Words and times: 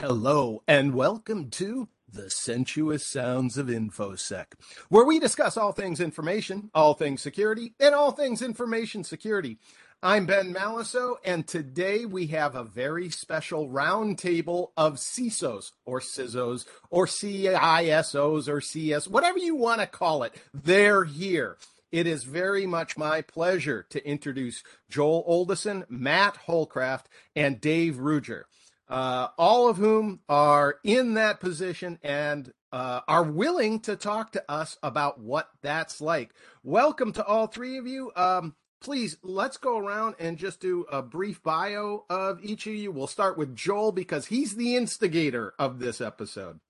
Hello, 0.00 0.62
and 0.68 0.94
welcome 0.94 1.50
to 1.50 1.88
the 2.08 2.30
Sensuous 2.30 3.04
Sounds 3.04 3.58
of 3.58 3.66
InfoSec, 3.66 4.44
where 4.88 5.04
we 5.04 5.18
discuss 5.18 5.56
all 5.56 5.72
things 5.72 5.98
information, 5.98 6.70
all 6.72 6.94
things 6.94 7.20
security, 7.20 7.74
and 7.80 7.96
all 7.96 8.12
things 8.12 8.40
information 8.40 9.02
security. 9.02 9.58
I'm 10.00 10.24
Ben 10.24 10.54
Malisow, 10.54 11.16
and 11.24 11.44
today 11.48 12.04
we 12.04 12.28
have 12.28 12.54
a 12.54 12.62
very 12.62 13.10
special 13.10 13.68
roundtable 13.68 14.68
of 14.76 14.98
CISOs 14.98 15.72
or 15.84 15.98
CISOs 15.98 16.64
or 16.90 17.06
CISOs 17.06 18.48
or 18.48 18.60
CS, 18.60 19.08
whatever 19.08 19.38
you 19.38 19.56
want 19.56 19.80
to 19.80 19.88
call 19.88 20.22
it. 20.22 20.40
They're 20.54 21.02
here. 21.02 21.56
It 21.90 22.06
is 22.06 22.22
very 22.22 22.66
much 22.66 22.96
my 22.96 23.20
pleasure 23.20 23.84
to 23.90 24.08
introduce 24.08 24.62
Joel 24.88 25.24
Oldeson, 25.28 25.86
Matt 25.88 26.38
Holcraft, 26.46 27.06
and 27.34 27.60
Dave 27.60 27.96
Ruger 27.96 28.44
uh, 28.88 29.28
all 29.36 29.68
of 29.68 29.76
whom 29.76 30.20
are 30.28 30.76
in 30.82 31.14
that 31.14 31.40
position 31.40 31.98
and 32.02 32.52
uh, 32.72 33.00
are 33.08 33.24
willing 33.24 33.80
to 33.80 33.96
talk 33.96 34.32
to 34.32 34.50
us 34.50 34.76
about 34.82 35.20
what 35.20 35.48
that's 35.62 36.00
like. 36.00 36.32
Welcome 36.62 37.12
to 37.12 37.24
all 37.24 37.46
three 37.46 37.78
of 37.78 37.86
you. 37.86 38.12
Um, 38.16 38.54
please, 38.80 39.16
let's 39.22 39.56
go 39.56 39.78
around 39.78 40.16
and 40.18 40.36
just 40.36 40.60
do 40.60 40.84
a 40.90 41.02
brief 41.02 41.42
bio 41.42 42.04
of 42.10 42.42
each 42.42 42.66
of 42.66 42.74
you. 42.74 42.92
We'll 42.92 43.06
start 43.06 43.38
with 43.38 43.56
Joel 43.56 43.92
because 43.92 44.26
he's 44.26 44.56
the 44.56 44.76
instigator 44.76 45.54
of 45.58 45.78
this 45.78 46.00
episode. 46.00 46.60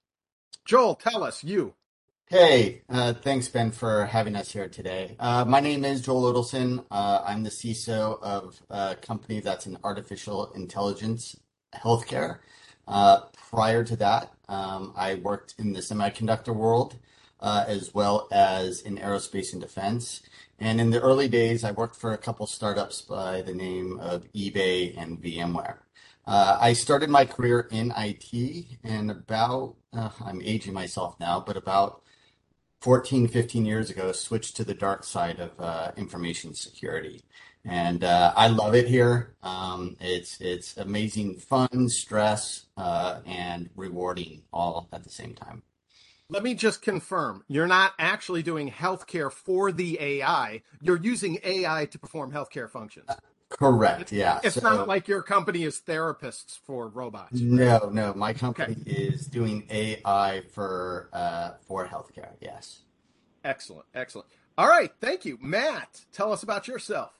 Joel, 0.64 0.94
tell 0.96 1.22
us, 1.24 1.42
you. 1.42 1.74
Hey, 2.26 2.82
uh, 2.90 3.14
thanks, 3.14 3.48
Ben, 3.48 3.70
for 3.70 4.04
having 4.04 4.36
us 4.36 4.52
here 4.52 4.68
today. 4.68 5.16
Uh, 5.18 5.46
my 5.46 5.60
name 5.60 5.82
is 5.82 6.02
Joel 6.02 6.30
Odelson. 6.30 6.84
Uh, 6.90 7.22
I'm 7.24 7.42
the 7.42 7.48
CISO 7.48 8.22
of 8.22 8.60
a 8.68 8.96
company 8.96 9.40
that's 9.40 9.64
an 9.64 9.78
artificial 9.82 10.52
intelligence 10.52 11.36
healthcare. 11.74 12.38
Uh, 12.86 13.20
prior 13.50 13.84
to 13.84 13.96
that, 13.96 14.32
um, 14.48 14.92
I 14.96 15.14
worked 15.16 15.54
in 15.58 15.72
the 15.72 15.80
semiconductor 15.80 16.54
world 16.54 16.96
uh, 17.40 17.64
as 17.66 17.94
well 17.94 18.28
as 18.32 18.80
in 18.80 18.98
aerospace 18.98 19.52
and 19.52 19.60
defense. 19.60 20.22
And 20.58 20.80
in 20.80 20.90
the 20.90 21.00
early 21.00 21.28
days, 21.28 21.62
I 21.64 21.70
worked 21.70 21.96
for 21.96 22.12
a 22.12 22.18
couple 22.18 22.46
startups 22.46 23.02
by 23.02 23.42
the 23.42 23.54
name 23.54 23.98
of 24.00 24.24
eBay 24.32 24.96
and 25.00 25.22
VMware. 25.22 25.78
Uh, 26.26 26.58
I 26.60 26.72
started 26.72 27.08
my 27.08 27.24
career 27.24 27.68
in 27.70 27.92
IT 27.96 28.78
and 28.84 29.10
about, 29.10 29.76
uh, 29.92 30.10
I'm 30.24 30.42
aging 30.42 30.74
myself 30.74 31.18
now, 31.20 31.40
but 31.40 31.56
about 31.56 32.02
14, 32.80 33.28
15 33.28 33.66
years 33.66 33.90
ago, 33.90 34.12
switched 34.12 34.56
to 34.56 34.64
the 34.64 34.74
dark 34.74 35.04
side 35.04 35.40
of 35.40 35.50
uh, 35.58 35.92
information 35.96 36.54
security 36.54 37.22
and 37.68 38.02
uh, 38.02 38.32
I 38.34 38.48
love 38.48 38.74
it 38.74 38.88
here. 38.88 39.34
Um, 39.42 39.96
it's 40.00 40.40
it's 40.40 40.76
amazing 40.76 41.36
fun, 41.36 41.88
stress, 41.88 42.66
uh, 42.76 43.20
and 43.26 43.68
rewarding 43.76 44.42
all 44.52 44.88
at 44.92 45.04
the 45.04 45.10
same 45.10 45.34
time. 45.34 45.62
Let 46.30 46.42
me 46.42 46.54
just 46.54 46.82
confirm: 46.82 47.44
you're 47.48 47.66
not 47.66 47.92
actually 47.98 48.42
doing 48.42 48.70
healthcare 48.70 49.30
for 49.30 49.70
the 49.70 49.98
AI. 50.00 50.62
You're 50.80 51.00
using 51.00 51.38
AI 51.44 51.86
to 51.86 51.98
perform 51.98 52.32
healthcare 52.32 52.70
functions. 52.70 53.10
Correct. 53.48 54.12
Yeah. 54.12 54.40
It's 54.42 54.56
so, 54.56 54.60
not 54.60 54.88
like 54.88 55.08
your 55.08 55.22
company 55.22 55.64
is 55.64 55.80
therapists 55.80 56.58
for 56.58 56.88
robots. 56.88 57.40
Right? 57.40 57.42
No, 57.42 57.88
no. 57.90 58.12
My 58.14 58.34
company 58.34 58.76
okay. 58.80 58.90
is 58.90 59.26
doing 59.26 59.66
AI 59.70 60.42
for 60.52 61.08
uh, 61.12 61.52
for 61.66 61.86
healthcare. 61.86 62.32
Yes. 62.40 62.80
Excellent. 63.44 63.86
Excellent. 63.94 64.28
All 64.58 64.68
right. 64.68 64.92
Thank 65.00 65.24
you, 65.24 65.38
Matt. 65.40 66.04
Tell 66.12 66.32
us 66.32 66.42
about 66.42 66.68
yourself. 66.68 67.12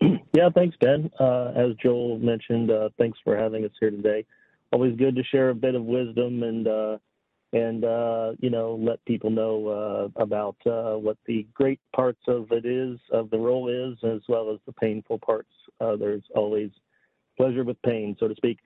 Yeah, 0.32 0.48
thanks, 0.54 0.76
Ben. 0.80 1.10
Uh, 1.18 1.52
as 1.56 1.74
Joel 1.82 2.20
mentioned, 2.20 2.70
uh, 2.70 2.90
thanks 2.96 3.18
for 3.24 3.36
having 3.36 3.64
us 3.64 3.72
here 3.80 3.90
today. 3.90 4.24
Always 4.70 4.96
good 4.96 5.16
to 5.16 5.24
share 5.24 5.50
a 5.50 5.54
bit 5.56 5.74
of 5.74 5.82
wisdom 5.82 6.44
and 6.44 6.68
uh, 6.68 6.98
and 7.52 7.84
uh, 7.84 8.32
you 8.38 8.50
know 8.50 8.78
let 8.80 9.04
people 9.04 9.30
know 9.30 9.68
uh, 10.16 10.22
about 10.22 10.56
uh, 10.66 10.96
what 10.96 11.16
the 11.26 11.46
great 11.54 11.80
parts 11.94 12.20
of 12.28 12.50
it 12.50 12.64
is, 12.64 12.98
of 13.12 13.30
the 13.30 13.38
role 13.38 13.68
is, 13.68 13.98
as 14.04 14.20
well 14.28 14.50
as 14.52 14.58
the 14.66 14.72
painful 14.72 15.18
parts. 15.18 15.50
there's 15.80 16.22
always 16.34 16.70
pleasure 17.36 17.64
with 17.64 17.80
pain, 17.82 18.16
so 18.20 18.28
to 18.28 18.34
speak. 18.34 18.58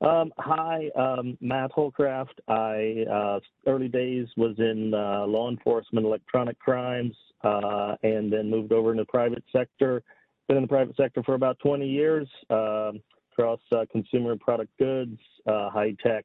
Um, 0.00 0.32
hi, 0.38 0.90
um, 0.96 1.36
Matt 1.40 1.72
Holcraft. 1.72 2.38
I 2.46 3.40
early 3.66 3.88
days 3.88 4.28
was 4.36 4.54
in 4.58 4.92
law 4.92 5.50
enforcement, 5.50 6.06
electronic 6.06 6.58
crimes, 6.58 7.16
and 7.42 8.32
then 8.32 8.50
moved 8.50 8.72
over 8.72 8.92
into 8.92 9.02
the 9.02 9.10
private 9.10 9.44
sector 9.52 10.02
been 10.48 10.56
in 10.56 10.62
the 10.62 10.68
private 10.68 10.96
sector 10.96 11.22
for 11.22 11.34
about 11.34 11.58
20 11.60 11.86
years 11.86 12.26
um, 12.50 13.00
across 13.32 13.60
uh, 13.70 13.84
consumer 13.92 14.34
product 14.36 14.76
goods, 14.78 15.18
uh, 15.46 15.68
high 15.70 15.94
tech, 16.02 16.24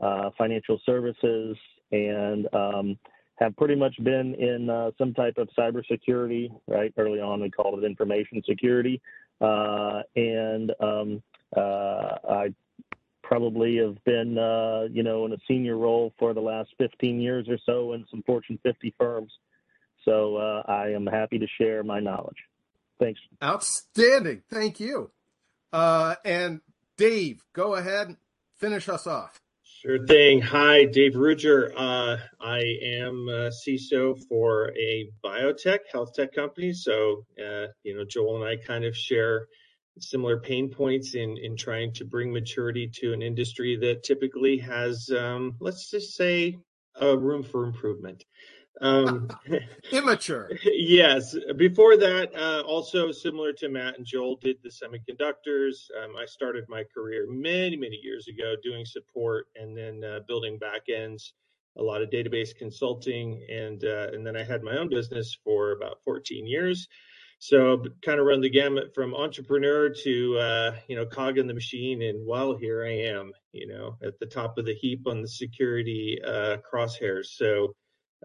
uh, 0.00 0.30
financial 0.36 0.80
services, 0.84 1.56
and 1.92 2.46
um, 2.54 2.98
have 3.36 3.56
pretty 3.56 3.74
much 3.74 3.94
been 4.02 4.34
in 4.34 4.68
uh, 4.68 4.90
some 4.98 5.14
type 5.14 5.38
of 5.38 5.48
cybersecurity. 5.58 6.50
Right, 6.66 6.92
early 6.96 7.20
on 7.20 7.40
we 7.40 7.50
called 7.50 7.82
it 7.82 7.86
information 7.86 8.42
security, 8.48 9.00
uh, 9.40 10.02
and 10.16 10.72
um, 10.80 11.22
uh, 11.56 12.16
I 12.30 12.54
probably 13.22 13.76
have 13.76 14.02
been, 14.04 14.30
you 14.92 15.02
know, 15.02 15.26
in 15.26 15.32
a 15.32 15.38
senior 15.46 15.76
role 15.76 16.14
for 16.18 16.32
the 16.32 16.40
last 16.40 16.70
15 16.78 17.20
years 17.20 17.46
or 17.48 17.58
so 17.66 17.92
in 17.92 18.06
some 18.10 18.22
Fortune 18.22 18.58
50 18.62 18.94
firms. 18.98 19.30
So 20.06 20.36
I 20.36 20.92
am 20.92 21.06
happy 21.06 21.38
to 21.38 21.46
share 21.58 21.82
my 21.82 22.00
knowledge. 22.00 22.38
Thanks. 22.98 23.20
Outstanding. 23.42 24.42
Thank 24.50 24.80
you. 24.80 25.10
Uh, 25.72 26.14
and 26.24 26.60
Dave, 26.96 27.44
go 27.52 27.74
ahead, 27.74 28.16
finish 28.56 28.88
us 28.88 29.06
off. 29.06 29.40
Sure 29.82 30.04
thing. 30.06 30.40
Hi, 30.40 30.86
Dave 30.86 31.12
Ruger. 31.12 31.72
Uh, 31.76 32.16
I 32.40 32.58
am 32.82 33.28
a 33.28 33.52
CISO 33.52 34.18
for 34.28 34.72
a 34.76 35.08
biotech, 35.24 35.78
health 35.92 36.14
tech 36.16 36.34
company. 36.34 36.72
So, 36.72 37.24
uh, 37.38 37.68
you 37.84 37.96
know, 37.96 38.04
Joel 38.04 38.42
and 38.42 38.44
I 38.44 38.56
kind 38.56 38.84
of 38.84 38.96
share 38.96 39.46
similar 40.00 40.40
pain 40.40 40.68
points 40.68 41.14
in, 41.14 41.36
in 41.38 41.56
trying 41.56 41.94
to 41.94 42.04
bring 42.04 42.32
maturity 42.32 42.90
to 42.94 43.12
an 43.12 43.22
industry 43.22 43.76
that 43.76 44.02
typically 44.02 44.58
has, 44.58 45.10
um, 45.16 45.54
let's 45.60 45.88
just 45.92 46.16
say, 46.16 46.58
a 47.00 47.16
room 47.16 47.44
for 47.44 47.64
improvement. 47.64 48.24
Um, 48.80 49.28
Immature. 49.92 50.50
Yes. 50.64 51.36
Before 51.56 51.96
that, 51.96 52.34
uh, 52.34 52.62
also 52.66 53.12
similar 53.12 53.52
to 53.54 53.68
Matt 53.68 53.96
and 53.96 54.06
Joel, 54.06 54.36
did 54.36 54.56
the 54.62 54.70
semiconductors. 54.70 55.90
Um, 56.02 56.16
I 56.16 56.24
started 56.26 56.64
my 56.68 56.84
career 56.94 57.26
many, 57.28 57.76
many 57.76 58.00
years 58.02 58.28
ago 58.28 58.54
doing 58.62 58.84
support 58.84 59.46
and 59.56 59.76
then 59.76 60.02
uh, 60.04 60.20
building 60.26 60.58
backends, 60.58 61.32
a 61.76 61.82
lot 61.82 62.02
of 62.02 62.10
database 62.10 62.54
consulting, 62.56 63.44
and 63.50 63.84
uh, 63.84 64.08
and 64.12 64.26
then 64.26 64.36
I 64.36 64.42
had 64.42 64.62
my 64.62 64.76
own 64.76 64.88
business 64.88 65.36
for 65.44 65.72
about 65.72 66.02
14 66.04 66.46
years. 66.46 66.88
So 67.40 67.84
kind 68.04 68.18
of 68.18 68.26
run 68.26 68.40
the 68.40 68.50
gamut 68.50 68.92
from 68.94 69.14
entrepreneur 69.14 69.90
to 69.90 70.38
uh, 70.38 70.76
you 70.88 70.96
know 70.96 71.06
cog 71.06 71.38
in 71.38 71.46
the 71.46 71.54
machine, 71.54 72.02
and 72.02 72.26
well, 72.26 72.56
here 72.56 72.84
I 72.84 72.96
am, 73.16 73.32
you 73.52 73.68
know, 73.68 73.96
at 74.02 74.18
the 74.18 74.26
top 74.26 74.58
of 74.58 74.64
the 74.64 74.74
heap 74.74 75.06
on 75.06 75.22
the 75.22 75.28
security 75.28 76.18
uh, 76.24 76.56
crosshairs. 76.72 77.26
So 77.36 77.74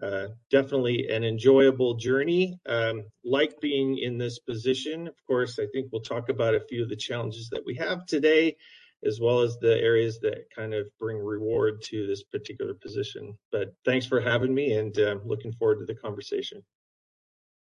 uh, 0.02 0.28
definitely 0.50 1.08
an 1.08 1.24
enjoyable 1.24 1.94
journey. 1.94 2.58
Um, 2.66 3.04
like 3.24 3.60
being 3.60 3.98
in 3.98 4.18
this 4.18 4.38
position. 4.38 5.06
Of 5.08 5.14
course, 5.26 5.58
I 5.58 5.66
think 5.72 5.88
we'll 5.92 6.02
talk 6.02 6.28
about 6.28 6.54
a 6.54 6.60
few 6.60 6.82
of 6.82 6.88
the 6.88 6.96
challenges 6.96 7.48
that 7.50 7.64
we 7.64 7.76
have 7.76 8.06
today, 8.06 8.56
as 9.04 9.20
well 9.20 9.40
as 9.40 9.56
the 9.58 9.78
areas 9.78 10.18
that 10.20 10.50
kind 10.54 10.74
of 10.74 10.86
bring 10.98 11.18
reward 11.18 11.82
to 11.82 12.06
this 12.06 12.22
particular 12.24 12.74
position. 12.74 13.38
But 13.52 13.74
thanks 13.84 14.06
for 14.06 14.20
having 14.20 14.54
me 14.54 14.74
and 14.74 14.98
uh, 14.98 15.16
looking 15.24 15.52
forward 15.52 15.78
to 15.78 15.86
the 15.86 15.94
conversation. 15.98 16.62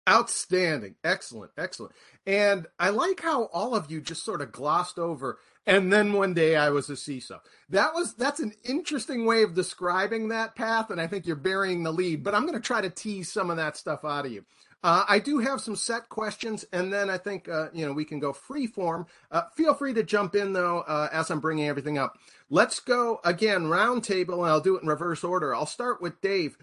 Outstanding. 0.08 0.96
Excellent. 1.04 1.52
Excellent. 1.58 1.94
And 2.26 2.68
I 2.80 2.90
like 2.90 3.22
how 3.22 3.46
all 3.46 3.76
of 3.76 3.90
you 3.90 4.02
just 4.02 4.26
sort 4.26 4.42
of 4.42 4.52
glossed 4.52 5.00
over. 5.00 5.40
And 5.66 5.94
then 5.94 6.12
one 6.12 6.34
day 6.34 6.58
I 6.58 6.72
was 6.72 6.90
a 6.90 6.94
CISO. 6.94 7.40
That 7.70 7.94
was, 7.94 8.14
that's 8.16 8.42
an 8.42 8.54
interesting 8.64 9.26
way 9.26 9.44
of 9.44 9.54
describing 9.54 10.28
that 10.28 10.56
path. 10.56 10.90
And 10.90 11.00
I 11.00 11.08
think 11.08 11.26
you're 11.26 11.38
burying 11.38 11.84
the 11.84 11.94
lead, 11.94 12.24
but 12.24 12.36
I'm 12.36 12.42
going 12.42 12.54
to 12.54 12.60
try 12.60 12.82
to 12.82 12.90
tease 12.90 13.32
some 13.32 13.50
of 13.50 13.58
that 13.58 13.78
stuff 13.78 14.04
out 14.04 14.26
of 14.26 14.32
you. 14.32 14.44
Uh, 14.84 15.06
I 15.08 15.20
do 15.20 15.40
have 15.40 15.62
some 15.62 15.78
set 15.78 16.10
questions, 16.10 16.66
and 16.74 16.92
then 16.92 17.10
I 17.10 17.18
think 17.18 17.48
uh, 17.48 17.70
you 17.72 17.86
know 17.86 17.94
we 17.94 18.04
can 18.04 18.20
go 18.20 18.34
free 18.34 18.68
form. 18.68 19.08
Uh, 19.32 19.44
feel 19.56 19.74
free 19.74 19.94
to 19.94 20.04
jump 20.04 20.36
in 20.36 20.52
though 20.52 20.80
uh, 20.80 21.08
as 21.12 21.32
I'm 21.32 21.40
bringing 21.40 21.70
everything 21.70 21.98
up. 21.98 22.18
Let's 22.50 22.82
go 22.82 23.22
again 23.24 23.68
round 23.68 24.04
table, 24.04 24.44
and 24.44 24.52
I'll 24.52 24.60
do 24.60 24.76
it 24.76 24.84
in 24.84 24.90
reverse 24.90 25.24
order. 25.24 25.56
I'll 25.56 25.66
start 25.66 26.02
with 26.02 26.20
Dave. 26.20 26.58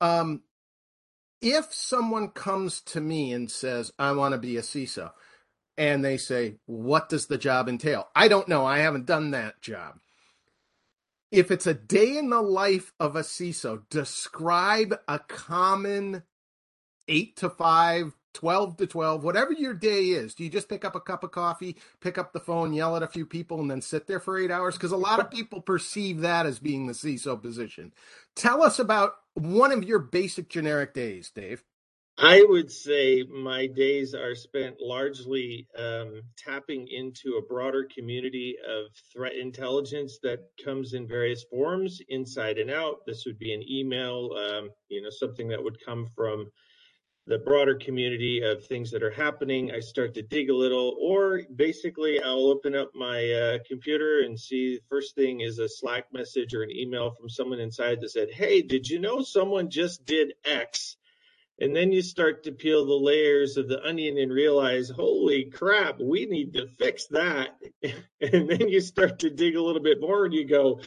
Um, 0.00 0.40
if 1.40 1.72
someone 1.72 2.28
comes 2.28 2.80
to 2.82 3.00
me 3.00 3.32
and 3.32 3.50
says, 3.50 3.92
I 3.98 4.12
want 4.12 4.32
to 4.32 4.38
be 4.38 4.56
a 4.56 4.62
CISO, 4.62 5.10
and 5.76 6.04
they 6.04 6.16
say, 6.16 6.56
What 6.66 7.08
does 7.08 7.26
the 7.26 7.38
job 7.38 7.68
entail? 7.68 8.08
I 8.14 8.28
don't 8.28 8.48
know. 8.48 8.66
I 8.66 8.78
haven't 8.78 9.06
done 9.06 9.30
that 9.30 9.60
job. 9.60 9.98
If 11.30 11.50
it's 11.50 11.66
a 11.66 11.74
day 11.74 12.18
in 12.18 12.28
the 12.28 12.42
life 12.42 12.92
of 13.00 13.16
a 13.16 13.20
CISO, 13.20 13.82
describe 13.88 14.98
a 15.08 15.20
common 15.20 16.24
eight 17.08 17.36
to 17.36 17.48
five 17.48 18.14
12 18.34 18.76
to 18.78 18.86
12, 18.86 19.24
whatever 19.24 19.52
your 19.52 19.74
day 19.74 20.04
is, 20.04 20.34
do 20.34 20.44
you 20.44 20.50
just 20.50 20.68
pick 20.68 20.84
up 20.84 20.94
a 20.94 21.00
cup 21.00 21.24
of 21.24 21.30
coffee, 21.30 21.76
pick 22.00 22.18
up 22.18 22.32
the 22.32 22.40
phone, 22.40 22.72
yell 22.72 22.96
at 22.96 23.02
a 23.02 23.08
few 23.08 23.26
people, 23.26 23.60
and 23.60 23.70
then 23.70 23.80
sit 23.80 24.06
there 24.06 24.20
for 24.20 24.38
eight 24.38 24.50
hours? 24.50 24.74
Because 24.74 24.92
a 24.92 24.96
lot 24.96 25.20
of 25.20 25.30
people 25.30 25.60
perceive 25.60 26.20
that 26.20 26.46
as 26.46 26.58
being 26.58 26.86
the 26.86 26.92
CISO 26.92 27.40
position. 27.40 27.92
Tell 28.34 28.62
us 28.62 28.78
about 28.78 29.14
one 29.34 29.72
of 29.72 29.84
your 29.84 29.98
basic 29.98 30.48
generic 30.48 30.94
days, 30.94 31.30
Dave. 31.30 31.64
I 32.22 32.44
would 32.46 32.70
say 32.70 33.22
my 33.22 33.66
days 33.66 34.14
are 34.14 34.34
spent 34.34 34.76
largely 34.78 35.66
um, 35.78 36.20
tapping 36.36 36.86
into 36.88 37.36
a 37.38 37.42
broader 37.42 37.88
community 37.94 38.56
of 38.68 38.88
threat 39.10 39.36
intelligence 39.36 40.18
that 40.22 40.40
comes 40.62 40.92
in 40.92 41.08
various 41.08 41.44
forms, 41.44 42.02
inside 42.10 42.58
and 42.58 42.70
out. 42.70 43.06
This 43.06 43.24
would 43.24 43.38
be 43.38 43.54
an 43.54 43.62
email, 43.66 44.32
um, 44.36 44.68
you 44.90 45.00
know, 45.00 45.08
something 45.08 45.48
that 45.48 45.64
would 45.64 45.82
come 45.82 46.08
from 46.14 46.50
the 47.30 47.38
broader 47.38 47.76
community 47.76 48.42
of 48.42 48.66
things 48.66 48.90
that 48.90 49.04
are 49.04 49.10
happening. 49.12 49.70
I 49.70 49.78
start 49.78 50.14
to 50.14 50.22
dig 50.22 50.50
a 50.50 50.54
little, 50.54 50.96
or 51.00 51.42
basically, 51.54 52.20
I'll 52.20 52.48
open 52.48 52.74
up 52.74 52.90
my 52.92 53.30
uh, 53.30 53.58
computer 53.68 54.22
and 54.24 54.38
see 54.38 54.80
first 54.88 55.14
thing 55.14 55.40
is 55.40 55.60
a 55.60 55.68
Slack 55.68 56.12
message 56.12 56.54
or 56.54 56.64
an 56.64 56.72
email 56.72 57.12
from 57.12 57.28
someone 57.28 57.60
inside 57.60 58.00
that 58.00 58.10
said, 58.10 58.30
Hey, 58.32 58.62
did 58.62 58.88
you 58.88 58.98
know 58.98 59.22
someone 59.22 59.70
just 59.70 60.04
did 60.04 60.32
X? 60.44 60.96
And 61.60 61.76
then 61.76 61.92
you 61.92 62.02
start 62.02 62.42
to 62.44 62.52
peel 62.52 62.84
the 62.84 62.94
layers 62.94 63.56
of 63.56 63.68
the 63.68 63.80
onion 63.86 64.18
and 64.18 64.32
realize, 64.32 64.90
holy 64.90 65.44
crap, 65.44 66.00
we 66.00 66.26
need 66.26 66.54
to 66.54 66.66
fix 66.78 67.06
that. 67.08 67.50
and 68.20 68.50
then 68.50 68.68
you 68.68 68.80
start 68.80 69.20
to 69.20 69.30
dig 69.30 69.54
a 69.54 69.62
little 69.62 69.82
bit 69.82 70.00
more 70.00 70.24
and 70.24 70.34
you 70.34 70.48
go, 70.48 70.80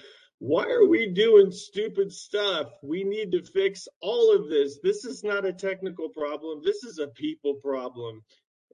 why 0.44 0.66
are 0.66 0.86
we 0.86 1.08
doing 1.08 1.52
stupid 1.52 2.12
stuff? 2.12 2.68
We 2.82 3.06
need 3.06 3.32
to 3.32 3.42
fix 3.42 3.88
all 4.02 4.36
of 4.36 4.50
this. 4.50 4.78
This 4.84 5.06
is 5.06 5.24
not 5.24 5.46
a 5.46 5.54
technical 5.54 6.10
problem. 6.10 6.60
This 6.62 6.84
is 6.84 7.00
a 7.00 7.08
people 7.08 7.54
problem. 7.54 8.22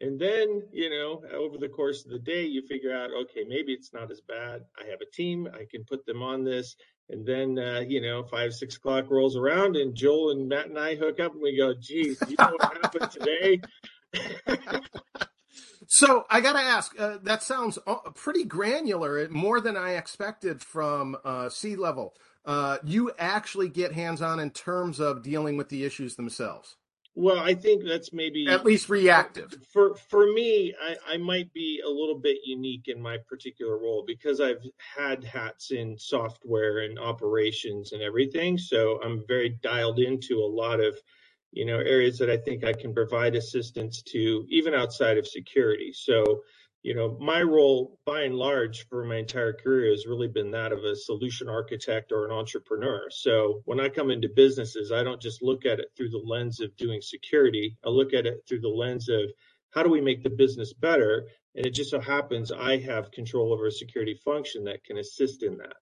And 0.01 0.19
then, 0.19 0.63
you 0.71 0.89
know, 0.89 1.21
over 1.31 1.60
the 1.60 1.69
course 1.69 2.04
of 2.04 2.12
the 2.12 2.18
day, 2.18 2.44
you 2.44 2.63
figure 2.66 2.92
out, 2.92 3.12
okay, 3.21 3.44
maybe 3.48 3.71
it's 3.71 3.94
not 3.94 4.10
as 4.10 4.19
bad. 4.19 4.63
I 4.81 4.89
have 4.89 5.01
a 5.01 5.16
team. 5.16 5.48
I 5.54 5.66
can 5.69 5.83
put 5.83 6.07
them 6.07 6.24
on 6.24 6.44
this. 6.44 6.75
And 7.12 7.24
then, 7.24 7.60
uh, 7.60 7.81
you 7.88 8.01
know, 8.01 8.24
five, 8.24 8.51
six 8.56 8.77
o'clock 8.77 9.12
rolls 9.12 9.38
around 9.38 9.75
and 9.75 9.94
Joel 9.94 10.31
and 10.31 10.50
Matt 10.50 10.69
and 10.69 10.80
I 10.80 10.95
hook 10.95 11.19
up 11.19 11.33
and 11.33 11.42
we 11.44 11.56
go, 11.56 11.75
geez, 11.80 12.19
you 12.27 12.36
know 12.39 12.57
what 12.57 12.77
happened 12.81 13.12
today? 13.12 13.62
so 15.91 16.25
I 16.30 16.39
got 16.39 16.53
to 16.53 16.59
ask, 16.59 16.97
uh, 17.00 17.18
that 17.24 17.41
sounds 17.44 17.80
uh, 17.88 17.95
pretty 18.13 18.45
granular, 18.45 19.27
more 19.30 19.59
than 19.59 19.75
I 19.75 19.95
expected 19.95 20.62
from 20.62 21.18
uh, 21.25 21.50
C-level. 21.50 22.15
Uh, 22.45 22.77
you 22.83 23.12
actually 23.18 23.69
get 23.69 23.91
hands 23.94 24.21
on 24.21 24.39
in 24.39 24.51
terms 24.51 25.00
of 25.00 25.24
dealing 25.24 25.57
with 25.57 25.69
the 25.69 25.83
issues 25.83 26.15
themselves. 26.15 26.77
Well, 27.15 27.39
I 27.39 27.53
think 27.53 27.83
that's 27.83 28.13
maybe 28.13 28.47
at 28.47 28.63
least 28.63 28.88
reactive. 28.88 29.57
For 29.74 29.95
for 29.95 30.31
me, 30.31 30.74
I, 30.81 31.15
I 31.15 31.18
might 31.18 31.51
be 31.53 31.81
a 31.86 31.89
little 31.89 32.18
bit 32.18 32.38
unique 32.45 32.88
in 32.88 33.01
my 33.01 33.18
particular 33.27 33.77
role 33.77 34.03
because 34.06 34.39
I've 34.39 34.63
had 34.77 35.24
hats 35.24 35.71
in 35.71 35.97
software 35.97 36.80
and 36.80 36.97
operations 36.97 37.91
and 37.91 38.01
everything. 38.01 38.57
So 38.57 39.01
I'm 39.03 39.25
very 39.27 39.50
dialed 39.50 40.00
into 40.00 40.36
a 40.36 40.47
lot 40.47 40.80
of, 40.80 41.01
you 41.51 41.66
know, 41.66 41.78
areas 41.78 42.18
that 42.19 42.30
I 42.30 42.38
think 42.38 42.63
I 42.63 42.74
can 42.74 42.94
provide 42.94 43.36
assistance 43.36 44.01
to, 44.04 44.46
even 44.50 44.74
outside 44.74 45.18
of 45.18 45.28
security. 45.28 45.92
So 45.94 46.42
you 46.81 46.96
know, 46.96 47.18
my 47.19 47.42
role 47.42 48.00
by 48.06 48.22
and 48.22 48.36
large 48.36 48.88
for 48.88 49.04
my 49.04 49.18
entire 49.18 49.51
career 49.51 49.92
has 49.92 50.07
really 50.07 50.30
been 50.30 50.51
that 50.51 50.72
of 50.72 50.86
a 50.86 50.96
solution 50.96 51.50
architect 51.50 52.12
or 52.13 52.25
an 52.25 52.31
entrepreneur. 52.31 53.10
So 53.10 53.62
when 53.66 53.81
I 53.81 53.90
come 53.90 54.12
into 54.12 54.30
businesses, 54.34 54.92
I 54.92 55.04
don't 55.04 55.22
just 55.22 55.42
look 55.42 55.66
at 55.66 55.80
it 55.80 55.92
through 55.98 56.10
the 56.10 56.24
lens 56.25 56.62
of 56.62 56.75
doing 56.78 57.01
security. 57.01 57.78
I 57.86 57.90
look 57.90 58.13
at 58.13 58.25
it 58.25 58.44
through 58.48 58.62
the 58.62 58.69
lens 58.69 59.10
of 59.10 59.30
how 59.72 59.84
do 59.84 59.90
we 59.90 60.01
make 60.01 60.24
the 60.24 60.30
business 60.30 60.74
better? 60.74 61.28
And 61.56 61.66
it 61.66 61.74
just 61.74 61.92
so 61.92 62.00
happens 62.00 62.51
I 62.51 62.78
have 62.78 63.12
control 63.12 63.51
over 63.51 63.68
a 63.68 63.72
security 63.72 64.18
function 64.24 64.63
that 64.63 64.84
can 64.86 64.98
assist 64.98 65.44
in 65.44 65.57
that. 65.57 65.75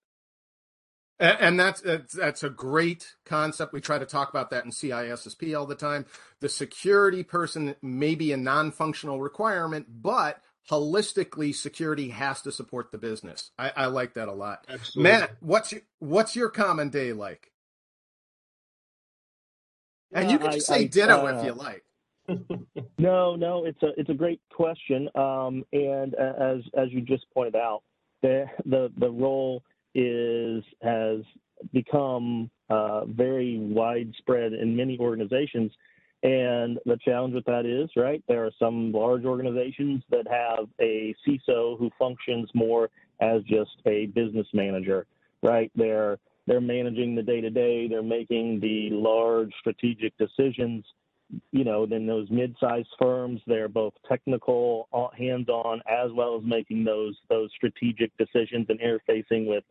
And 1.20 1.60
that's 1.60 1.82
that's 2.14 2.44
a 2.44 2.50
great 2.50 3.16
concept. 3.26 3.74
We 3.74 3.82
try 3.82 3.98
to 3.98 4.06
talk 4.06 4.30
about 4.30 4.52
that 4.52 4.66
in 4.66 4.72
CISSP 4.72 5.58
all 5.58 5.66
the 5.66 5.74
time. 5.74 6.06
The 6.42 6.50
security 6.50 7.24
person 7.24 7.76
may 7.82 8.14
be 8.14 8.32
a 8.32 8.38
non-functional 8.38 9.20
requirement, 9.20 9.88
but 9.90 10.42
holistically 10.70 11.56
security 11.56 12.10
has 12.10 12.42
to 12.44 12.52
support 12.52 12.92
the 12.92 12.98
business. 12.98 13.52
I, 13.58 13.72
I 13.76 13.86
like 13.88 14.14
that 14.14 14.28
a 14.28 14.34
lot. 14.34 14.66
Absolutely. 14.70 15.12
Matt, 15.12 15.32
what's 15.40 15.72
your, 15.72 15.82
what's 16.00 16.36
your 16.36 16.50
common 16.50 16.90
day 16.90 17.14
like? 17.14 17.52
And 20.14 20.30
you 20.30 20.38
can 20.40 20.52
just 20.52 20.68
say 20.68 20.82
I, 20.82 20.84
ditto 20.86 21.26
uh, 21.26 21.40
if 21.40 21.46
you 21.46 21.54
like. 21.54 21.84
no, 23.00 23.36
no, 23.36 23.66
it's 23.66 23.82
a 23.84 23.90
it's 23.98 24.10
a 24.10 24.14
great 24.14 24.42
question. 24.54 25.10
Um, 25.16 25.64
and 25.74 26.14
as 26.16 26.60
as 26.78 26.92
you 26.92 27.02
just 27.02 27.26
pointed 27.34 27.56
out, 27.56 27.84
the 28.22 28.46
the 28.66 28.92
the 28.98 29.10
role 29.10 29.64
is 29.98 30.64
has 30.82 31.22
become 31.74 32.50
uh, 32.70 33.06
very 33.06 33.58
widespread 33.58 34.54
in 34.54 34.76
many 34.76 34.98
organizations. 35.00 35.72
And 36.24 36.80
the 36.86 36.98
challenge 37.04 37.34
with 37.34 37.46
that 37.46 37.66
is, 37.66 37.90
right, 37.96 38.24
there 38.28 38.46
are 38.46 38.52
some 38.58 38.92
large 38.92 39.26
organizations 39.26 40.04
that 40.10 40.28
have 40.28 40.68
a 40.80 41.16
CISO 41.26 41.78
who 41.78 41.92
functions 41.98 42.50
more 42.54 42.90
as 43.22 43.42
just 43.44 43.72
a 43.86 44.08
business 44.08 44.48
manager, 44.54 45.06
right? 45.42 45.72
They're 45.76 46.18
they're 46.46 46.62
managing 46.62 47.16
the 47.16 47.24
day 47.24 47.42
to 47.42 47.50
day, 47.50 47.88
they're 47.88 48.02
making 48.02 48.62
the 48.62 48.90
large 48.92 49.52
strategic 49.60 50.18
decisions. 50.18 50.86
You 51.52 51.66
know, 51.66 51.86
then 51.86 52.08
those 52.08 52.30
mid-sized 52.32 52.88
firms, 53.02 53.42
they're 53.48 53.68
both 53.68 53.94
technical, 54.08 54.88
uh, 54.94 55.10
hands-on, 55.18 55.82
as 55.86 56.10
well 56.14 56.38
as 56.38 56.44
making 56.46 56.86
those 56.86 57.16
those 57.30 57.50
strategic 57.56 58.16
decisions 58.18 58.68
and 58.70 58.80
interfacing 58.80 59.46
with 59.46 59.66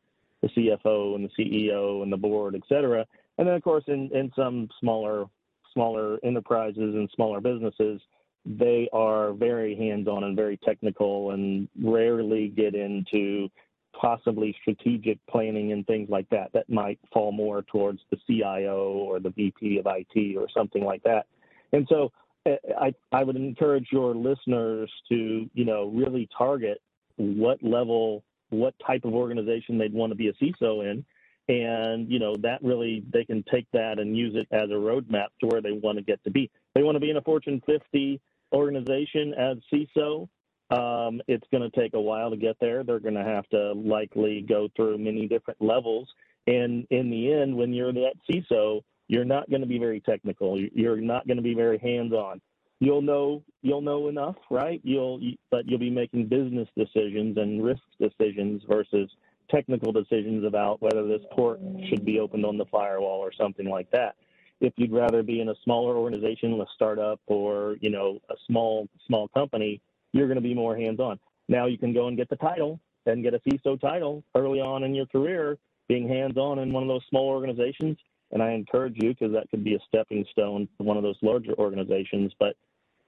the 0.54 0.78
CFO 0.84 1.14
and 1.14 1.28
the 1.28 1.42
CEO 1.42 2.02
and 2.02 2.12
the 2.12 2.16
board, 2.16 2.54
et 2.54 2.62
cetera. 2.68 3.06
And 3.38 3.46
then, 3.46 3.54
of 3.54 3.62
course, 3.62 3.84
in, 3.86 4.10
in 4.14 4.32
some 4.34 4.68
smaller 4.80 5.26
smaller 5.72 6.18
enterprises 6.24 6.94
and 6.94 7.08
smaller 7.14 7.38
businesses, 7.38 8.00
they 8.46 8.88
are 8.94 9.32
very 9.32 9.76
hands-on 9.76 10.24
and 10.24 10.34
very 10.34 10.56
technical 10.64 11.32
and 11.32 11.68
rarely 11.82 12.48
get 12.48 12.74
into 12.74 13.50
possibly 13.92 14.56
strategic 14.60 15.18
planning 15.26 15.72
and 15.72 15.86
things 15.86 16.08
like 16.08 16.28
that 16.30 16.52
that 16.52 16.68
might 16.70 16.98
fall 17.12 17.32
more 17.32 17.62
towards 17.62 18.00
the 18.10 18.16
CIO 18.26 18.92
or 18.92 19.20
the 19.20 19.30
VP 19.30 19.78
of 19.78 19.86
IT 19.88 20.36
or 20.36 20.48
something 20.54 20.84
like 20.84 21.02
that. 21.02 21.26
And 21.72 21.86
so 21.90 22.12
eh, 22.46 22.56
I, 22.80 22.94
I 23.12 23.24
would 23.24 23.36
encourage 23.36 23.88
your 23.90 24.14
listeners 24.14 24.90
to, 25.08 25.50
you 25.52 25.64
know, 25.64 25.90
really 25.94 26.28
target 26.36 26.80
what 27.16 27.62
level, 27.62 28.22
what 28.50 28.74
type 28.84 29.04
of 29.04 29.14
organization 29.14 29.78
they'd 29.78 29.92
want 29.92 30.10
to 30.10 30.16
be 30.16 30.28
a 30.28 30.32
CISO 30.34 30.90
in 30.90 31.04
and 31.48 32.10
you 32.10 32.18
know 32.18 32.34
that 32.42 32.62
really 32.62 33.04
they 33.12 33.24
can 33.24 33.44
take 33.50 33.66
that 33.72 33.98
and 33.98 34.16
use 34.16 34.34
it 34.34 34.48
as 34.50 34.70
a 34.70 34.74
roadmap 34.74 35.28
to 35.40 35.46
where 35.46 35.62
they 35.62 35.72
want 35.72 35.98
to 35.98 36.02
get 36.02 36.22
to 36.24 36.30
be. 36.30 36.50
They 36.74 36.82
want 36.82 36.96
to 36.96 37.00
be 37.00 37.10
in 37.10 37.16
a 37.16 37.22
Fortune 37.22 37.62
50 37.66 38.20
organization 38.52 39.34
as 39.34 39.58
CISO. 39.72 40.28
Um, 40.68 41.20
it's 41.28 41.46
going 41.52 41.68
to 41.68 41.80
take 41.80 41.94
a 41.94 42.00
while 42.00 42.30
to 42.30 42.36
get 42.36 42.56
there. 42.60 42.82
They're 42.82 42.98
going 42.98 43.14
to 43.14 43.24
have 43.24 43.48
to 43.50 43.72
likely 43.72 44.44
go 44.48 44.68
through 44.74 44.98
many 44.98 45.28
different 45.28 45.62
levels, 45.62 46.08
and 46.46 46.86
in 46.90 47.10
the 47.10 47.32
end, 47.32 47.56
when 47.56 47.72
you're 47.72 47.92
that 47.92 48.14
CISO, 48.28 48.82
you're 49.08 49.24
not 49.24 49.48
going 49.48 49.60
to 49.60 49.68
be 49.68 49.78
very 49.78 50.00
technical. 50.00 50.60
You're 50.60 51.00
not 51.00 51.28
going 51.28 51.36
to 51.36 51.42
be 51.42 51.54
very 51.54 51.78
hands-on. 51.78 52.40
You'll 52.78 53.02
know 53.02 53.42
you'll 53.62 53.80
know 53.80 54.08
enough, 54.08 54.36
right? 54.50 54.80
You'll 54.84 55.20
but 55.50 55.66
you'll 55.66 55.78
be 55.78 55.90
making 55.90 56.26
business 56.26 56.68
decisions 56.76 57.38
and 57.38 57.64
risk 57.64 57.82
decisions 57.98 58.62
versus 58.68 59.10
technical 59.50 59.92
decisions 59.92 60.44
about 60.44 60.82
whether 60.82 61.06
this 61.06 61.22
port 61.32 61.60
should 61.88 62.04
be 62.04 62.20
opened 62.20 62.44
on 62.44 62.58
the 62.58 62.66
firewall 62.66 63.20
or 63.20 63.32
something 63.32 63.68
like 63.68 63.90
that. 63.92 64.16
If 64.60 64.72
you'd 64.76 64.92
rather 64.92 65.22
be 65.22 65.40
in 65.40 65.48
a 65.50 65.54
smaller 65.64 65.96
organization, 65.96 66.58
a 66.60 66.64
startup, 66.74 67.20
or 67.26 67.76
you 67.80 67.90
know 67.90 68.18
a 68.30 68.34
small 68.46 68.88
small 69.06 69.28
company, 69.28 69.80
you're 70.12 70.26
going 70.26 70.36
to 70.36 70.42
be 70.42 70.54
more 70.54 70.76
hands-on. 70.76 71.18
Now 71.48 71.66
you 71.66 71.78
can 71.78 71.92
go 71.92 72.08
and 72.08 72.16
get 72.16 72.28
the 72.28 72.36
title 72.36 72.80
and 73.06 73.22
get 73.22 73.34
a 73.34 73.40
CISO 73.40 73.80
title 73.80 74.24
early 74.34 74.60
on 74.60 74.82
in 74.82 74.94
your 74.94 75.06
career, 75.06 75.58
being 75.88 76.08
hands-on 76.08 76.58
in 76.58 76.72
one 76.72 76.82
of 76.82 76.88
those 76.88 77.04
small 77.08 77.28
organizations. 77.28 77.96
And 78.32 78.42
I 78.42 78.52
encourage 78.52 78.94
you 78.96 79.10
because 79.10 79.32
that 79.32 79.48
could 79.50 79.62
be 79.62 79.74
a 79.74 79.78
stepping 79.86 80.24
stone 80.32 80.68
to 80.78 80.82
one 80.82 80.96
of 80.96 81.04
those 81.04 81.18
larger 81.22 81.54
organizations. 81.58 82.32
But 82.40 82.56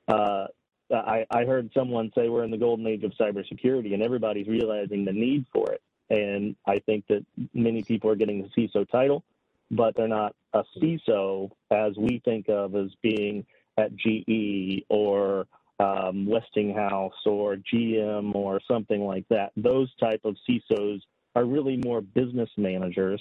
uh, 0.08 0.46
I, 0.90 1.26
I 1.30 1.44
heard 1.44 1.70
someone 1.74 2.10
say 2.14 2.28
we're 2.28 2.44
in 2.44 2.50
the 2.50 2.56
golden 2.56 2.86
age 2.86 3.04
of 3.04 3.12
cybersecurity, 3.12 3.92
and 3.94 4.02
everybody's 4.02 4.48
realizing 4.48 5.04
the 5.04 5.12
need 5.12 5.44
for 5.52 5.72
it. 5.72 5.82
And 6.10 6.56
I 6.66 6.78
think 6.78 7.06
that 7.08 7.24
many 7.52 7.82
people 7.82 8.10
are 8.10 8.16
getting 8.16 8.42
the 8.42 8.48
CISO 8.48 8.88
title, 8.88 9.22
but 9.70 9.94
they're 9.94 10.08
not 10.08 10.34
a 10.54 10.64
CISO 10.76 11.50
as 11.70 11.96
we 11.98 12.22
think 12.24 12.48
of 12.48 12.74
as 12.74 12.88
being 13.02 13.44
at 13.76 13.94
GE 13.94 14.84
or 14.88 15.46
um, 15.78 16.26
Westinghouse 16.26 17.26
or 17.26 17.56
GM 17.56 18.34
or 18.34 18.60
something 18.66 19.04
like 19.04 19.28
that. 19.28 19.52
Those 19.56 19.94
type 19.96 20.22
of 20.24 20.36
CISOs 20.48 21.02
are 21.36 21.44
really 21.44 21.76
more 21.76 22.00
business 22.00 22.50
managers. 22.56 23.20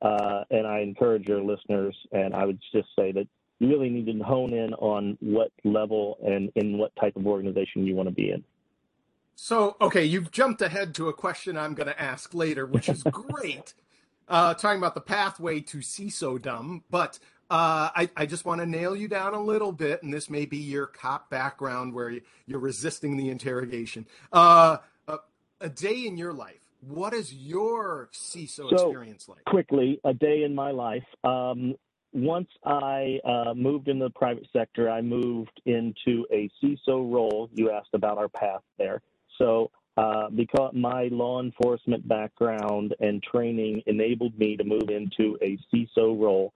Uh, 0.00 0.44
and 0.50 0.64
I 0.66 0.78
encourage 0.80 1.26
your 1.26 1.42
listeners, 1.42 1.96
and 2.12 2.32
I 2.32 2.44
would 2.44 2.60
just 2.72 2.88
say 2.96 3.10
that 3.12 3.26
you 3.58 3.68
really 3.68 3.90
need 3.90 4.06
to 4.06 4.24
hone 4.24 4.52
in 4.52 4.74
on 4.74 5.18
what 5.20 5.50
level 5.64 6.18
and 6.24 6.50
in 6.54 6.78
what 6.78 6.94
type 6.96 7.16
of 7.16 7.26
organization 7.26 7.86
you 7.86 7.94
want 7.94 8.08
to 8.08 8.14
be 8.14 8.30
in. 8.30 8.44
So, 9.34 9.76
okay, 9.80 10.04
you've 10.04 10.30
jumped 10.30 10.62
ahead 10.62 10.94
to 10.96 11.08
a 11.08 11.12
question 11.12 11.56
I'm 11.56 11.74
going 11.74 11.86
to 11.86 12.00
ask 12.00 12.34
later, 12.34 12.66
which 12.66 12.88
is 12.88 13.02
great. 13.10 13.74
uh, 14.28 14.54
talking 14.54 14.78
about 14.78 14.94
the 14.94 15.00
pathway 15.00 15.60
to 15.60 15.78
CISO 15.78 16.40
dumb, 16.40 16.84
But 16.90 17.18
uh, 17.50 17.88
I, 17.94 18.10
I, 18.16 18.26
just 18.26 18.44
want 18.44 18.60
to 18.60 18.66
nail 18.66 18.94
you 18.94 19.08
down 19.08 19.32
a 19.32 19.42
little 19.42 19.72
bit, 19.72 20.02
and 20.02 20.12
this 20.12 20.28
may 20.28 20.44
be 20.44 20.58
your 20.58 20.86
cop 20.86 21.30
background 21.30 21.94
where 21.94 22.20
you're 22.46 22.58
resisting 22.58 23.16
the 23.16 23.30
interrogation. 23.30 24.06
Uh, 24.30 24.78
a, 25.06 25.18
a, 25.62 25.70
day 25.70 26.06
in 26.06 26.18
your 26.18 26.34
life. 26.34 26.60
What 26.86 27.14
is 27.14 27.32
your 27.32 28.10
CISO 28.12 28.68
so, 28.68 28.68
experience 28.68 29.28
like? 29.30 29.44
Quickly, 29.46 29.98
a 30.04 30.12
day 30.12 30.42
in 30.42 30.54
my 30.54 30.72
life. 30.72 31.06
Um, 31.24 31.76
once 32.22 32.48
I 32.64 33.18
uh, 33.24 33.54
moved 33.54 33.88
into 33.88 34.04
the 34.04 34.10
private 34.10 34.46
sector, 34.52 34.90
I 34.90 35.00
moved 35.00 35.60
into 35.66 36.26
a 36.32 36.50
CISO 36.62 37.12
role. 37.12 37.50
You 37.52 37.70
asked 37.70 37.94
about 37.94 38.18
our 38.18 38.28
path 38.28 38.62
there. 38.78 39.02
So, 39.36 39.70
uh, 39.96 40.30
because 40.30 40.72
my 40.74 41.08
law 41.10 41.42
enforcement 41.42 42.06
background 42.06 42.94
and 43.00 43.22
training 43.22 43.82
enabled 43.86 44.38
me 44.38 44.56
to 44.56 44.64
move 44.64 44.90
into 44.90 45.36
a 45.42 45.58
CISO 45.72 46.20
role, 46.20 46.52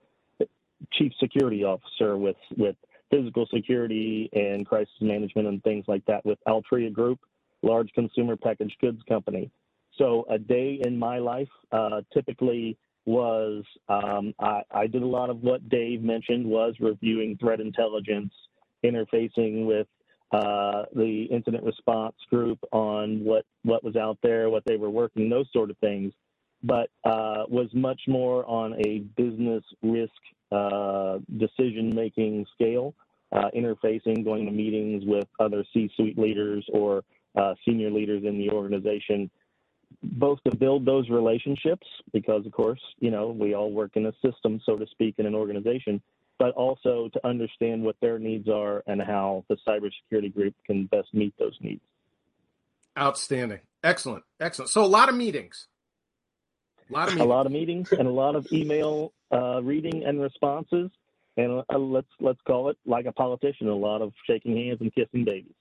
chief 0.93 1.11
security 1.19 1.63
officer 1.63 2.17
with, 2.17 2.37
with 2.57 2.75
physical 3.11 3.45
security 3.53 4.29
and 4.33 4.65
crisis 4.65 4.93
management 5.01 5.47
and 5.47 5.61
things 5.63 5.85
like 5.87 6.05
that 6.05 6.25
with 6.25 6.39
Altria 6.47 6.91
Group, 6.91 7.19
large 7.61 7.89
consumer 7.93 8.35
packaged 8.35 8.77
goods 8.79 9.01
company. 9.07 9.51
So, 9.97 10.25
a 10.29 10.39
day 10.39 10.79
in 10.83 10.97
my 10.97 11.19
life 11.19 11.49
uh, 11.71 12.01
typically 12.13 12.77
was 13.05 13.63
um, 13.89 14.33
I, 14.39 14.61
I 14.71 14.87
did 14.87 15.01
a 15.01 15.07
lot 15.07 15.29
of 15.29 15.41
what 15.41 15.67
Dave 15.69 16.01
mentioned 16.01 16.45
was 16.45 16.75
reviewing 16.79 17.37
threat 17.37 17.59
intelligence, 17.59 18.33
interfacing 18.83 19.65
with 19.65 19.87
uh, 20.31 20.85
the 20.95 21.27
incident 21.29 21.63
response 21.63 22.15
group 22.29 22.59
on 22.71 23.23
what 23.23 23.45
what 23.63 23.83
was 23.83 23.95
out 23.95 24.17
there, 24.23 24.49
what 24.49 24.63
they 24.65 24.77
were 24.77 24.89
working, 24.89 25.29
those 25.29 25.47
sort 25.53 25.69
of 25.69 25.77
things. 25.77 26.13
But 26.63 26.89
uh, 27.03 27.43
was 27.49 27.67
much 27.73 28.01
more 28.07 28.45
on 28.45 28.73
a 28.85 28.99
business 29.17 29.63
risk 29.81 30.13
uh, 30.51 31.17
decision 31.37 31.91
making 31.93 32.45
scale, 32.53 32.95
uh, 33.33 33.49
interfacing, 33.55 34.23
going 34.23 34.45
to 34.45 34.51
meetings 34.51 35.03
with 35.05 35.27
other 35.39 35.65
C-suite 35.73 36.17
leaders 36.17 36.65
or 36.71 37.03
uh, 37.35 37.53
senior 37.65 37.91
leaders 37.91 38.23
in 38.23 38.37
the 38.37 38.49
organization 38.49 39.29
both 40.01 40.39
to 40.43 40.55
build 40.55 40.85
those 40.85 41.09
relationships 41.09 41.85
because 42.11 42.45
of 42.45 42.51
course 42.51 42.81
you 42.99 43.11
know 43.11 43.27
we 43.29 43.53
all 43.53 43.71
work 43.71 43.91
in 43.95 44.05
a 44.05 44.13
system 44.25 44.59
so 44.65 44.75
to 44.75 44.85
speak 44.87 45.15
in 45.17 45.25
an 45.25 45.35
organization 45.35 46.01
but 46.39 46.53
also 46.55 47.09
to 47.13 47.25
understand 47.25 47.83
what 47.83 47.95
their 48.01 48.19
needs 48.19 48.49
are 48.49 48.83
and 48.87 49.01
how 49.01 49.45
the 49.49 49.57
cybersecurity 49.67 50.33
group 50.33 50.53
can 50.65 50.85
best 50.87 51.13
meet 51.13 51.33
those 51.37 51.57
needs. 51.61 51.81
Outstanding. 52.97 53.59
Excellent. 53.83 54.23
Excellent. 54.39 54.69
So 54.69 54.83
a 54.83 54.87
lot 54.87 55.09
of 55.09 55.15
meetings. 55.15 55.67
A 56.89 56.93
lot 56.93 57.07
of 57.07 57.13
meetings, 57.13 57.21
a 57.21 57.29
lot 57.29 57.45
of 57.45 57.51
meetings. 57.51 57.91
and 57.91 58.07
a 58.07 58.11
lot 58.11 58.35
of 58.35 58.51
email 58.51 59.13
uh, 59.31 59.61
reading 59.63 60.03
and 60.05 60.21
responses 60.21 60.91
and 61.37 61.63
uh, 61.73 61.77
let's 61.77 62.09
let's 62.19 62.39
call 62.45 62.69
it 62.69 62.77
like 62.85 63.05
a 63.05 63.11
politician 63.11 63.67
a 63.67 63.75
lot 63.75 64.01
of 64.01 64.13
shaking 64.27 64.55
hands 64.55 64.79
and 64.81 64.93
kissing 64.93 65.23
babies. 65.23 65.55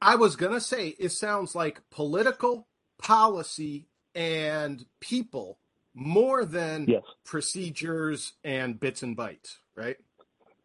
I 0.00 0.14
was 0.14 0.36
going 0.36 0.52
to 0.52 0.60
say 0.60 0.88
it 0.98 1.10
sounds 1.10 1.54
like 1.54 1.80
political 1.90 2.68
policy 2.98 3.86
and 4.14 4.84
people 5.00 5.58
more 5.94 6.44
than 6.44 6.86
yes. 6.88 7.02
procedures 7.24 8.34
and 8.44 8.78
bits 8.78 9.02
and 9.02 9.16
bytes, 9.16 9.56
right? 9.76 9.96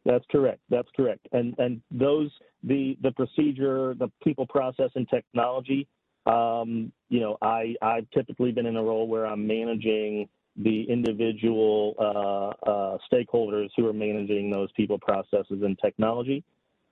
That's 0.05 0.25
correct. 0.31 0.59
That's 0.69 0.89
correct. 0.95 1.27
And 1.31 1.55
and 1.57 1.81
those 1.91 2.29
the 2.63 2.97
the 3.01 3.11
procedure, 3.11 3.95
the 3.95 4.11
people, 4.23 4.45
process, 4.47 4.91
and 4.95 5.07
technology. 5.09 5.87
Um, 6.25 6.91
you 7.09 7.19
know, 7.19 7.37
I 7.41 7.75
I've 7.81 8.09
typically 8.11 8.51
been 8.51 8.65
in 8.65 8.75
a 8.75 8.83
role 8.83 9.07
where 9.07 9.25
I'm 9.25 9.47
managing 9.47 10.29
the 10.55 10.83
individual 10.83 11.95
uh, 11.99 12.69
uh, 12.69 12.97
stakeholders 13.11 13.69
who 13.75 13.87
are 13.87 13.93
managing 13.93 14.51
those 14.51 14.71
people, 14.73 14.99
processes, 14.99 15.61
and 15.63 15.77
technology. 15.79 16.43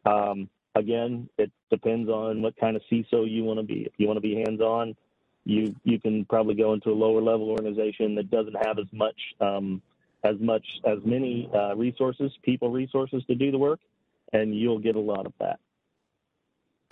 Um, 0.06 0.50
again, 0.76 1.30
it 1.38 1.52
depends 1.70 2.10
on 2.10 2.42
what 2.42 2.56
kind 2.58 2.76
of 2.76 2.82
CISO 2.92 3.30
you 3.30 3.44
want 3.44 3.60
to 3.60 3.66
be. 3.66 3.82
If 3.82 3.94
you 3.98 4.08
want 4.08 4.18
to 4.18 4.22
be 4.22 4.36
hands-on, 4.36 4.96
you 5.46 5.76
you 5.84 6.00
can 6.00 6.26
probably 6.26 6.56
go 6.56 6.74
into 6.74 6.90
a 6.90 6.94
lower 6.94 7.22
level 7.22 7.50
organization 7.50 8.16
that 8.16 8.30
doesn't 8.30 8.56
have 8.66 8.78
as 8.80 8.86
much 8.92 9.20
um, 9.40 9.82
as 10.24 10.36
much 10.40 10.66
as 10.86 11.00
many 11.04 11.50
uh, 11.54 11.76
resources, 11.76 12.32
people 12.44 12.70
resources 12.70 13.24
to 13.26 13.36
do 13.36 13.52
the 13.52 13.58
work, 13.58 13.80
and 14.34 14.56
you'll 14.56 14.80
get 14.80 14.96
a 14.96 15.00
lot 15.00 15.26
of 15.26 15.34
that. 15.40 15.60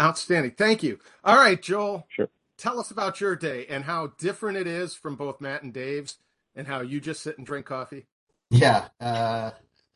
Outstanding. 0.01 0.51
Thank 0.51 0.81
you. 0.81 0.99
All 1.23 1.35
right, 1.35 1.61
Joel. 1.61 2.07
Sure. 2.09 2.29
Tell 2.57 2.79
us 2.79 2.91
about 2.91 3.21
your 3.21 3.35
day 3.35 3.65
and 3.69 3.85
how 3.85 4.13
different 4.17 4.57
it 4.57 4.67
is 4.67 4.93
from 4.93 5.15
both 5.15 5.39
Matt 5.39 5.63
and 5.63 5.73
Dave's, 5.73 6.17
and 6.55 6.67
how 6.67 6.81
you 6.81 6.99
just 6.99 7.21
sit 7.21 7.37
and 7.37 7.45
drink 7.45 7.65
coffee. 7.65 8.05
Yeah, 8.49 8.87
uh, 8.99 9.51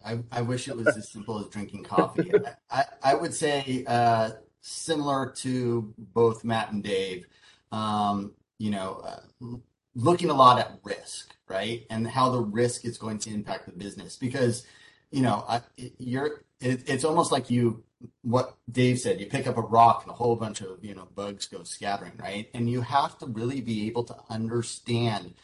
I, 0.05 0.19
I 0.31 0.41
wish 0.41 0.67
it 0.67 0.77
was 0.77 0.87
as 0.87 1.09
simple 1.11 1.39
as 1.39 1.47
drinking 1.47 1.83
coffee. 1.83 2.31
I, 2.69 2.85
I 3.01 3.15
would 3.15 3.33
say 3.33 3.83
uh, 3.87 4.31
similar 4.61 5.31
to 5.37 5.93
both 5.97 6.43
Matt 6.43 6.71
and 6.71 6.83
Dave. 6.83 7.27
Um, 7.71 8.33
you 8.57 8.71
know, 8.71 9.03
uh, 9.41 9.57
looking 9.95 10.29
a 10.29 10.33
lot 10.33 10.59
at 10.59 10.79
risk, 10.83 11.35
right? 11.47 11.85
And 11.89 12.07
how 12.07 12.29
the 12.29 12.41
risk 12.41 12.85
is 12.85 12.97
going 12.97 13.19
to 13.19 13.33
impact 13.33 13.65
the 13.65 13.71
business 13.71 14.15
because, 14.15 14.65
you 15.11 15.21
know, 15.21 15.45
I, 15.47 15.61
you're, 15.97 16.43
it, 16.59 16.83
it's 16.87 17.03
almost 17.03 17.31
like 17.31 17.49
you, 17.49 17.83
what 18.21 18.55
Dave 18.69 18.99
said, 18.99 19.19
you 19.19 19.27
pick 19.27 19.47
up 19.47 19.57
a 19.57 19.61
rock 19.61 20.03
and 20.03 20.11
a 20.11 20.15
whole 20.15 20.35
bunch 20.35 20.61
of, 20.61 20.83
you 20.83 20.95
know, 20.95 21.07
bugs 21.15 21.47
go 21.47 21.63
scattering, 21.63 22.13
right? 22.17 22.49
And 22.53 22.69
you 22.69 22.81
have 22.81 23.17
to 23.19 23.27
really 23.27 23.61
be 23.61 23.87
able 23.87 24.03
to 24.05 24.15
understand 24.29 25.35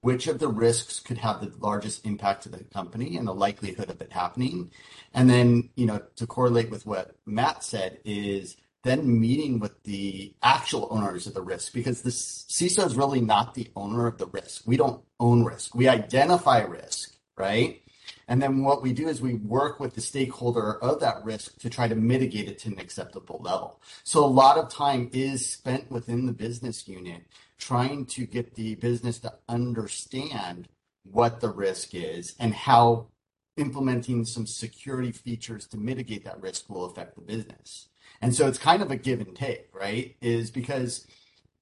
which 0.00 0.26
of 0.26 0.38
the 0.38 0.48
risks 0.48 1.00
could 1.00 1.16
have 1.16 1.40
the 1.40 1.50
largest 1.64 2.04
impact 2.04 2.42
to 2.42 2.50
the 2.50 2.62
company 2.64 3.16
and 3.16 3.26
the 3.26 3.34
likelihood 3.34 3.88
of 3.88 4.02
it 4.02 4.12
happening. 4.12 4.70
And 5.14 5.30
then, 5.30 5.70
you 5.76 5.86
know, 5.86 6.02
to 6.16 6.26
correlate 6.26 6.70
with 6.70 6.84
what 6.84 7.16
Matt 7.24 7.64
said 7.64 8.00
is 8.04 8.56
then 8.84 9.20
meeting 9.20 9.58
with 9.58 9.82
the 9.82 10.34
actual 10.42 10.86
owners 10.90 11.26
of 11.26 11.34
the 11.34 11.42
risk 11.42 11.72
because 11.72 12.02
the 12.02 12.10
CISO 12.10 12.86
is 12.86 12.94
really 12.94 13.20
not 13.20 13.54
the 13.54 13.70
owner 13.74 14.06
of 14.06 14.18
the 14.18 14.26
risk. 14.26 14.62
We 14.66 14.76
don't 14.76 15.02
own 15.18 15.42
risk. 15.42 15.74
We 15.74 15.88
identify 15.88 16.60
risk, 16.60 17.16
right? 17.36 17.80
And 18.28 18.40
then 18.40 18.62
what 18.62 18.82
we 18.82 18.92
do 18.92 19.08
is 19.08 19.20
we 19.20 19.34
work 19.34 19.80
with 19.80 19.94
the 19.94 20.00
stakeholder 20.00 20.82
of 20.82 21.00
that 21.00 21.24
risk 21.24 21.58
to 21.58 21.70
try 21.70 21.88
to 21.88 21.94
mitigate 21.94 22.48
it 22.48 22.58
to 22.60 22.68
an 22.68 22.78
acceptable 22.78 23.40
level. 23.42 23.80
So 24.02 24.24
a 24.24 24.26
lot 24.26 24.58
of 24.58 24.68
time 24.68 25.10
is 25.12 25.46
spent 25.50 25.90
within 25.90 26.26
the 26.26 26.32
business 26.32 26.86
unit 26.86 27.22
trying 27.58 28.06
to 28.06 28.26
get 28.26 28.54
the 28.54 28.74
business 28.76 29.18
to 29.20 29.32
understand 29.48 30.68
what 31.04 31.40
the 31.40 31.50
risk 31.50 31.94
is 31.94 32.34
and 32.38 32.54
how 32.54 33.08
implementing 33.56 34.24
some 34.24 34.46
security 34.46 35.12
features 35.12 35.66
to 35.68 35.76
mitigate 35.76 36.24
that 36.24 36.40
risk 36.40 36.68
will 36.68 36.86
affect 36.86 37.14
the 37.14 37.20
business. 37.20 37.88
And 38.24 38.34
so 38.34 38.46
it's 38.46 38.58
kind 38.58 38.82
of 38.82 38.90
a 38.90 38.96
give 38.96 39.20
and 39.20 39.34
take, 39.36 39.68
right? 39.72 40.16
Is 40.20 40.50
because 40.50 41.06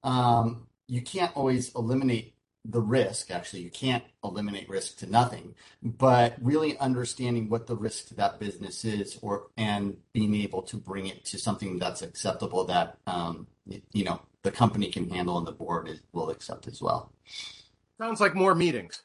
um, 0.03 0.67
you 0.87 1.01
can't 1.01 1.35
always 1.35 1.73
eliminate 1.75 2.35
the 2.65 2.81
risk. 2.81 3.31
Actually, 3.31 3.61
you 3.61 3.69
can't 3.69 4.03
eliminate 4.23 4.69
risk 4.69 4.97
to 4.99 5.05
nothing, 5.05 5.55
but 5.81 6.35
really 6.41 6.77
understanding 6.77 7.49
what 7.49 7.67
the 7.67 7.75
risk 7.75 8.07
to 8.07 8.13
that 8.15 8.39
business 8.39 8.85
is, 8.85 9.19
or 9.21 9.47
and 9.57 9.97
being 10.13 10.33
able 10.35 10.61
to 10.63 10.77
bring 10.77 11.07
it 11.07 11.25
to 11.25 11.37
something 11.37 11.79
that's 11.79 12.01
acceptable 12.01 12.65
that 12.65 12.97
um, 13.07 13.47
you 13.91 14.03
know 14.03 14.21
the 14.43 14.51
company 14.51 14.89
can 14.89 15.09
handle 15.09 15.37
and 15.37 15.47
the 15.47 15.51
board 15.51 15.87
is, 15.89 15.99
will 16.11 16.29
accept 16.29 16.67
as 16.67 16.81
well. 16.81 17.11
Sounds 17.97 18.21
like 18.21 18.35
more 18.35 18.55
meetings. 18.55 19.01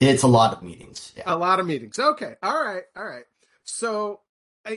It's 0.00 0.22
a 0.22 0.28
lot 0.28 0.52
of 0.52 0.62
meetings. 0.62 1.12
Yeah. 1.16 1.24
A 1.26 1.36
lot 1.36 1.60
of 1.60 1.66
meetings. 1.66 1.98
Okay. 1.98 2.34
All 2.42 2.62
right. 2.62 2.82
All 2.96 3.04
right. 3.04 3.24
So 3.64 4.20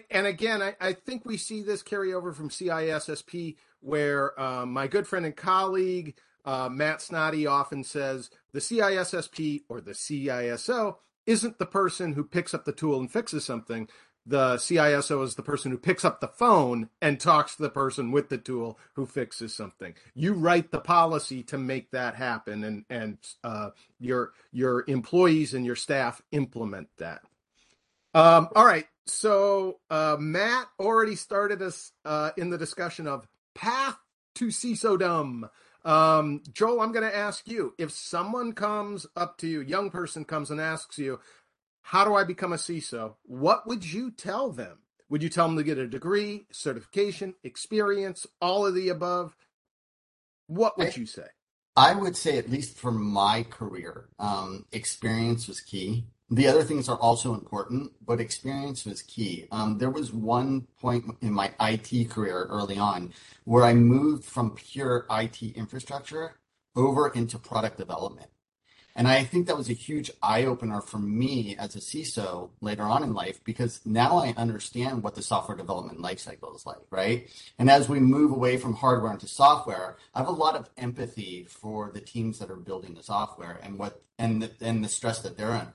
and 0.10 0.28
again, 0.28 0.62
I, 0.62 0.76
I, 0.82 0.94
think 0.94 1.26
we 1.26 1.38
see 1.38 1.62
this 1.62 1.84
carry 1.84 2.14
over 2.14 2.34
from 2.34 2.50
CISSP, 2.50 3.56
where 3.82 4.40
uh, 4.40 4.66
my 4.66 4.88
good 4.88 5.08
friend 5.08 5.26
and 5.26 5.36
colleague 5.36 6.16
uh, 6.46 6.70
Matt 6.70 7.00
Snoddy 7.00 7.50
often 7.50 7.84
says 7.84 8.30
the 8.54 8.60
CISSP 8.60 9.64
or 9.68 9.82
the 9.82 9.92
CISO 9.92 10.98
isn't 11.26 11.58
the 11.58 11.66
person 11.66 12.14
who 12.14 12.24
picks 12.24 12.54
up 12.54 12.66
the 12.66 12.72
tool 12.72 13.00
and 13.00 13.12
fixes 13.12 13.44
something. 13.44 13.90
The 14.28 14.56
CISO 14.56 15.24
is 15.24 15.36
the 15.36 15.44
person 15.44 15.72
who 15.72 15.78
picks 15.78 16.06
up 16.06 16.20
the 16.20 16.28
phone 16.28 16.90
and 17.02 17.20
talks 17.20 17.56
to 17.56 17.62
the 17.62 17.70
person 17.70 18.12
with 18.12 18.30
the 18.30 18.38
tool 18.40 18.80
who 18.94 19.06
fixes 19.06 19.54
something. 19.54 19.94
You 20.16 20.34
write 20.34 20.72
the 20.72 20.80
policy 20.80 21.44
to 21.44 21.60
make 21.60 21.92
that 21.92 22.16
happen, 22.16 22.64
and 22.64 22.86
and 22.90 23.18
uh, 23.44 23.70
your 24.00 24.34
your 24.52 24.84
employees 24.88 25.54
and 25.54 25.64
your 25.64 25.76
staff 25.76 26.24
implement 26.32 26.88
that. 26.98 27.22
Um, 28.16 28.50
all 28.56 28.66
right. 28.66 28.88
So 29.08 29.80
uh, 29.90 30.18
Matt 30.20 30.68
already 30.80 31.16
started 31.16 31.62
us 31.62 31.92
uh, 32.04 32.32
in 32.38 32.50
the 32.50 32.58
discussion 32.58 33.08
of 33.08 33.28
path 33.54 33.98
to 34.36 34.48
CISOdom. 34.48 35.50
Um, 35.84 36.42
Joel, 36.52 36.82
I'm 36.82 36.92
going 36.92 37.10
to 37.10 37.16
ask 37.16 37.48
you 37.48 37.74
if 37.78 37.92
someone 37.92 38.54
comes 38.54 39.06
up 39.16 39.38
to 39.40 39.48
you, 39.48 39.62
young 39.62 39.92
person 39.92 40.26
comes 40.26 40.50
and 40.50 40.60
asks 40.60 40.98
you, 40.98 41.20
how 41.84 42.04
do 42.04 42.16
I 42.16 42.24
become 42.24 42.52
a 42.52 42.58
CISO? 42.58 43.16
What 43.24 43.68
would 43.68 43.92
you 43.92 44.10
tell 44.10 44.52
them? 44.52 44.80
Would 45.10 45.22
you 45.22 45.30
tell 45.30 45.48
them 45.48 45.58
to 45.58 45.64
get 45.64 45.78
a 45.78 45.88
degree, 45.88 46.48
certification, 46.52 47.36
experience, 47.44 48.26
all 48.42 48.66
of 48.66 48.74
the 48.74 48.90
above? 48.90 49.36
What 50.48 50.80
would 50.80 50.88
I, 50.88 51.00
you 51.00 51.06
say? 51.06 51.28
I 51.78 51.94
would 51.94 52.18
say, 52.18 52.40
at 52.40 52.50
least 52.50 52.78
for 52.78 52.92
my 52.92 53.44
career, 53.44 54.10
um, 54.18 54.66
experience 54.72 55.48
was 55.48 55.62
key. 55.62 56.06
The 56.32 56.48
other 56.48 56.64
things 56.64 56.90
are 56.90 56.98
also 56.98 57.36
important, 57.36 57.92
but 58.04 58.20
experience 58.20 58.84
was 58.84 59.04
key. 59.04 59.48
Um, 59.52 59.78
there 59.78 59.92
was 59.92 60.12
one 60.12 60.62
point 60.82 61.06
in 61.22 61.32
my 61.32 61.54
IT 61.60 62.10
career 62.10 62.48
early 62.50 62.80
on 62.80 63.14
where 63.44 63.64
I 63.64 63.76
moved 63.76 64.26
from 64.26 64.56
pure 64.56 65.06
IT 65.12 65.44
infrastructure 65.56 66.34
over 66.76 67.10
into 67.10 67.38
product 67.38 67.78
development. 67.78 68.32
And 68.96 69.08
I 69.08 69.24
think 69.24 69.46
that 69.46 69.58
was 69.58 69.70
a 69.70 69.74
huge 69.74 70.10
eye 70.24 70.46
opener 70.46 70.82
for 70.82 70.98
me 70.98 71.56
as 71.60 71.76
a 71.76 71.80
CISO 71.80 72.50
later 72.60 72.84
on 72.84 73.04
in 73.04 73.14
life 73.14 73.44
because 73.44 73.82
now 73.86 74.18
I 74.18 74.34
understand 74.36 75.04
what 75.04 75.14
the 75.16 75.22
software 75.22 75.58
development 75.58 76.00
lifecycle 76.00 76.56
is 76.56 76.66
like, 76.66 76.78
right? 76.90 77.30
And 77.60 77.70
as 77.70 77.88
we 77.88 78.00
move 78.00 78.32
away 78.32 78.58
from 78.58 78.74
hardware 78.74 79.12
into 79.12 79.28
software, 79.28 79.98
I 80.16 80.20
have 80.20 80.28
a 80.30 80.32
lot 80.32 80.56
of 80.56 80.70
empathy 80.78 81.46
for 81.48 81.92
the 81.94 82.02
teams 82.02 82.40
that 82.40 82.50
are 82.50 82.56
building 82.56 82.96
the 82.96 83.04
software 83.04 83.60
and 83.62 83.78
what 83.78 84.02
and 84.18 84.42
the, 84.42 84.52
and 84.62 84.84
the 84.84 84.88
stress 84.90 85.20
that 85.20 85.38
they're 85.38 85.52
under 85.52 85.74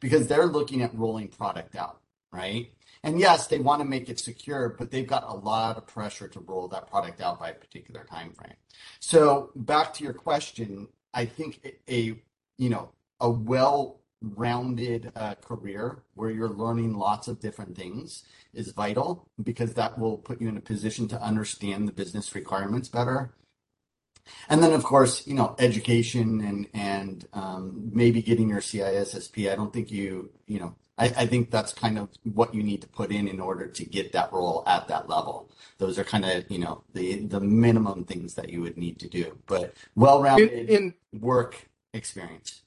because 0.00 0.26
they're 0.26 0.46
looking 0.46 0.82
at 0.82 0.94
rolling 0.94 1.28
product 1.28 1.76
out, 1.76 2.00
right? 2.32 2.72
And 3.02 3.18
yes, 3.18 3.46
they 3.46 3.58
want 3.58 3.80
to 3.80 3.88
make 3.88 4.08
it 4.08 4.18
secure, 4.18 4.74
but 4.78 4.90
they've 4.90 5.06
got 5.06 5.24
a 5.26 5.34
lot 5.34 5.76
of 5.76 5.86
pressure 5.86 6.28
to 6.28 6.40
roll 6.40 6.68
that 6.68 6.90
product 6.90 7.20
out 7.20 7.40
by 7.40 7.50
a 7.50 7.54
particular 7.54 8.04
time 8.04 8.32
frame. 8.32 8.56
So 8.98 9.52
back 9.56 9.94
to 9.94 10.04
your 10.04 10.12
question, 10.12 10.88
I 11.14 11.24
think 11.24 11.66
a 11.88 12.20
you 12.60 12.68
know, 12.68 12.90
a 13.20 13.30
well-rounded 13.30 15.12
uh, 15.16 15.34
career 15.36 16.02
where 16.14 16.30
you're 16.30 16.50
learning 16.50 16.94
lots 16.94 17.26
of 17.26 17.40
different 17.40 17.74
things 17.74 18.22
is 18.52 18.72
vital 18.72 19.26
because 19.42 19.72
that 19.74 19.98
will 19.98 20.18
put 20.18 20.42
you 20.42 20.48
in 20.48 20.58
a 20.58 20.60
position 20.60 21.08
to 21.08 21.22
understand 21.22 21.88
the 21.88 21.92
business 21.92 22.34
requirements 22.34 22.88
better. 22.88 23.32
And 24.48 24.62
then, 24.62 24.72
of 24.72 24.82
course, 24.82 25.26
you 25.26 25.34
know, 25.34 25.54
education 25.58 26.40
and 26.40 26.66
and 26.74 27.26
um, 27.32 27.90
maybe 27.92 28.22
getting 28.22 28.48
your 28.48 28.60
CISSP. 28.60 29.50
I 29.50 29.56
don't 29.56 29.72
think 29.72 29.90
you, 29.90 30.30
you 30.46 30.60
know, 30.60 30.74
I, 30.98 31.06
I, 31.16 31.26
think 31.26 31.50
that's 31.50 31.72
kind 31.72 31.98
of 31.98 32.08
what 32.24 32.54
you 32.54 32.62
need 32.62 32.82
to 32.82 32.88
put 32.88 33.10
in 33.10 33.26
in 33.26 33.40
order 33.40 33.66
to 33.66 33.84
get 33.84 34.12
that 34.12 34.32
role 34.32 34.62
at 34.66 34.88
that 34.88 35.08
level. 35.08 35.50
Those 35.78 35.98
are 35.98 36.04
kind 36.04 36.24
of, 36.24 36.50
you 36.50 36.58
know, 36.58 36.84
the 36.92 37.24
the 37.24 37.40
minimum 37.40 38.04
things 38.04 38.34
that 38.34 38.50
you 38.50 38.60
would 38.62 38.76
need 38.76 38.98
to 39.00 39.08
do. 39.08 39.38
But 39.46 39.74
well-rounded 39.96 40.52
in, 40.52 40.94
in, 41.12 41.20
work 41.20 41.68
experience. 41.94 42.62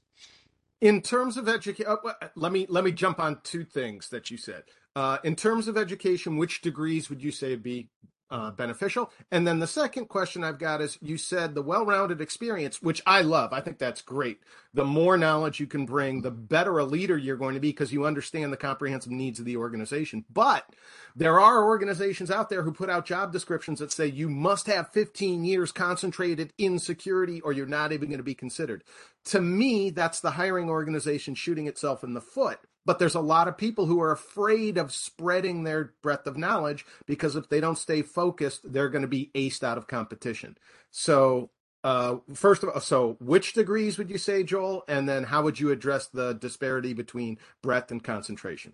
In 0.82 1.02
terms 1.02 1.38
of 1.38 1.48
education, 1.48 1.86
uh, 1.88 2.28
let 2.36 2.52
me 2.52 2.66
let 2.70 2.84
me 2.84 2.92
jump 2.92 3.20
on 3.20 3.40
two 3.44 3.64
things 3.64 4.10
that 4.10 4.32
you 4.32 4.38
said. 4.38 4.64
Uh, 4.96 5.18
in 5.24 5.36
terms 5.36 5.68
of 5.68 5.78
education, 5.78 6.38
which 6.38 6.62
degrees 6.62 7.10
would 7.10 7.24
you 7.24 7.32
say 7.32 7.56
be 7.56 7.90
uh, 8.34 8.50
beneficial? 8.50 9.12
And 9.32 9.48
then 9.48 9.60
the 9.60 9.68
second 9.68 10.08
question 10.08 10.44
I've 10.44 10.58
got 10.58 10.82
is 10.82 10.98
you 11.02 11.18
said 11.18 11.54
the 11.54 11.62
well 11.62 11.86
rounded 11.86 12.20
experience, 12.20 12.82
which 12.82 13.02
I 13.06 13.22
love. 13.22 13.54
I 13.54 13.62
think 13.62 13.78
that's 13.78 14.02
great. 14.02 14.40
The 14.74 14.84
more 14.84 15.18
knowledge 15.18 15.60
you 15.60 15.68
can 15.68 15.86
bring, 15.86 16.22
the 16.22 16.32
better 16.32 16.80
a 16.80 16.84
leader 16.84 17.16
you're 17.16 17.38
going 17.38 17.54
to 17.54 17.60
be 17.60 17.70
because 17.70 17.94
you 17.94 18.06
understand 18.06 18.52
the 18.52 18.58
comprehensive 18.58 19.12
needs 19.12 19.38
of 19.38 19.46
the 19.46 19.56
organization. 19.56 20.26
But 20.34 20.68
there 21.16 21.40
are 21.40 21.64
organizations 21.64 22.32
out 22.32 22.50
there 22.50 22.64
who 22.64 22.74
put 22.74 22.90
out 22.90 23.06
job 23.06 23.32
descriptions 23.32 23.80
that 23.80 23.92
say 23.92 24.08
you 24.08 24.28
must 24.28 24.66
have 24.66 24.92
15 24.92 25.46
years 25.46 25.72
concentrated 25.72 26.54
in 26.58 26.80
security 26.80 27.40
or 27.42 27.54
you're 27.54 27.68
not 27.68 27.92
even 27.92 28.10
going 28.10 28.18
to 28.18 28.24
be 28.24 28.34
considered. 28.34 28.84
To 29.26 29.40
me, 29.40 29.92
that's 29.92 30.22
the 30.22 30.32
hiring 30.32 30.70
organization 30.72 31.36
shooting 31.36 31.68
itself 31.68 32.04
in 32.04 32.16
the 32.16 32.22
foot 32.22 32.60
but 32.86 33.00
there's 33.00 33.16
a 33.16 33.22
lot 33.22 33.48
of 33.48 33.58
people 33.58 33.86
who 33.86 34.02
are 34.02 34.12
afraid 34.12 34.78
of 34.78 34.92
spreading 34.92 35.64
their 35.64 35.94
breadth 36.02 36.28
of 36.28 36.38
knowledge 36.38 36.86
because 37.06 37.36
if 37.36 37.50
they 37.50 37.60
don't 37.60 37.78
stay 37.78 38.02
focused, 38.02 38.72
they're 38.72 38.90
going 38.90 39.04
to 39.04 39.08
be 39.08 39.32
aced 39.36 39.64
out 39.64 39.78
of 39.78 39.88
competition. 39.88 40.58
So, 40.92 41.50
uh, 41.84 42.18
first 42.34 42.64
of 42.64 42.70
all, 42.70 42.80
so 42.80 43.18
which 43.20 43.54
degrees 43.54 43.98
would 43.98 44.10
you 44.10 44.18
say, 44.18 44.44
Joel? 44.44 44.84
And 44.88 45.08
then 45.08 45.24
how 45.24 45.44
would 45.44 45.60
you 45.60 45.72
address 45.72 46.08
the 46.08 46.34
disparity 46.34 46.94
between 46.94 47.38
breadth 47.62 47.92
and 47.92 48.04
concentration? 48.04 48.74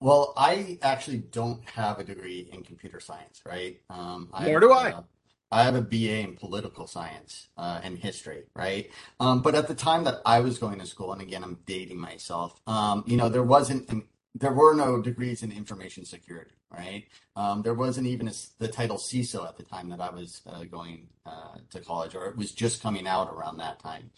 Well, 0.00 0.32
I 0.36 0.78
actually 0.80 1.18
don't 1.18 1.68
have 1.70 1.98
a 1.98 2.04
degree 2.04 2.48
in 2.52 2.62
computer 2.62 3.00
science, 3.00 3.42
right? 3.44 3.80
Um, 3.90 4.30
Nor 4.40 4.60
do 4.60 4.72
I. 4.72 4.92
Uh, 4.92 5.02
I 5.50 5.62
have 5.64 5.74
a 5.74 5.80
BA 5.80 6.20
in 6.20 6.36
political 6.36 6.86
science 6.86 7.48
uh, 7.56 7.80
and 7.82 7.98
history, 7.98 8.44
right? 8.54 8.90
Um, 9.18 9.40
but 9.40 9.54
at 9.54 9.68
the 9.68 9.74
time 9.74 10.04
that 10.04 10.20
I 10.26 10.40
was 10.40 10.58
going 10.58 10.78
to 10.78 10.86
school, 10.86 11.12
and 11.12 11.22
again, 11.22 11.42
I'm 11.42 11.58
dating 11.66 11.98
myself, 11.98 12.60
um, 12.66 13.04
you 13.06 13.16
know, 13.16 13.28
there 13.28 13.42
wasn't, 13.42 13.88
an, 13.88 14.04
there 14.34 14.52
were 14.52 14.74
no 14.74 15.00
degrees 15.00 15.42
in 15.42 15.50
information 15.50 16.04
security, 16.04 16.54
right? 16.70 17.06
Um, 17.34 17.62
there 17.62 17.74
wasn't 17.74 18.06
even 18.08 18.28
a, 18.28 18.32
the 18.58 18.68
title 18.68 18.98
CISO 18.98 19.48
at 19.48 19.56
the 19.56 19.62
time 19.62 19.88
that 19.88 20.00
I 20.00 20.10
was 20.10 20.42
uh, 20.46 20.64
going 20.64 21.08
uh, 21.24 21.56
to 21.70 21.80
college, 21.80 22.14
or 22.14 22.26
it 22.26 22.36
was 22.36 22.52
just 22.52 22.82
coming 22.82 23.06
out 23.06 23.32
around 23.32 23.56
that 23.58 23.78
time. 23.78 24.10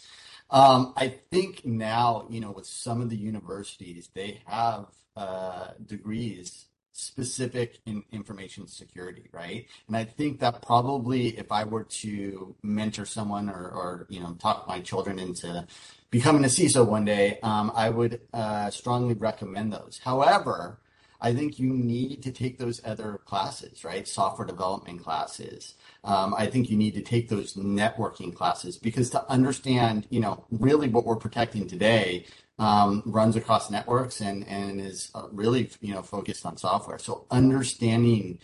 Um, 0.51 0.95
I 0.97 1.15
think 1.31 1.65
now, 1.65 2.27
you 2.29 2.41
know, 2.41 2.51
with 2.51 2.67
some 2.67 3.01
of 3.01 3.09
the 3.09 3.17
universities, 3.17 4.11
they 4.15 4.43
have 4.47 4.87
uh, 5.17 5.69
degrees 5.87 6.67
specific 6.93 7.79
in 7.87 8.03
information 8.13 8.67
security, 8.67 9.29
right? 9.33 9.67
And 9.87 9.97
I 9.97 10.05
think 10.05 10.41
that 10.41 10.63
probably 10.63 11.29
if 11.39 11.51
I 11.53 11.65
were 11.65 11.85
to 11.85 12.55
mentor 12.63 13.07
someone 13.07 13.49
or, 13.49 13.71
or 13.71 14.07
you 14.09 14.21
know, 14.21 14.35
talk 14.35 14.67
my 14.67 14.81
children 14.81 15.19
into 15.19 15.67
becoming 16.11 16.45
a 16.45 16.49
CISO 16.49 16.87
one 16.87 17.05
day, 17.05 17.39
um, 17.43 17.73
I 17.75 17.91
would 17.91 18.21
uh, 18.33 18.71
strongly 18.71 19.15
recommend 19.15 19.73
those. 19.73 20.01
However, 20.03 20.81
I 21.23 21.35
think 21.35 21.59
you 21.59 21.69
need 21.69 22.23
to 22.23 22.33
take 22.33 22.59
those 22.59 22.81
other 22.85 23.21
classes, 23.27 23.85
right? 23.85 24.09
Software 24.09 24.47
development 24.47 25.05
classes. 25.05 25.75
Um, 26.03 26.35
I 26.37 26.47
think 26.47 26.71
you 26.71 26.79
need 26.79 26.95
to 26.95 27.03
take 27.03 27.29
those 27.29 27.55
networking 27.55 28.35
classes 28.35 28.79
because 28.79 29.11
to 29.11 29.31
understand, 29.31 30.07
you 30.09 30.21
know, 30.21 30.47
really 30.51 30.89
what 30.89 31.05
we're 31.05 31.17
protecting 31.17 31.69
today 31.69 32.25
um, 32.61 33.03
runs 33.07 33.35
across 33.35 33.71
networks 33.71 34.21
and 34.21 34.47
and 34.47 34.81
is 34.81 35.11
uh, 35.15 35.27
really 35.33 35.71
you 35.81 35.95
know 35.95 36.03
focused 36.03 36.47
on 36.47 36.57
software. 36.57 36.99
So 36.99 37.27
understanding 37.31 38.39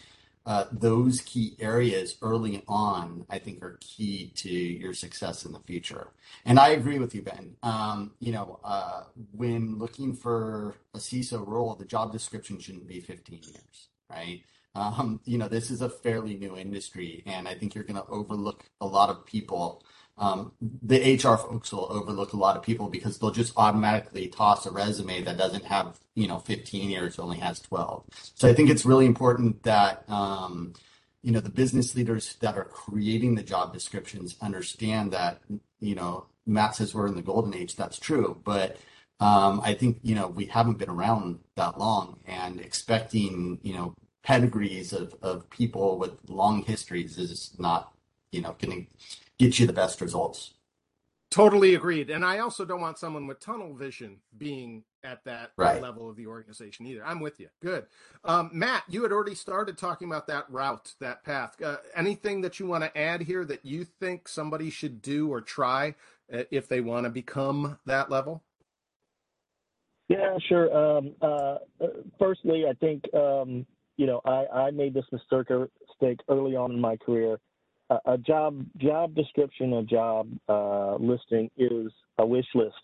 uh, 0.46 0.64
those 0.72 1.20
key 1.22 1.57
areas 1.59 2.16
early 2.22 2.62
on, 2.68 3.26
I 3.29 3.38
think, 3.38 3.62
are 3.62 3.79
key 3.81 4.33
to 4.37 4.48
your 4.48 4.94
success 4.94 5.44
in 5.44 5.52
the 5.52 5.59
future. 5.61 6.09
And 6.44 6.59
I 6.59 6.68
agree 6.68 7.00
with 7.00 7.16
you, 7.16 7.22
Ben. 7.22 7.57
Um, 7.64 8.12
you 8.20 8.31
know, 8.33 8.61
uh, 8.62 9.02
when 9.33 9.76
looking 9.76 10.14
for 10.14 10.76
a 10.94 10.98
CISO 10.98 11.44
role, 11.46 11.74
the 11.74 11.85
job 11.85 12.12
description 12.12 12.61
shouldn't 12.61 12.87
be 12.87 13.00
15 13.00 13.40
years, 13.42 13.88
right? 14.09 14.40
Um, 14.76 15.20
you 15.24 15.37
know, 15.37 15.48
this 15.48 15.70
is 15.70 15.83
a 15.83 15.88
fairly 15.88 16.37
new 16.37 16.57
industry, 16.57 17.24
and 17.26 17.48
I 17.48 17.55
think 17.55 17.74
you're 17.74 17.85
going 17.85 18.00
to 18.00 18.09
overlook 18.09 18.66
a 18.81 18.87
lot 18.87 19.11
of 19.11 19.26
people 19.26 19.83
um, 20.18 20.52
the 20.61 21.14
HR 21.16 21.37
folks 21.37 21.72
will 21.72 21.88
overlook 21.90 22.33
a 22.33 22.38
lot 22.38 22.57
of 22.57 22.62
people 22.62 22.88
because 22.88 23.18
they'll 23.18 23.31
just 23.31 23.52
automatically 23.57 24.29
toss 24.29 24.64
a 24.64 24.70
resume 24.70 25.22
that 25.22 25.37
doesn't 25.37 25.64
have, 25.64 25.98
you 26.14 26.26
know, 26.26 26.38
15 26.38 26.88
years, 26.88 27.18
only 27.18 27.37
has 27.38 27.61
12. 27.61 28.05
So 28.35 28.48
I 28.48 28.55
think 28.55 28.70
it's 28.70 28.87
really 28.87 29.05
important 29.05 29.62
that, 29.64 30.09
um, 30.09 30.72
you 31.22 31.33
know, 31.33 31.40
the 31.40 31.50
business 31.50 31.94
leaders 31.94 32.37
that 32.40 32.57
are 32.57 32.64
creating 32.64 33.35
the 33.35 33.42
job 33.42 33.74
descriptions 33.74 34.37
understand 34.40 35.12
that, 35.12 35.42
you 35.81 35.94
know, 35.94 36.26
Matt 36.46 36.76
says 36.76 36.94
we're 36.94 37.09
in 37.09 37.16
the 37.16 37.22
golden 37.22 37.55
age. 37.55 37.76
That's 37.76 37.98
true. 37.98 38.40
But 38.42 38.79
um, 39.20 39.61
I 39.62 39.74
think, 39.74 39.98
you 40.02 40.14
know, 40.14 40.29
we 40.29 40.46
haven't 40.46 40.79
been 40.79 40.88
around 40.88 41.40
that 41.57 41.79
long 41.79 42.20
and 42.26 42.61
expecting, 42.61 43.59
you 43.62 43.74
know, 43.74 43.94
pedigrees 44.22 44.92
of, 44.92 45.14
of 45.22 45.48
people 45.50 45.98
with 45.98 46.12
long 46.29 46.62
histories 46.62 47.18
is 47.18 47.52
not, 47.59 47.92
you 48.33 48.40
know, 48.40 48.52
to 48.61 48.87
get 49.38 49.59
you 49.59 49.66
the 49.66 49.72
best 49.72 50.01
results. 50.01 50.55
Totally 51.31 51.75
agreed. 51.75 52.09
And 52.09 52.25
I 52.25 52.38
also 52.38 52.64
don't 52.64 52.81
want 52.81 52.99
someone 52.99 53.27
with 53.27 53.40
tunnel 53.40 53.75
vision 53.75 54.18
being 54.38 54.85
at 55.03 55.25
that 55.25 55.51
right. 55.57 55.83
level 55.83 56.09
of 56.09 56.16
the 56.16 56.27
organization 56.27 56.87
either. 56.87 57.05
I'm 57.05 57.20
with 57.20 57.40
you. 57.40 57.49
Good. 57.61 57.87
Um, 58.25 58.51
Matt, 58.53 58.85
you 58.88 59.03
had 59.03 59.12
already 59.12 59.35
started 59.35 59.77
talking 59.77 60.09
about 60.09 60.29
that 60.29 60.49
route, 60.49 60.94
that 61.01 61.25
path. 61.25 61.61
Uh, 61.61 61.77
anything 61.96 62.42
that 62.42 62.61
you 62.61 62.66
want 62.66 62.85
to 62.85 62.96
add 62.96 63.22
here 63.22 63.44
that 63.44 63.64
you 63.64 63.85
think 63.85 64.29
somebody 64.29 64.70
should 64.70 65.03
do 65.03 65.29
or 65.29 65.40
try 65.40 65.96
uh, 66.33 66.44
if 66.51 66.68
they 66.68 66.81
want 66.81 67.05
to 67.05 67.11
become 67.11 67.79
that 67.87 68.09
level? 68.09 68.44
Yeah, 70.09 70.38
sure. 70.49 70.99
Um, 70.99 71.14
uh, 71.20 71.57
firstly, 72.20 72.64
I 72.68 72.75
think, 72.75 73.03
um, 73.12 73.66
you 73.96 74.07
know, 74.07 74.20
I, 74.25 74.46
I 74.46 74.70
made 74.70 74.94
this 74.94 75.07
mistake 75.11 76.20
early 76.29 76.55
on 76.55 76.70
in 76.70 76.81
my 76.81 76.96
career 76.96 77.40
a 77.90 78.18
job 78.18 78.64
job 78.79 79.14
description, 79.14 79.75
a 79.75 79.83
job 79.83 80.29
uh, 80.49 80.96
listing 80.96 81.51
is 81.57 81.92
a 82.18 82.27
wish 82.27 82.46
list, 82.55 82.75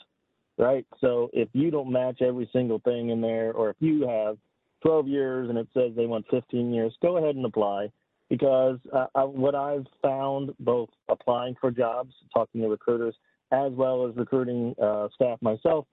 right? 0.59 0.87
So 1.01 1.31
if 1.33 1.49
you 1.53 1.71
don't 1.71 1.91
match 1.91 2.23
every 2.23 2.49
single 2.53 2.79
thing 2.81 3.11
in 3.11 3.21
there, 3.21 3.53
or 3.53 3.71
if 3.71 3.77
you 3.81 4.07
have 4.07 4.39
12 4.83 5.09
years 5.09 5.49
and 5.49 5.59
it 5.59 5.69
says 5.75 5.93
they 5.97 6.07
want 6.07 6.27
15 6.31 6.73
years, 6.73 6.93
go 7.03 7.17
ahead 7.17 7.37
and 7.37 7.45
apply. 7.45 7.91
Because 8.31 8.79
uh, 8.95 9.07
I, 9.15 9.25
what 9.25 9.55
I've 9.55 9.87
found, 10.01 10.55
both 10.59 10.89
applying 11.11 11.55
for 11.61 11.71
jobs, 11.71 12.15
talking 12.33 12.63
to 12.63 12.69
recruiters, 12.69 13.15
as 13.51 13.73
well 13.73 14.09
as 14.09 14.17
recruiting 14.17 14.75
uh, 14.83 15.09
staff 15.15 15.39
myself, 15.43 15.87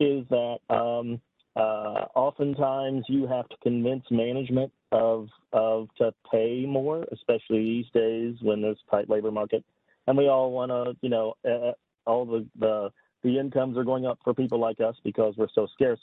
is 0.00 0.24
that 0.30 0.58
um, 0.70 1.20
uh, 1.54 2.06
oftentimes 2.14 3.04
you 3.08 3.26
have 3.26 3.46
to 3.50 3.56
convince 3.62 4.04
management 4.10 4.72
of 4.92 5.28
of 5.52 5.88
to 5.98 6.12
pay 6.30 6.64
more, 6.66 7.04
especially 7.12 7.64
these 7.64 7.86
days 7.92 8.36
when 8.40 8.62
there's 8.62 8.78
tight 8.90 9.10
labor 9.10 9.30
market, 9.30 9.64
and 10.06 10.16
we 10.16 10.28
all 10.28 10.52
want 10.52 10.70
to, 10.70 10.96
you 11.00 11.08
know, 11.08 11.34
uh, 11.44 11.72
all 12.06 12.24
the, 12.24 12.46
the 12.58 12.90
the 13.22 13.38
incomes 13.38 13.76
are 13.76 13.84
going 13.84 14.06
up 14.06 14.18
for 14.22 14.34
people 14.34 14.60
like 14.60 14.80
us 14.80 14.96
because 15.02 15.34
we're 15.36 15.48
so 15.54 15.66
scarce. 15.72 16.00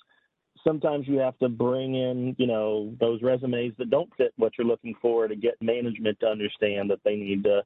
Sometimes 0.63 1.07
you 1.07 1.19
have 1.19 1.37
to 1.39 1.47
bring 1.47 1.95
in, 1.95 2.35
you 2.37 2.47
know, 2.47 2.93
those 2.99 3.21
resumes 3.21 3.73
that 3.77 3.89
don't 3.89 4.09
fit 4.17 4.33
what 4.37 4.53
you're 4.57 4.67
looking 4.67 4.95
for 5.01 5.27
to 5.27 5.35
get 5.35 5.55
management 5.61 6.19
to 6.19 6.27
understand 6.27 6.89
that 6.89 6.99
they 7.05 7.15
need 7.15 7.43
to 7.45 7.61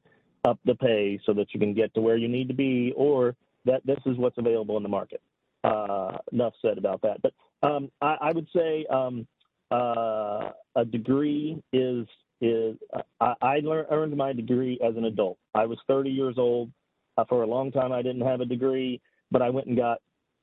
up 0.46 0.60
the 0.66 0.76
pay 0.76 1.20
so 1.26 1.34
that 1.34 1.54
you 1.54 1.60
can 1.60 1.74
get 1.74 1.94
to 1.94 2.02
where 2.02 2.18
you 2.18 2.28
need 2.28 2.50
to 2.50 2.54
be, 2.54 2.94
or 2.96 3.36
that 3.66 3.86
this 3.86 4.00
is 4.06 4.18
what's 4.18 4.38
available 4.38 4.78
in 4.78 4.84
the 4.84 4.90
market. 4.90 5.22
Uh, 5.64 6.18
enough 6.34 6.54
said 6.62 6.78
about 6.78 7.02
that. 7.02 7.22
But 7.22 7.34
um, 7.66 7.90
I, 8.02 8.18
I, 8.20 8.32
would 8.34 8.48
say 8.54 8.86
um, 8.90 9.26
uh, 9.74 10.52
a 10.76 10.86
degree 10.86 11.62
is 11.72 12.08
is 12.42 12.78
I, 13.20 13.34
I 13.42 13.60
learned, 13.60 13.88
earned 13.90 14.18
my 14.18 14.34
degree 14.34 14.78
as 14.86 14.96
an 14.98 15.06
adult. 15.06 15.38
I 15.56 15.66
was 15.66 15.80
30 15.88 16.10
years 16.10 16.36
old. 16.38 16.72
Uh, 17.18 17.24
for 17.26 17.44
a 17.44 17.48
long 17.48 17.72
time, 17.72 17.92
I 17.92 18.02
didn't 18.02 18.26
have 18.26 18.42
a 18.42 18.46
degree, 18.46 19.00
but 19.32 19.42
I 19.42 19.50
went 19.50 19.68
and 19.68 19.78
got 19.78 20.00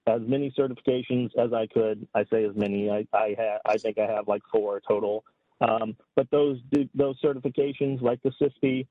as 0.07 0.21
many 0.25 0.53
certifications 0.59 1.31
as 1.37 1.53
I 1.53 1.67
could. 1.67 2.07
I 2.15 2.25
say 2.33 2.45
as 2.45 2.55
many. 2.57 2.91
I 2.91 3.07
I, 3.13 3.37
ha- 3.39 3.59
I 3.65 3.77
think 3.77 3.99
I 3.99 4.07
have 4.07 4.29
like 4.29 4.43
four 4.53 4.81
total. 4.87 5.25
Um, 5.61 5.97
but 6.17 6.31
those 6.31 6.59
those 6.95 7.21
certifications, 7.21 8.01
like 8.01 8.21
the 8.23 8.33
CISSP, 8.41 8.87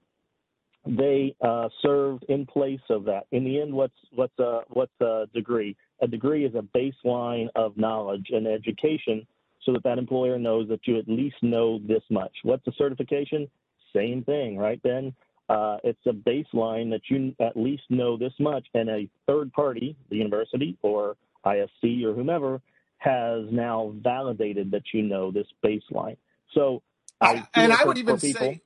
they 0.86 1.36
uh, 1.42 1.70
served 1.82 2.26
in 2.30 2.46
place 2.46 2.82
of 2.90 3.06
that. 3.06 3.26
In 3.32 3.44
the 3.44 3.60
end, 3.60 3.74
what's 3.74 3.98
what's 4.14 4.38
a 4.40 4.62
what's 4.70 5.02
a 5.02 5.28
degree? 5.34 5.76
A 6.02 6.08
degree 6.08 6.46
is 6.46 6.54
a 6.56 6.62
baseline 6.78 7.48
of 7.56 7.76
knowledge 7.78 8.28
and 8.32 8.48
education, 8.48 9.26
so 9.66 9.74
that 9.74 9.84
that 9.84 9.98
employer 9.98 10.38
knows 10.38 10.68
that 10.70 10.82
you 10.86 10.98
at 10.98 11.08
least 11.08 11.36
know 11.42 11.80
this 11.80 12.04
much. 12.10 12.32
What's 12.44 12.66
a 12.68 12.72
certification? 12.78 13.50
Same 13.94 14.24
thing, 14.24 14.58
right? 14.58 14.80
Then 14.84 15.14
uh, 15.50 15.78
it's 15.84 16.00
a 16.06 16.12
baseline 16.12 16.92
that 16.92 17.02
you 17.10 17.36
at 17.40 17.58
least 17.58 17.84
know 17.90 18.18
this 18.18 18.34
much, 18.40 18.68
and 18.74 18.90
a 18.90 19.10
third 19.28 19.52
party, 19.54 19.96
the 20.10 20.16
university 20.16 20.78
or 20.82 21.18
ISC 21.46 22.04
or 22.04 22.14
whomever, 22.14 22.62
has 22.98 23.46
now 23.52 23.94
validated 24.02 24.72
that 24.72 24.84
you 24.94 25.02
know 25.02 25.32
this 25.32 25.48
baseline. 25.66 26.18
So, 26.54 26.82
I 27.22 27.48
and 27.54 27.74
I 27.74 27.84
would 27.84 27.98
even 27.98 28.18
people, 28.18 28.40
say 28.40 28.62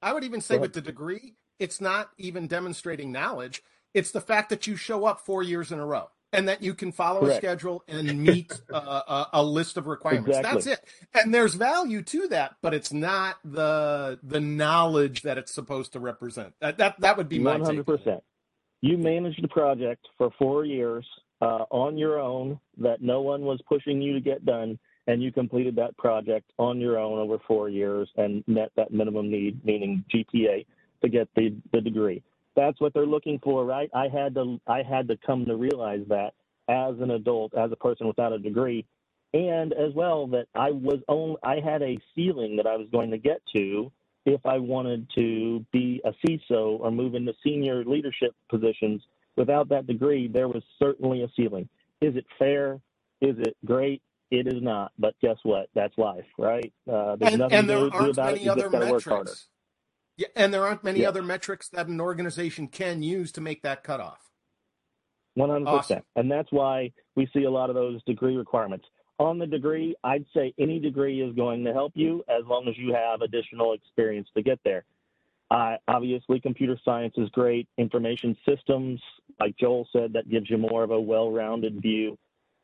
I 0.00 0.12
would 0.12 0.24
even 0.24 0.40
say 0.40 0.58
with 0.58 0.72
the 0.72 0.80
degree, 0.80 1.34
it's 1.58 1.80
not 1.80 2.10
even 2.18 2.46
demonstrating 2.46 3.12
knowledge. 3.12 3.62
It's 3.92 4.12
the 4.12 4.20
fact 4.20 4.50
that 4.50 4.66
you 4.66 4.76
show 4.76 5.04
up 5.04 5.20
four 5.20 5.42
years 5.42 5.72
in 5.72 5.78
a 5.80 5.86
row 5.86 6.10
and 6.32 6.48
that 6.48 6.62
you 6.62 6.74
can 6.74 6.92
follow 6.92 7.20
Correct. 7.20 7.38
a 7.38 7.46
schedule 7.46 7.82
and 7.88 8.20
meet 8.22 8.52
uh, 8.72 8.76
a, 9.06 9.26
a, 9.34 9.42
list 9.42 9.76
of 9.76 9.86
requirements. 9.86 10.38
Exactly. 10.38 10.62
That's 10.62 10.66
it. 10.66 10.88
And 11.14 11.34
there's 11.34 11.54
value 11.54 12.02
to 12.02 12.28
that, 12.28 12.56
but 12.62 12.74
it's 12.74 12.92
not 12.92 13.38
the 13.44 14.18
the 14.22 14.40
knowledge 14.40 15.22
that 15.22 15.38
it's 15.38 15.52
supposed 15.52 15.92
to 15.94 16.00
represent. 16.00 16.54
That 16.60 16.78
that, 16.78 17.00
that 17.00 17.16
would 17.16 17.28
be 17.28 17.38
my 17.38 17.58
100%. 17.58 18.20
You 18.82 18.96
managed 18.96 19.42
the 19.42 19.48
project 19.48 20.06
for 20.16 20.30
four 20.38 20.64
years 20.64 21.06
uh, 21.40 21.64
on 21.70 21.98
your 21.98 22.18
own 22.18 22.58
that 22.78 23.02
no 23.02 23.20
one 23.20 23.42
was 23.42 23.60
pushing 23.68 24.00
you 24.00 24.14
to 24.14 24.20
get 24.20 24.44
done 24.44 24.78
and 25.06 25.22
you 25.22 25.32
completed 25.32 25.76
that 25.76 25.96
project 25.96 26.50
on 26.58 26.80
your 26.80 26.98
own 26.98 27.18
over 27.18 27.38
four 27.46 27.68
years 27.68 28.08
and 28.16 28.44
met 28.46 28.70
that 28.76 28.92
minimum 28.92 29.30
need, 29.30 29.64
meaning 29.64 30.04
GPA, 30.14 30.64
to 31.02 31.08
get 31.08 31.28
the, 31.34 31.54
the 31.72 31.80
degree. 31.80 32.22
That's 32.56 32.80
what 32.80 32.92
they're 32.94 33.06
looking 33.06 33.38
for, 33.42 33.64
right? 33.64 33.90
I 33.94 34.08
had 34.08 34.34
to 34.34 34.60
I 34.66 34.82
had 34.82 35.08
to 35.08 35.16
come 35.24 35.46
to 35.46 35.56
realize 35.56 36.02
that 36.08 36.34
as 36.68 37.00
an 37.00 37.10
adult, 37.10 37.54
as 37.54 37.70
a 37.72 37.76
person 37.76 38.06
without 38.06 38.32
a 38.32 38.38
degree, 38.38 38.86
and 39.32 39.72
as 39.72 39.92
well 39.94 40.26
that 40.28 40.46
I 40.54 40.70
was 40.70 41.00
only 41.08 41.36
I 41.42 41.60
had 41.60 41.82
a 41.82 41.96
ceiling 42.14 42.56
that 42.56 42.66
I 42.66 42.76
was 42.76 42.88
going 42.90 43.10
to 43.10 43.18
get 43.18 43.40
to 43.54 43.92
if 44.26 44.44
I 44.44 44.58
wanted 44.58 45.08
to 45.14 45.64
be 45.72 46.00
a 46.04 46.12
CISO 46.24 46.80
or 46.80 46.90
move 46.90 47.14
into 47.14 47.32
senior 47.42 47.84
leadership 47.84 48.34
positions. 48.48 49.02
Without 49.36 49.68
that 49.70 49.86
degree, 49.86 50.28
there 50.28 50.48
was 50.48 50.62
certainly 50.78 51.22
a 51.22 51.28
ceiling. 51.36 51.68
Is 52.00 52.16
it 52.16 52.26
fair? 52.38 52.80
Is 53.20 53.36
it 53.38 53.56
great? 53.64 54.02
It 54.30 54.46
is 54.46 54.62
not, 54.62 54.92
but 54.98 55.14
guess 55.20 55.36
what? 55.42 55.68
That's 55.74 55.96
life, 55.98 56.24
right? 56.38 56.72
Uh, 56.90 57.16
there's 57.16 57.32
and, 57.32 57.40
nothing 57.40 57.58
and 57.58 57.70
there 57.70 57.78
to 57.78 57.90
do 57.90 58.10
about 58.10 58.34
it. 58.34 58.40
You 58.40 58.54
just 58.54 58.70
got 58.70 58.78
to 58.80 58.92
work 58.92 59.04
harder. 59.04 59.32
Yeah, 60.20 60.26
and 60.36 60.52
there 60.52 60.66
aren't 60.66 60.84
many 60.84 61.00
yeah. 61.00 61.08
other 61.08 61.22
metrics 61.22 61.70
that 61.70 61.88
an 61.88 61.98
organization 61.98 62.68
can 62.68 63.02
use 63.02 63.32
to 63.32 63.40
make 63.40 63.62
that 63.62 63.82
cutoff. 63.82 64.20
One 65.32 65.48
hundred 65.48 65.78
percent, 65.78 66.04
and 66.14 66.30
that's 66.30 66.52
why 66.52 66.92
we 67.16 67.26
see 67.32 67.44
a 67.44 67.50
lot 67.50 67.70
of 67.70 67.74
those 67.74 68.02
degree 68.04 68.36
requirements. 68.36 68.84
On 69.18 69.38
the 69.38 69.46
degree, 69.46 69.94
I'd 70.04 70.26
say 70.34 70.52
any 70.58 70.78
degree 70.78 71.22
is 71.22 71.34
going 71.34 71.64
to 71.64 71.72
help 71.72 71.92
you 71.94 72.22
as 72.28 72.44
long 72.46 72.68
as 72.68 72.76
you 72.76 72.92
have 72.92 73.22
additional 73.22 73.72
experience 73.72 74.28
to 74.36 74.42
get 74.42 74.60
there. 74.62 74.84
Uh, 75.50 75.76
obviously, 75.88 76.38
computer 76.38 76.78
science 76.84 77.14
is 77.16 77.30
great. 77.30 77.66
Information 77.78 78.36
systems, 78.46 79.00
like 79.40 79.56
Joel 79.56 79.88
said, 79.90 80.12
that 80.12 80.28
gives 80.28 80.50
you 80.50 80.58
more 80.58 80.82
of 80.82 80.90
a 80.90 81.00
well-rounded 81.00 81.80
view 81.80 82.18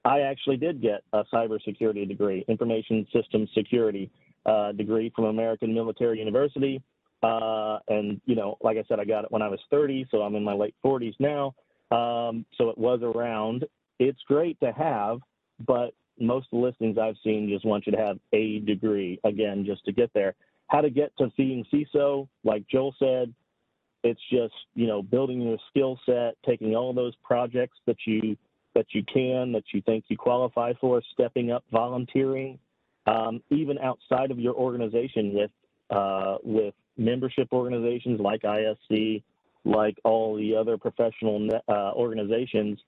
I 0.06 0.20
actually 0.20 0.56
did 0.56 0.80
get 0.80 1.02
a 1.12 1.24
cybersecurity 1.34 2.06
degree, 2.06 2.44
information 2.46 3.08
systems 3.12 3.50
security 3.54 4.08
uh, 4.44 4.70
degree 4.70 5.12
from 5.16 5.24
American 5.24 5.74
Military 5.74 6.20
University. 6.20 6.80
Uh, 7.22 7.78
and, 7.88 8.20
you 8.26 8.34
know, 8.34 8.56
like 8.60 8.76
I 8.76 8.84
said, 8.88 9.00
I 9.00 9.04
got 9.04 9.24
it 9.24 9.32
when 9.32 9.42
I 9.42 9.48
was 9.48 9.60
30, 9.70 10.06
so 10.10 10.22
I'm 10.22 10.34
in 10.34 10.44
my 10.44 10.52
late 10.52 10.74
40s 10.84 11.14
now. 11.18 11.54
Um, 11.90 12.44
so 12.56 12.68
it 12.68 12.78
was 12.78 13.00
around. 13.02 13.64
It's 13.98 14.20
great 14.26 14.58
to 14.60 14.72
have, 14.72 15.20
but 15.66 15.94
most 16.18 16.48
of 16.52 16.58
the 16.60 16.66
listings 16.66 16.98
I've 16.98 17.16
seen 17.24 17.48
just 17.48 17.64
want 17.64 17.86
you 17.86 17.92
to 17.92 17.98
have 17.98 18.18
a 18.32 18.60
degree, 18.60 19.20
again, 19.24 19.64
just 19.66 19.84
to 19.86 19.92
get 19.92 20.10
there. 20.14 20.34
How 20.68 20.80
to 20.80 20.90
get 20.90 21.16
to 21.18 21.30
being 21.36 21.64
CISO, 21.72 22.28
like 22.44 22.66
Joel 22.68 22.94
said, 22.98 23.32
it's 24.02 24.20
just, 24.30 24.54
you 24.74 24.86
know, 24.86 25.02
building 25.02 25.40
your 25.40 25.58
skill 25.70 25.98
set, 26.06 26.36
taking 26.44 26.74
all 26.74 26.92
those 26.92 27.14
projects 27.24 27.78
that 27.86 27.96
you 28.06 28.36
that 28.74 28.86
you 28.92 29.02
can, 29.10 29.52
that 29.52 29.64
you 29.72 29.80
think 29.80 30.04
you 30.08 30.18
qualify 30.18 30.74
for, 30.78 31.00
stepping 31.14 31.50
up, 31.50 31.64
volunteering, 31.72 32.58
um, 33.06 33.42
even 33.50 33.78
outside 33.78 34.30
of 34.30 34.38
your 34.38 34.54
organization 34.54 35.32
with 35.32 35.50
uh, 35.90 36.36
with 36.42 36.74
membership 36.96 37.48
organizations 37.52 38.20
like 38.20 38.42
ISC, 38.42 39.22
like 39.64 39.98
all 40.04 40.36
the 40.36 40.54
other 40.54 40.78
professional 40.78 41.48
uh, 41.68 41.92
organizations, 41.92 42.78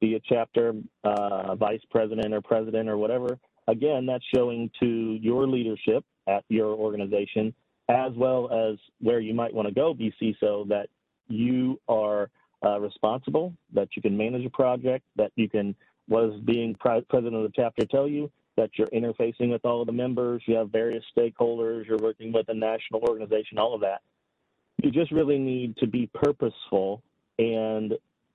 be 0.00 0.14
a 0.14 0.20
chapter 0.20 0.74
uh, 1.04 1.54
vice 1.56 1.80
president 1.90 2.32
or 2.32 2.40
president 2.40 2.88
or 2.88 2.96
whatever. 2.96 3.38
Again, 3.66 4.06
that's 4.06 4.24
showing 4.34 4.70
to 4.80 5.18
your 5.20 5.46
leadership 5.46 6.04
at 6.26 6.44
your 6.48 6.74
organization, 6.74 7.54
as 7.88 8.12
well 8.16 8.50
as 8.52 8.78
where 9.00 9.20
you 9.20 9.34
might 9.34 9.52
want 9.52 9.68
to 9.68 9.74
go, 9.74 9.94
BC, 9.94 10.36
so 10.40 10.66
that 10.68 10.88
you 11.28 11.80
are 11.88 12.30
uh, 12.64 12.80
responsible, 12.80 13.52
that 13.72 13.88
you 13.94 14.02
can 14.02 14.16
manage 14.16 14.44
a 14.44 14.50
project, 14.50 15.04
that 15.16 15.32
you 15.36 15.48
can, 15.48 15.74
what 16.06 16.30
does 16.30 16.40
being 16.40 16.74
president 16.74 17.34
of 17.34 17.42
the 17.42 17.52
chapter 17.54 17.86
tell 17.86 18.08
you? 18.08 18.30
That 18.58 18.70
you're 18.74 18.88
interfacing 18.88 19.50
with 19.50 19.64
all 19.64 19.80
of 19.80 19.86
the 19.86 19.92
members, 19.92 20.42
you 20.46 20.56
have 20.56 20.70
various 20.70 21.04
stakeholders, 21.16 21.86
you're 21.86 21.98
working 21.98 22.32
with 22.32 22.48
a 22.48 22.54
national 22.54 23.00
organization, 23.02 23.58
all 23.58 23.74
of 23.74 23.80
that. 23.80 24.02
You 24.82 24.90
just 24.90 25.10
really 25.12 25.38
need 25.38 25.76
to 25.78 25.86
be 25.86 26.10
purposeful 26.12 27.02
and 27.38 27.94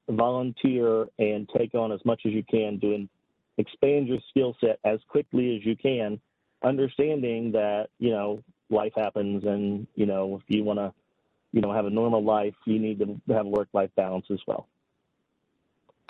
volunteer 0.09 1.05
and 1.19 1.47
take 1.55 1.75
on 1.75 1.91
as 1.91 2.03
much 2.05 2.21
as 2.25 2.31
you 2.31 2.43
can 2.43 2.79
to 2.79 3.07
expand 3.57 4.07
your 4.07 4.19
skill 4.29 4.55
set 4.59 4.79
as 4.83 4.99
quickly 5.07 5.57
as 5.57 5.65
you 5.65 5.75
can, 5.75 6.19
understanding 6.63 7.51
that, 7.51 7.89
you 7.99 8.11
know, 8.11 8.43
life 8.69 8.93
happens 8.95 9.43
and, 9.45 9.87
you 9.95 10.05
know, 10.05 10.41
if 10.41 10.55
you 10.55 10.63
want 10.63 10.79
to 10.79 10.93
you 11.53 11.61
know 11.61 11.71
have 11.71 11.85
a 11.85 11.89
normal 11.89 12.23
life, 12.23 12.55
you 12.65 12.79
need 12.79 12.99
to 12.99 13.33
have 13.33 13.45
work 13.45 13.69
life 13.71 13.91
balance 13.95 14.25
as 14.29 14.39
well. 14.45 14.67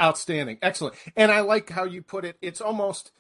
Outstanding, 0.01 0.57
excellent, 0.61 0.95
and 1.15 1.31
I 1.31 1.41
like 1.41 1.69
how 1.69 1.83
you 1.83 2.01
put 2.01 2.25
it. 2.25 2.37
It's 2.41 2.61
almost 2.61 3.11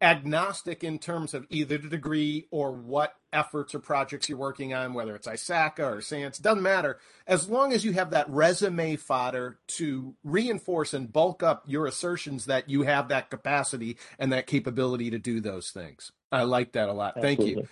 agnostic 0.00 0.82
in 0.82 0.98
terms 0.98 1.34
of 1.34 1.46
either 1.50 1.78
the 1.78 1.88
degree 1.88 2.46
or 2.50 2.72
what 2.72 3.14
efforts 3.32 3.74
or 3.74 3.78
projects 3.78 4.28
you're 4.28 4.38
working 4.38 4.72
on, 4.72 4.94
whether 4.94 5.14
it's 5.14 5.28
ISACA 5.28 5.96
or 5.96 6.00
SANS, 6.00 6.38
doesn't 6.38 6.62
matter. 6.62 6.98
As 7.26 7.48
long 7.48 7.72
as 7.72 7.84
you 7.84 7.92
have 7.92 8.10
that 8.10 8.28
resume 8.28 8.96
fodder 8.96 9.58
to 9.68 10.14
reinforce 10.24 10.94
and 10.94 11.12
bulk 11.12 11.42
up 11.42 11.64
your 11.66 11.86
assertions 11.86 12.46
that 12.46 12.68
you 12.68 12.82
have 12.82 13.08
that 13.08 13.30
capacity 13.30 13.98
and 14.18 14.32
that 14.32 14.46
capability 14.46 15.10
to 15.10 15.18
do 15.18 15.40
those 15.40 15.70
things. 15.70 16.12
I 16.32 16.44
like 16.44 16.72
that 16.72 16.88
a 16.88 16.92
lot. 16.92 17.16
Absolutely. 17.16 17.54
Thank 17.54 17.56
you. 17.58 17.68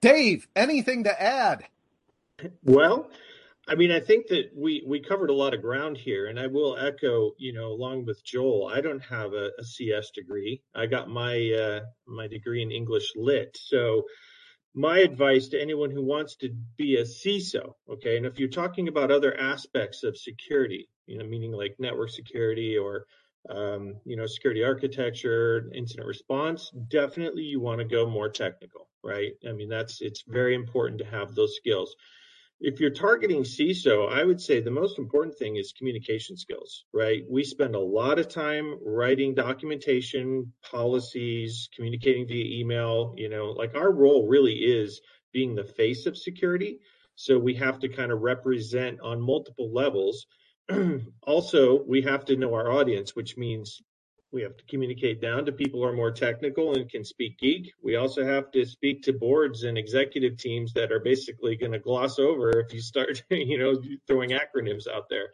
Dave, 0.00 0.48
anything 0.56 1.04
to 1.04 1.22
add? 1.22 1.64
Well, 2.64 3.08
I 3.68 3.76
mean, 3.76 3.92
I 3.92 4.00
think 4.00 4.26
that 4.28 4.50
we 4.56 4.82
we 4.86 4.98
covered 5.00 5.30
a 5.30 5.34
lot 5.34 5.54
of 5.54 5.62
ground 5.62 5.96
here, 5.96 6.26
and 6.26 6.38
I 6.38 6.48
will 6.48 6.76
echo, 6.76 7.32
you 7.38 7.52
know, 7.52 7.68
along 7.68 8.04
with 8.06 8.24
Joel. 8.24 8.68
I 8.72 8.80
don't 8.80 9.02
have 9.04 9.34
a, 9.34 9.50
a 9.58 9.64
CS 9.64 10.10
degree. 10.10 10.60
I 10.74 10.86
got 10.86 11.08
my 11.08 11.52
uh, 11.52 11.80
my 12.06 12.26
degree 12.26 12.62
in 12.62 12.72
English 12.72 13.12
Lit. 13.14 13.56
So, 13.60 14.02
my 14.74 14.98
advice 14.98 15.46
to 15.48 15.60
anyone 15.60 15.90
who 15.90 16.02
wants 16.02 16.34
to 16.36 16.50
be 16.76 16.96
a 16.96 17.04
CISO, 17.04 17.74
okay, 17.88 18.16
and 18.16 18.26
if 18.26 18.38
you're 18.38 18.48
talking 18.48 18.88
about 18.88 19.12
other 19.12 19.38
aspects 19.38 20.02
of 20.02 20.16
security, 20.16 20.88
you 21.06 21.18
know, 21.18 21.24
meaning 21.24 21.52
like 21.52 21.76
network 21.78 22.10
security 22.10 22.76
or 22.76 23.06
um, 23.50 23.94
you 24.04 24.16
know, 24.16 24.26
security 24.26 24.62
architecture, 24.62 25.70
incident 25.74 26.06
response, 26.06 26.70
definitely 26.88 27.42
you 27.42 27.60
want 27.60 27.78
to 27.78 27.84
go 27.84 28.08
more 28.08 28.28
technical, 28.28 28.88
right? 29.02 29.32
I 29.48 29.52
mean, 29.52 29.68
that's 29.68 30.00
it's 30.00 30.24
very 30.26 30.54
important 30.54 30.98
to 30.98 31.06
have 31.06 31.34
those 31.34 31.56
skills. 31.56 31.94
If 32.64 32.80
you're 32.80 32.90
targeting 32.90 33.42
CISO, 33.42 34.08
I 34.08 34.24
would 34.24 34.40
say 34.40 34.60
the 34.60 34.70
most 34.70 34.98
important 34.98 35.36
thing 35.36 35.56
is 35.56 35.72
communication 35.72 36.36
skills, 36.36 36.84
right? 36.94 37.22
We 37.28 37.42
spend 37.44 37.74
a 37.74 37.80
lot 37.80 38.18
of 38.18 38.28
time 38.28 38.78
writing 38.84 39.34
documentation, 39.34 40.52
policies, 40.62 41.68
communicating 41.74 42.26
via 42.26 42.60
email. 42.60 43.14
You 43.16 43.28
know, 43.28 43.46
like 43.46 43.74
our 43.74 43.92
role 43.92 44.28
really 44.28 44.54
is 44.54 45.00
being 45.32 45.54
the 45.54 45.64
face 45.64 46.06
of 46.06 46.16
security. 46.16 46.78
So 47.16 47.38
we 47.38 47.54
have 47.54 47.80
to 47.80 47.88
kind 47.88 48.12
of 48.12 48.20
represent 48.22 49.00
on 49.00 49.20
multiple 49.20 49.72
levels 49.72 50.26
also, 51.22 51.82
we 51.84 52.02
have 52.02 52.24
to 52.26 52.36
know 52.36 52.54
our 52.54 52.70
audience, 52.70 53.16
which 53.16 53.36
means 53.36 53.82
we 54.32 54.42
have 54.42 54.56
to 54.56 54.64
communicate 54.64 55.20
down 55.20 55.44
to 55.44 55.52
people 55.52 55.80
who 55.80 55.86
are 55.86 55.92
more 55.92 56.10
technical 56.10 56.74
and 56.74 56.88
can 56.88 57.04
speak 57.04 57.38
geek. 57.38 57.72
We 57.82 57.96
also 57.96 58.24
have 58.24 58.50
to 58.52 58.64
speak 58.64 59.02
to 59.02 59.12
boards 59.12 59.64
and 59.64 59.76
executive 59.76 60.38
teams 60.38 60.72
that 60.72 60.90
are 60.90 61.00
basically 61.00 61.54
going 61.56 61.72
to 61.72 61.78
gloss 61.78 62.18
over 62.18 62.58
if 62.60 62.72
you 62.72 62.80
start, 62.80 63.22
you 63.30 63.58
know, 63.58 63.80
throwing 64.06 64.30
acronyms 64.30 64.88
out 64.88 65.08
there. 65.10 65.28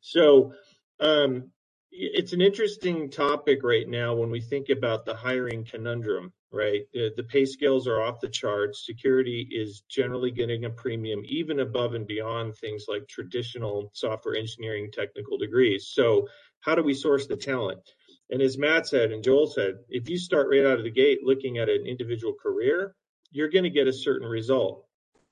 So, 0.00 0.52
um, 1.00 1.50
it's 1.92 2.32
an 2.32 2.40
interesting 2.40 3.10
topic 3.10 3.62
right 3.62 3.86
now 3.86 4.14
when 4.14 4.30
we 4.30 4.40
think 4.40 4.70
about 4.70 5.04
the 5.04 5.14
hiring 5.14 5.62
conundrum, 5.62 6.32
right? 6.50 6.82
The, 6.94 7.26
pay 7.28 7.44
scales 7.44 7.86
are 7.86 8.00
off 8.00 8.20
the 8.20 8.30
charts. 8.30 8.86
Security 8.86 9.46
is 9.50 9.82
generally 9.90 10.30
getting 10.30 10.64
a 10.64 10.70
premium, 10.70 11.20
even 11.26 11.60
above 11.60 11.92
and 11.92 12.06
beyond 12.06 12.56
things 12.56 12.86
like 12.88 13.06
traditional 13.08 13.90
software 13.92 14.36
engineering 14.36 14.90
technical 14.90 15.36
degrees. 15.36 15.90
So, 15.92 16.28
how 16.60 16.74
do 16.74 16.82
we 16.82 16.94
source 16.94 17.26
the 17.26 17.36
talent? 17.36 17.80
And 18.32 18.40
as 18.40 18.56
Matt 18.56 18.86
said 18.86 19.12
and 19.12 19.22
Joel 19.22 19.46
said, 19.46 19.80
if 19.90 20.08
you 20.08 20.16
start 20.16 20.48
right 20.50 20.64
out 20.64 20.78
of 20.78 20.84
the 20.84 20.90
gate 20.90 21.18
looking 21.22 21.58
at 21.58 21.68
an 21.68 21.86
individual 21.86 22.32
career, 22.32 22.94
you're 23.30 23.50
going 23.50 23.64
to 23.64 23.70
get 23.70 23.86
a 23.86 23.92
certain 23.92 24.26
result. 24.26 24.86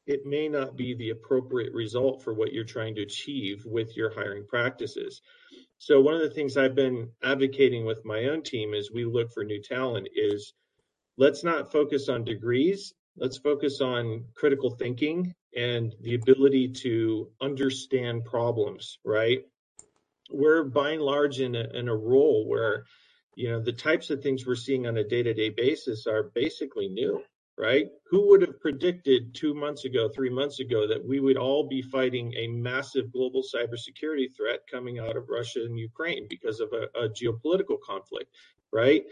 It 0.06 0.26
may 0.26 0.48
not 0.48 0.76
be 0.76 0.94
the 0.94 1.10
appropriate 1.10 1.72
result 1.72 2.22
for 2.22 2.34
what 2.34 2.52
you're 2.52 2.64
trying 2.64 2.94
to 2.96 3.02
achieve 3.02 3.64
with 3.64 3.96
your 3.96 4.12
hiring 4.12 4.46
practices. 4.46 5.22
So 5.78 5.98
one 5.98 6.14
of 6.14 6.20
the 6.20 6.28
things 6.28 6.58
I've 6.58 6.74
been 6.74 7.08
advocating 7.22 7.86
with 7.86 8.04
my 8.04 8.24
own 8.24 8.42
team 8.42 8.74
as 8.74 8.90
we 8.92 9.06
look 9.06 9.32
for 9.32 9.44
new 9.44 9.62
talent 9.62 10.08
is 10.14 10.52
let's 11.16 11.42
not 11.42 11.72
focus 11.72 12.10
on 12.10 12.22
degrees. 12.24 12.92
Let's 13.16 13.38
focus 13.38 13.80
on 13.80 14.26
critical 14.34 14.70
thinking 14.70 15.34
and 15.56 15.94
the 16.02 16.16
ability 16.16 16.68
to 16.82 17.30
understand 17.40 18.26
problems, 18.26 18.98
right? 19.06 19.42
We're 20.30 20.64
by 20.64 20.92
and 20.92 21.02
large 21.02 21.40
in 21.40 21.54
a, 21.54 21.68
in 21.74 21.88
a 21.88 21.96
role 21.96 22.46
where, 22.48 22.84
you 23.34 23.50
know, 23.50 23.60
the 23.60 23.72
types 23.72 24.10
of 24.10 24.22
things 24.22 24.46
we're 24.46 24.54
seeing 24.54 24.86
on 24.86 24.96
a 24.96 25.04
day 25.04 25.22
to 25.22 25.34
day 25.34 25.50
basis 25.50 26.06
are 26.06 26.30
basically 26.34 26.88
new 26.88 27.22
right? 27.60 27.88
Who 28.08 28.26
would 28.28 28.40
have 28.40 28.58
predicted 28.58 29.34
two 29.34 29.52
months 29.52 29.84
ago, 29.84 30.08
three 30.08 30.30
months 30.30 30.60
ago, 30.60 30.88
that 30.88 31.06
we 31.06 31.20
would 31.20 31.36
all 31.36 31.68
be 31.68 31.82
fighting 31.82 32.32
a 32.34 32.48
massive 32.48 33.12
global 33.12 33.42
cybersecurity 33.42 34.34
threat 34.34 34.60
coming 34.68 34.98
out 34.98 35.14
of 35.14 35.28
Russia 35.28 35.60
and 35.60 35.78
Ukraine 35.78 36.26
because 36.30 36.60
of 36.60 36.72
a, 36.72 36.84
a 36.98 37.08
geopolitical 37.10 37.76
conflict, 37.86 38.34
right? 38.72 39.04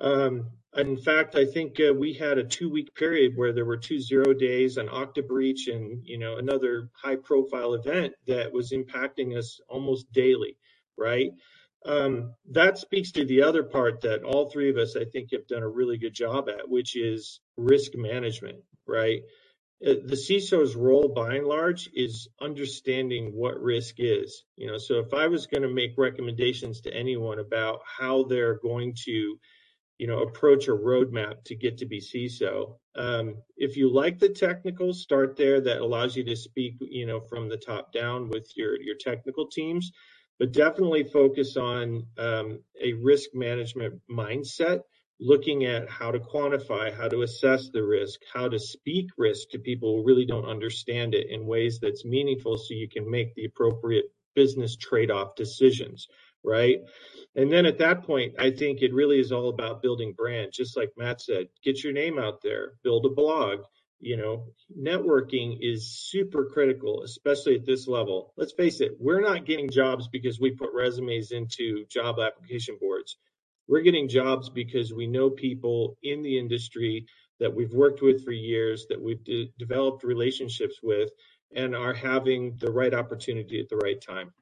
Um, 0.00 0.50
in 0.76 0.98
fact, 0.98 1.36
I 1.36 1.46
think 1.46 1.80
uh, 1.80 1.94
we 1.94 2.12
had 2.12 2.36
a 2.36 2.44
two-week 2.44 2.94
period 2.94 3.32
where 3.34 3.52
there 3.52 3.64
were 3.64 3.78
two 3.78 3.98
zero 3.98 4.34
days, 4.34 4.76
an 4.76 4.88
Okta 4.88 5.26
breach, 5.26 5.68
and 5.68 6.04
you 6.04 6.18
know 6.18 6.36
another 6.36 6.90
high-profile 6.92 7.74
event 7.74 8.12
that 8.26 8.52
was 8.52 8.72
impacting 8.72 9.36
us 9.36 9.60
almost 9.68 10.12
daily, 10.12 10.58
right? 10.98 11.30
Um, 11.86 12.34
that 12.50 12.78
speaks 12.78 13.12
to 13.12 13.24
the 13.24 13.42
other 13.42 13.62
part 13.62 14.02
that 14.02 14.24
all 14.24 14.50
three 14.50 14.70
of 14.70 14.76
us, 14.76 14.96
I 14.96 15.04
think, 15.04 15.30
have 15.32 15.46
done 15.46 15.62
a 15.62 15.68
really 15.68 15.98
good 15.98 16.14
job 16.14 16.48
at, 16.48 16.68
which 16.68 16.96
is 16.96 17.40
risk 17.56 17.92
management, 17.94 18.58
right? 18.86 19.22
Uh, 19.86 19.94
the 20.04 20.16
CISO's 20.16 20.74
role, 20.74 21.08
by 21.08 21.36
and 21.36 21.46
large, 21.46 21.88
is 21.94 22.28
understanding 22.40 23.32
what 23.34 23.60
risk 23.60 23.96
is. 23.98 24.44
You 24.56 24.66
know, 24.66 24.78
so 24.78 24.98
if 24.98 25.14
I 25.14 25.28
was 25.28 25.46
going 25.46 25.62
to 25.62 25.68
make 25.68 25.92
recommendations 25.96 26.80
to 26.82 26.94
anyone 26.94 27.38
about 27.38 27.80
how 27.86 28.24
they're 28.24 28.58
going 28.58 28.94
to, 29.04 29.38
you 29.98 30.06
know, 30.06 30.20
approach 30.20 30.68
a 30.68 30.72
roadmap 30.72 31.44
to 31.44 31.54
get 31.54 31.78
to 31.78 31.86
be 31.86 32.00
CISO, 32.00 32.76
um, 32.96 33.36
if 33.56 33.76
you 33.76 33.92
like 33.92 34.18
the 34.18 34.28
technical, 34.28 34.92
start 34.92 35.36
there. 35.36 35.60
That 35.60 35.80
allows 35.80 36.16
you 36.16 36.24
to 36.24 36.36
speak, 36.36 36.76
you 36.80 37.06
know, 37.06 37.20
from 37.20 37.48
the 37.48 37.56
top 37.56 37.92
down 37.92 38.28
with 38.28 38.50
your 38.56 38.80
your 38.80 38.96
technical 38.98 39.46
teams. 39.48 39.92
But 40.38 40.52
definitely 40.52 41.04
focus 41.04 41.56
on 41.56 42.06
um, 42.18 42.60
a 42.82 42.92
risk 42.92 43.30
management 43.32 44.00
mindset, 44.10 44.80
looking 45.18 45.64
at 45.64 45.88
how 45.88 46.10
to 46.10 46.18
quantify, 46.18 46.94
how 46.94 47.08
to 47.08 47.22
assess 47.22 47.70
the 47.70 47.82
risk, 47.82 48.20
how 48.34 48.48
to 48.48 48.58
speak 48.58 49.08
risk 49.16 49.48
to 49.50 49.58
people 49.58 49.96
who 49.96 50.06
really 50.06 50.26
don't 50.26 50.44
understand 50.44 51.14
it 51.14 51.30
in 51.30 51.46
ways 51.46 51.78
that's 51.80 52.04
meaningful 52.04 52.58
so 52.58 52.74
you 52.74 52.88
can 52.88 53.10
make 53.10 53.34
the 53.34 53.46
appropriate 53.46 54.06
business 54.34 54.76
trade 54.76 55.10
off 55.10 55.34
decisions, 55.34 56.06
right? 56.46 56.78
And 57.36 57.52
then 57.52 57.66
at 57.66 57.78
that 57.80 58.04
point, 58.04 58.34
I 58.40 58.52
think 58.52 58.82
it 58.82 58.94
really 58.94 59.20
is 59.20 59.32
all 59.32 59.50
about 59.50 59.82
building 59.82 60.14
brand. 60.16 60.52
Just 60.54 60.76
like 60.76 60.90
Matt 60.98 61.22
said, 61.22 61.48
get 61.64 61.84
your 61.84 61.94
name 61.94 62.18
out 62.18 62.42
there, 62.42 62.74
build 62.84 63.06
a 63.06 63.10
blog, 63.10 63.60
you 64.00 64.18
know, 64.18 64.46
networking 64.78 65.58
is 65.60 65.98
super 66.10 66.46
critical, 66.46 67.02
especially 67.04 67.56
at 67.56 67.66
this 67.66 67.88
level. 67.88 68.34
Let's 68.36 68.54
face 68.54 68.80
it, 68.82 68.92
we're 69.00 69.22
not 69.22 69.46
getting 69.46 69.70
jobs 69.70 70.08
because 70.08 70.40
we 70.40 70.52
put 70.52 70.74
resumes 70.74 71.32
into 71.32 71.86
job 71.90 72.18
application 72.20 72.78
boards. 72.80 73.18
We're 73.68 73.82
getting 73.82 74.08
jobs 74.08 74.50
because 74.50 74.94
we 74.94 75.08
know 75.08 75.30
people 75.30 75.98
in 76.02 76.22
the 76.22 76.38
industry 76.38 77.06
that 77.40 77.54
we've 77.54 77.72
worked 77.72 78.02
with 78.02 78.24
for 78.24 78.32
years, 78.32 78.86
that 78.90 79.02
we've 79.02 79.24
de- 79.24 79.52
developed 79.58 80.04
relationships 80.04 80.80
with, 80.82 81.10
and 81.54 81.76
are 81.76 81.94
having 81.94 82.56
the 82.60 82.72
right 82.72 82.94
opportunity 82.94 83.60
at 83.60 83.68
the 83.70 83.76
right 83.78 84.00
time. 84.00 84.32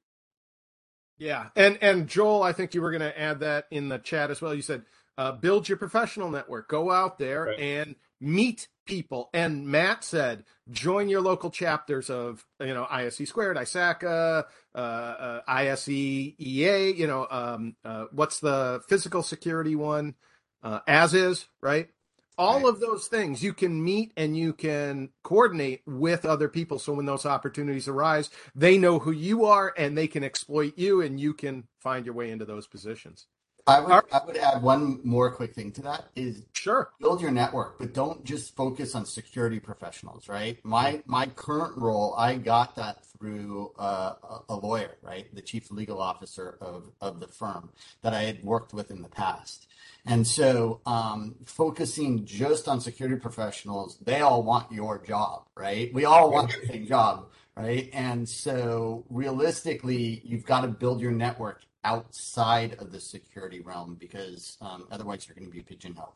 Yeah, 1.19 1.49
and 1.55 1.79
and 1.81 2.09
Joel, 2.09 2.43
I 2.43 2.53
think 2.53 2.75
you 2.75 2.83
were 2.83 2.91
going 2.91 3.01
to 3.01 3.19
add 3.19 3.41
that 3.41 3.67
in 3.71 3.89
the 3.89 3.99
chat 3.99 4.31
as 4.31 4.41
well. 4.41 4.55
You 4.55 4.63
said 4.63 4.83
uh, 5.17 5.33
build 5.33 5.69
your 5.69 5.79
professional 5.79 6.31
network, 6.31 6.69
go 6.69 6.91
out 6.91 7.19
there 7.19 7.45
right. 7.45 7.59
and 7.59 7.95
meet 8.21 8.69
people. 8.87 9.31
And 9.33 9.67
Matt 9.67 10.05
said, 10.05 10.45
join 10.71 11.09
your 11.09 11.21
local 11.21 11.51
chapters 11.51 12.11
of, 12.11 12.45
you 12.61 12.75
know, 12.75 12.87
ISC 12.91 13.29
squared, 13.29 13.57
ISACA, 13.57 14.45
uh, 14.75 14.79
uh, 14.79 15.41
ISEEA, 15.49 16.97
you 16.97 17.07
know, 17.07 17.27
um, 17.31 17.77
uh, 17.85 18.07
what's 18.13 18.41
the 18.41 18.83
physical 18.89 19.23
security 19.23 19.77
one? 19.77 20.15
Uh, 20.63 20.81
ASIS, 20.89 21.47
right? 21.63 21.89
All 22.37 22.57
right. 22.57 22.67
of 22.67 22.81
those 22.81 23.07
things 23.07 23.43
you 23.43 23.53
can 23.53 23.83
meet 23.83 24.13
and 24.17 24.37
you 24.37 24.53
can 24.53 25.11
coordinate 25.23 25.83
with 25.87 26.25
other 26.25 26.49
people. 26.49 26.79
So 26.79 26.93
when 26.93 27.07
those 27.07 27.27
opportunities 27.27 27.89
arise, 27.89 28.31
they 28.55 28.79
know 28.79 28.99
who 28.99 29.13
you 29.13 29.45
are 29.45 29.73
and 29.77 29.97
they 29.97 30.09
can 30.09 30.25
exploit 30.25 30.77
you 30.77 31.01
and 31.01 31.21
you 31.21 31.35
can 31.35 31.65
find 31.81 32.05
your 32.05 32.15
way 32.15 32.31
into 32.31 32.45
those 32.45 32.67
positions. 32.67 33.27
I 33.67 33.81
would 33.81 34.05
I 34.13 34.21
would 34.27 34.37
add 34.37 34.63
one 34.63 35.01
more 35.05 35.31
quick 35.31 35.55
thing 35.55 35.73
to 35.73 35.83
that 35.83 36.05
is 36.15 36.43
sure 36.53 36.91
build 37.01 37.23
your 37.23 37.31
network, 37.31 37.79
but 37.79 37.95
don't 37.95 38.23
just 38.23 38.55
focus 38.55 38.95
on 38.95 39.07
security 39.07 39.59
professionals, 39.59 40.29
right? 40.29 40.59
My 40.65 41.03
my 41.07 41.27
current 41.27 41.79
role, 41.79 42.15
I 42.19 42.37
got 42.37 42.77
that 42.77 43.07
through 43.07 43.73
uh, 43.79 44.15
a 44.51 44.55
lawyer, 44.55 44.99
right, 45.01 45.35
the 45.35 45.41
chief 45.41 45.71
legal 45.71 45.99
officer 45.99 46.59
of 46.61 46.91
of 47.01 47.21
the 47.21 47.27
firm 47.27 47.71
that 48.03 48.13
I 48.13 48.25
had 48.25 48.45
worked 48.45 48.75
with 48.75 48.91
in 48.91 49.01
the 49.01 49.09
past, 49.09 49.67
and 50.07 50.27
so 50.27 50.81
um, 50.85 51.37
focusing 51.47 52.27
just 52.27 52.69
on 52.69 52.81
security 52.81 53.17
professionals, 53.17 53.97
they 54.03 54.21
all 54.21 54.43
want 54.43 54.71
your 54.71 55.03
job, 55.03 55.47
right? 55.57 55.93
We 55.95 56.05
all 56.05 56.31
want 56.31 56.55
the 56.61 56.67
same 56.67 56.87
job, 56.87 57.31
right? 57.57 57.89
And 57.93 58.29
so 58.29 59.05
realistically, 59.09 60.21
you've 60.25 60.45
got 60.45 60.61
to 60.61 60.69
build 60.69 61.01
your 61.01 61.13
network 61.13 61.63
outside 61.85 62.77
of 62.81 62.93
the 62.93 63.01
security 63.01 63.61
realm 63.61 63.97
because 63.99 64.59
um, 64.61 64.87
otherwise 64.91 65.27
you're 65.27 65.35
going 65.35 65.47
to 65.47 65.53
be 65.53 65.63
pigeonholed. 65.63 66.15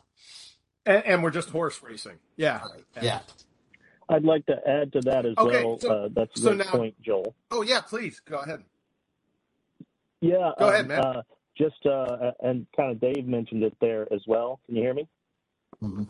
And, 0.84 1.04
and, 1.04 1.22
we're 1.22 1.30
just 1.30 1.50
horse 1.50 1.82
racing. 1.82 2.18
Yeah. 2.36 2.60
Right. 2.60 2.84
Yeah. 3.02 3.20
I'd 4.08 4.24
like 4.24 4.46
to 4.46 4.56
add 4.66 4.92
to 4.94 5.00
that 5.02 5.26
as 5.26 5.34
okay, 5.36 5.64
well. 5.64 5.78
So, 5.78 5.90
uh, 5.90 6.08
that's 6.12 6.38
a 6.40 6.42
so 6.42 6.48
good 6.50 6.58
now, 6.58 6.70
point, 6.70 7.02
Joel. 7.02 7.34
Oh, 7.50 7.62
yeah, 7.62 7.80
please 7.82 8.20
go 8.20 8.38
ahead. 8.38 8.64
Yeah. 10.20 10.52
Go 10.58 10.68
um, 10.68 10.74
ahead, 10.74 10.88
man. 10.88 11.00
Uh, 11.00 11.22
just, 11.58 11.84
uh, 11.86 12.32
and 12.40 12.66
kind 12.76 12.90
of 12.90 13.00
Dave 13.00 13.26
mentioned 13.26 13.62
it 13.62 13.76
there 13.80 14.06
as 14.12 14.20
well. 14.26 14.60
Can 14.66 14.76
you 14.76 14.82
hear 14.82 14.94
me? 14.94 15.08
Mm-hmm. 15.82 16.04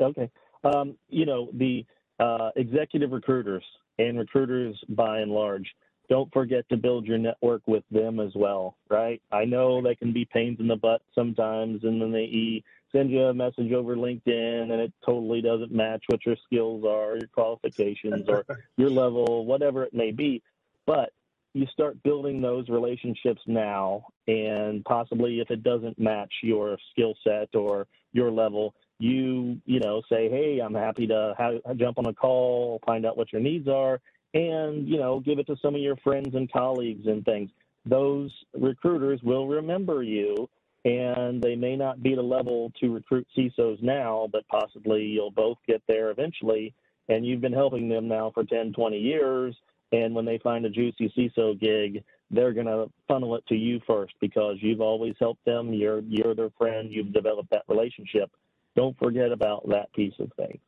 Okay. 0.00 0.30
Um, 0.64 0.96
you 1.08 1.26
know, 1.26 1.50
the 1.54 1.84
uh, 2.18 2.50
executive 2.56 3.12
recruiters 3.12 3.64
and 3.98 4.18
recruiters 4.18 4.78
by 4.88 5.20
and 5.20 5.32
large 5.32 5.66
don't 6.10 6.32
forget 6.32 6.68
to 6.68 6.76
build 6.76 7.06
your 7.06 7.18
network 7.18 7.62
with 7.66 7.84
them 7.90 8.18
as 8.18 8.32
well, 8.34 8.76
right? 8.88 9.22
I 9.30 9.44
know 9.44 9.80
they 9.80 9.94
can 9.94 10.12
be 10.12 10.24
pains 10.24 10.58
in 10.58 10.66
the 10.66 10.76
butt 10.76 11.02
sometimes, 11.14 11.84
and 11.84 12.02
then 12.02 12.10
they 12.10 12.64
send 12.90 13.10
you 13.12 13.26
a 13.26 13.34
message 13.34 13.72
over 13.72 13.94
LinkedIn, 13.94 14.62
and 14.72 14.72
it 14.72 14.92
totally 15.06 15.40
doesn't 15.40 15.70
match 15.70 16.02
what 16.08 16.26
your 16.26 16.34
skills 16.44 16.84
are, 16.84 17.16
your 17.16 17.28
qualifications, 17.28 18.28
or 18.28 18.44
your 18.76 18.90
level, 18.90 19.46
whatever 19.46 19.84
it 19.84 19.94
may 19.94 20.10
be. 20.10 20.42
But 20.84 21.12
you 21.52 21.66
start 21.72 22.02
building 22.02 22.40
those 22.40 22.68
relationships 22.68 23.40
now, 23.46 24.06
and 24.26 24.84
possibly 24.84 25.40
if 25.40 25.50
it 25.50 25.62
doesn't 25.62 25.98
match 25.98 26.32
your 26.42 26.78
skill 26.92 27.14
set 27.24 27.54
or 27.54 27.86
your 28.12 28.30
level, 28.30 28.74
you 28.98 29.60
you 29.66 29.80
know 29.80 30.02
say, 30.08 30.28
hey, 30.28 30.60
I'm 30.64 30.74
happy 30.74 31.06
to 31.08 31.34
have, 31.38 31.76
jump 31.76 31.98
on 31.98 32.06
a 32.06 32.14
call, 32.14 32.80
find 32.86 33.04
out 33.06 33.16
what 33.16 33.32
your 33.32 33.42
needs 33.42 33.68
are, 33.68 34.00
and 34.34 34.88
you 34.88 34.98
know 34.98 35.20
give 35.20 35.38
it 35.38 35.46
to 35.48 35.56
some 35.60 35.74
of 35.74 35.80
your 35.80 35.96
friends 35.96 36.34
and 36.34 36.50
colleagues 36.52 37.06
and 37.06 37.24
things. 37.24 37.50
Those 37.86 38.30
recruiters 38.54 39.20
will 39.22 39.48
remember 39.48 40.02
you 40.02 40.48
and 40.84 41.42
they 41.42 41.56
may 41.56 41.76
not 41.76 42.02
be 42.02 42.14
the 42.14 42.22
level 42.22 42.72
to 42.80 42.94
recruit 42.94 43.26
CISOs 43.36 43.82
now, 43.82 44.28
but 44.32 44.48
possibly 44.48 45.02
you'll 45.02 45.30
both 45.30 45.58
get 45.66 45.82
there 45.86 46.10
eventually. 46.10 46.74
And 47.08 47.26
you've 47.26 47.40
been 47.40 47.52
helping 47.52 47.88
them 47.88 48.08
now 48.08 48.30
for 48.32 48.44
10, 48.44 48.72
20 48.72 48.96
years. 48.96 49.56
And 49.92 50.14
when 50.14 50.24
they 50.24 50.38
find 50.38 50.64
a 50.64 50.70
juicy 50.70 51.12
CISO 51.16 51.58
gig, 51.58 52.04
they're 52.30 52.52
going 52.52 52.66
to 52.66 52.90
funnel 53.08 53.34
it 53.36 53.44
to 53.48 53.56
you 53.56 53.80
first 53.86 54.14
because 54.20 54.56
you've 54.60 54.80
always 54.80 55.14
helped 55.18 55.44
them. 55.44 55.72
You're, 55.72 56.00
you're 56.00 56.34
their 56.34 56.50
friend. 56.56 56.90
You've 56.92 57.12
developed 57.12 57.50
that 57.50 57.64
relationship. 57.68 58.30
Don't 58.76 58.96
forget 58.98 59.32
about 59.32 59.68
that 59.68 59.92
piece 59.92 60.14
of 60.20 60.30
things. 60.36 60.60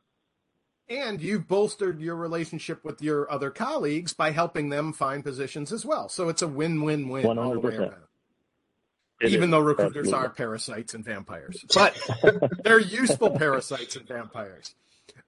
And 0.89 1.21
you've 1.21 1.47
bolstered 1.47 2.01
your 2.01 2.17
relationship 2.17 2.83
with 2.83 3.01
your 3.01 3.31
other 3.31 3.49
colleagues 3.49 4.13
by 4.13 4.31
helping 4.31 4.69
them 4.69 4.91
find 4.91 5.23
positions 5.23 5.71
as 5.71 5.85
well. 5.85 6.09
So 6.09 6.27
it's 6.27 6.41
a 6.41 6.47
win-win-win 6.47 7.25
100%. 7.25 7.37
all 7.37 7.53
the 7.53 7.59
way 7.61 7.75
around. 7.75 7.95
It 9.21 9.29
Even 9.31 9.45
is. 9.45 9.51
though 9.51 9.59
recruiters 9.59 10.07
Absolutely. 10.07 10.27
are 10.27 10.29
parasites 10.29 10.93
and 10.93 11.05
vampires, 11.05 11.63
but 11.73 11.97
they're 12.63 12.79
useful 12.79 13.29
parasites 13.31 13.95
and 13.95 14.05
vampires. 14.05 14.75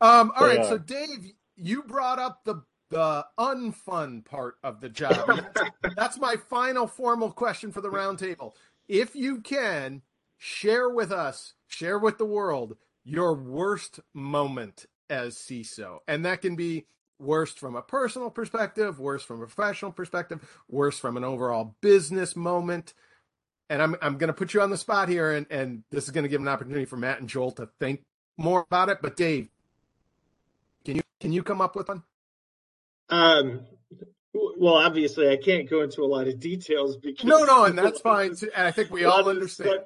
Um, 0.02 0.34
all 0.36 0.46
right, 0.46 0.66
so 0.66 0.78
Dave, 0.78 1.32
you 1.56 1.84
brought 1.84 2.20
up 2.20 2.44
the 2.44 2.62
the 2.90 3.26
unfun 3.40 4.26
part 4.26 4.56
of 4.64 4.82
the 4.82 4.90
job. 4.90 5.28
That's, 5.28 5.72
that's 5.96 6.20
my 6.20 6.36
final 6.50 6.88
formal 6.88 7.32
question 7.32 7.72
for 7.72 7.82
the 7.82 7.90
roundtable. 7.90 8.54
If 8.88 9.16
you 9.16 9.42
can 9.42 10.02
share 10.38 10.90
with 10.90 11.12
us, 11.12 11.54
share 11.68 12.00
with 12.00 12.18
the 12.18 12.26
world 12.26 12.78
your 13.04 13.34
worst 13.34 14.00
moment 14.14 14.86
as 15.10 15.36
CISO, 15.36 16.00
and 16.08 16.26
that 16.26 16.42
can 16.42 16.56
be 16.56 16.86
worst 17.20 17.60
from 17.60 17.76
a 17.76 17.82
personal 17.82 18.30
perspective, 18.30 19.00
worst 19.00 19.26
from 19.28 19.42
a 19.42 19.48
professional 19.48 19.92
perspective, 19.92 20.48
worst 20.70 21.02
from 21.02 21.18
an 21.18 21.24
overall 21.24 21.76
business 21.82 22.36
moment 22.36 22.94
and 23.70 23.82
I'm 23.82 23.96
I'm 24.02 24.18
going 24.18 24.28
to 24.28 24.34
put 24.34 24.54
you 24.54 24.62
on 24.62 24.70
the 24.70 24.78
spot 24.78 25.10
here, 25.10 25.32
and 25.32 25.46
and 25.50 25.84
this 25.92 26.06
is 26.06 26.12
going 26.12 26.24
to 26.24 26.30
give 26.30 26.42
an 26.42 26.48
opportunity 26.48 26.86
for 26.86 26.98
Matt 26.98 27.20
and 27.20 27.30
Joel 27.30 27.52
to 27.54 27.70
think 27.80 28.04
more 28.38 28.66
about 28.70 28.90
it. 28.90 29.00
But 29.02 29.16
Dave, 29.16 29.50
can 30.86 30.98
you 30.98 31.02
can 31.20 31.32
you 31.32 31.44
come 31.44 31.62
up 31.62 31.76
with 31.76 31.88
one? 31.88 32.04
Um. 33.10 33.66
Well, 34.34 34.74
obviously, 34.74 35.30
I 35.30 35.38
can't 35.38 35.70
go 35.70 35.82
into 35.82 36.02
a 36.02 36.06
lot 36.06 36.28
of 36.28 36.42
details 36.42 36.98
because 36.98 37.24
no, 37.26 37.46
no, 37.46 37.64
and 37.64 37.78
that's 37.78 38.02
fine. 38.14 38.36
Too, 38.36 38.50
And 38.56 38.68
I 38.68 38.72
think 38.72 38.92
we 38.92 39.06
all 39.06 39.30
understand. 39.30 39.82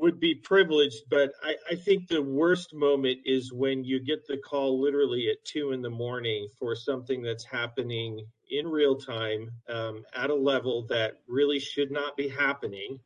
Would 0.00 0.20
be 0.20 0.36
privileged, 0.36 1.10
but 1.10 1.32
I, 1.42 1.56
I 1.72 1.74
think 1.74 2.06
the 2.06 2.22
worst 2.22 2.72
moment 2.72 3.18
is 3.24 3.52
when 3.52 3.82
you 3.82 3.98
get 3.98 4.28
the 4.28 4.36
call 4.36 4.80
literally 4.80 5.28
at 5.28 5.44
two 5.44 5.72
in 5.72 5.82
the 5.82 5.90
morning 5.90 6.46
for 6.56 6.76
something 6.76 7.20
that's 7.20 7.44
happening 7.44 8.24
in 8.48 8.68
real 8.68 8.94
time 8.94 9.50
um, 9.68 10.04
at 10.14 10.30
a 10.30 10.34
level 10.34 10.86
that 10.88 11.14
really 11.26 11.58
should 11.58 11.90
not 11.90 12.16
be 12.16 12.28
happening, 12.28 13.00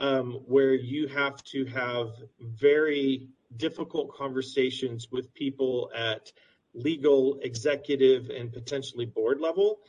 um, 0.00 0.40
where 0.46 0.74
you 0.74 1.06
have 1.06 1.42
to 1.44 1.64
have 1.66 2.08
very 2.40 3.28
difficult 3.56 4.12
conversations 4.12 5.12
with 5.12 5.32
people 5.34 5.90
at 5.94 6.32
legal, 6.74 7.38
executive, 7.42 8.30
and 8.30 8.52
potentially 8.52 9.06
board 9.06 9.40
level 9.40 9.80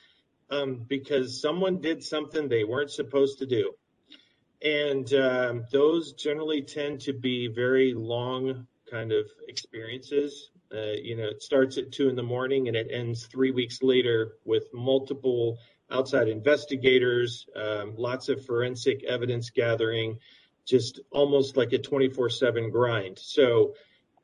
um, 0.49 0.85
because 0.87 1.41
someone 1.41 1.79
did 1.79 2.03
something 2.03 2.47
they 2.47 2.63
weren't 2.63 2.91
supposed 2.91 3.39
to 3.39 3.45
do. 3.45 3.73
And 4.61 5.11
um, 5.13 5.65
those 5.71 6.13
generally 6.13 6.61
tend 6.61 7.01
to 7.01 7.13
be 7.13 7.47
very 7.47 7.93
long 7.93 8.67
kind 8.89 9.11
of 9.11 9.25
experiences 9.47 10.51
uh, 10.73 10.93
you 11.01 11.15
know, 11.15 11.25
it 11.25 11.43
starts 11.43 11.77
at 11.77 11.91
two 11.91 12.09
in 12.09 12.15
the 12.15 12.23
morning 12.23 12.67
and 12.67 12.75
it 12.75 12.87
ends 12.91 13.27
three 13.27 13.51
weeks 13.51 13.83
later 13.83 14.33
with 14.43 14.63
multiple 14.73 15.59
outside 15.91 16.27
investigators, 16.27 17.45
um, 17.55 17.93
lots 17.95 18.29
of 18.29 18.43
forensic 18.43 19.03
evidence 19.03 19.51
gathering, 19.51 20.17
just 20.65 20.99
almost 21.11 21.57
like 21.57 21.73
a 21.73 21.77
24 21.77 22.29
7 22.31 22.71
grind. 22.71 23.19
So, 23.19 23.75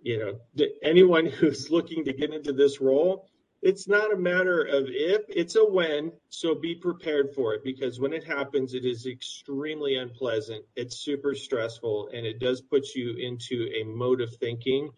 you 0.01 0.17
know, 0.17 0.67
anyone 0.83 1.25
who's 1.25 1.69
looking 1.69 2.05
to 2.05 2.13
get 2.13 2.33
into 2.33 2.53
this 2.53 2.81
role, 2.81 3.27
it's 3.61 3.87
not 3.87 4.13
a 4.13 4.17
matter 4.17 4.61
of 4.61 4.85
if, 4.87 5.23
it's 5.27 5.55
a 5.55 5.65
when. 5.65 6.13
So 6.29 6.55
be 6.55 6.75
prepared 6.75 7.33
for 7.35 7.53
it 7.53 7.63
because 7.63 7.99
when 7.99 8.13
it 8.13 8.23
happens, 8.23 8.73
it 8.73 8.85
is 8.85 9.05
extremely 9.05 9.95
unpleasant. 9.95 10.63
It's 10.75 10.97
super 10.97 11.35
stressful 11.35 12.09
and 12.13 12.25
it 12.25 12.39
does 12.39 12.61
put 12.61 12.95
you 12.95 13.15
into 13.17 13.69
a 13.75 13.83
mode 13.83 14.21
of 14.21 14.33
thinking 14.37 14.91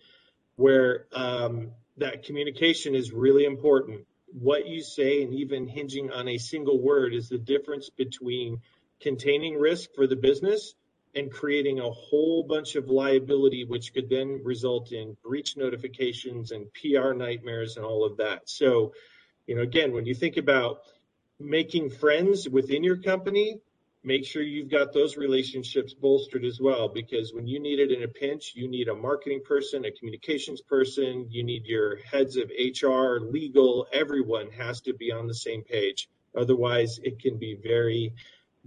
where 0.57 1.07
um, 1.13 1.71
that 1.97 2.23
communication 2.23 2.93
is 2.93 3.11
really 3.11 3.45
important. 3.45 4.05
What 4.27 4.67
you 4.67 4.81
say, 4.81 5.23
and 5.23 5.33
even 5.33 5.67
hinging 5.67 6.11
on 6.11 6.27
a 6.27 6.37
single 6.37 6.79
word, 6.79 7.13
is 7.13 7.29
the 7.29 7.39
difference 7.39 7.89
between 7.89 8.59
containing 9.01 9.55
risk 9.55 9.89
for 9.95 10.05
the 10.05 10.15
business 10.15 10.75
and 11.15 11.31
creating 11.31 11.79
a 11.79 11.89
whole 11.89 12.43
bunch 12.43 12.75
of 12.75 12.89
liability, 12.89 13.65
which 13.65 13.93
could 13.93 14.09
then 14.09 14.41
result 14.43 14.91
in 14.91 15.17
breach 15.23 15.57
notifications 15.57 16.51
and 16.51 16.67
PR 16.73 17.13
nightmares 17.13 17.77
and 17.77 17.85
all 17.85 18.05
of 18.05 18.17
that. 18.17 18.49
So, 18.49 18.93
you 19.45 19.55
know, 19.55 19.61
again, 19.61 19.91
when 19.93 20.05
you 20.05 20.15
think 20.15 20.37
about 20.37 20.81
making 21.39 21.89
friends 21.89 22.47
within 22.47 22.83
your 22.83 22.97
company, 22.97 23.59
make 24.03 24.25
sure 24.25 24.41
you've 24.41 24.69
got 24.69 24.93
those 24.93 25.17
relationships 25.17 25.93
bolstered 25.93 26.43
as 26.43 26.59
well 26.59 26.87
because 26.87 27.33
when 27.33 27.47
you 27.47 27.59
need 27.59 27.79
it 27.79 27.91
in 27.91 28.03
a 28.03 28.07
pinch 28.07 28.53
you 28.55 28.67
need 28.67 28.87
a 28.87 28.95
marketing 28.95 29.41
person 29.45 29.85
a 29.85 29.91
communications 29.91 30.59
person 30.59 31.27
you 31.29 31.43
need 31.43 31.65
your 31.65 31.97
heads 31.97 32.35
of 32.35 32.49
hr 32.49 33.19
legal 33.19 33.85
everyone 33.93 34.49
has 34.49 34.81
to 34.81 34.93
be 34.93 35.11
on 35.11 35.27
the 35.27 35.35
same 35.35 35.63
page 35.63 36.09
otherwise 36.35 36.99
it 37.03 37.19
can 37.19 37.37
be 37.37 37.53
very 37.53 38.13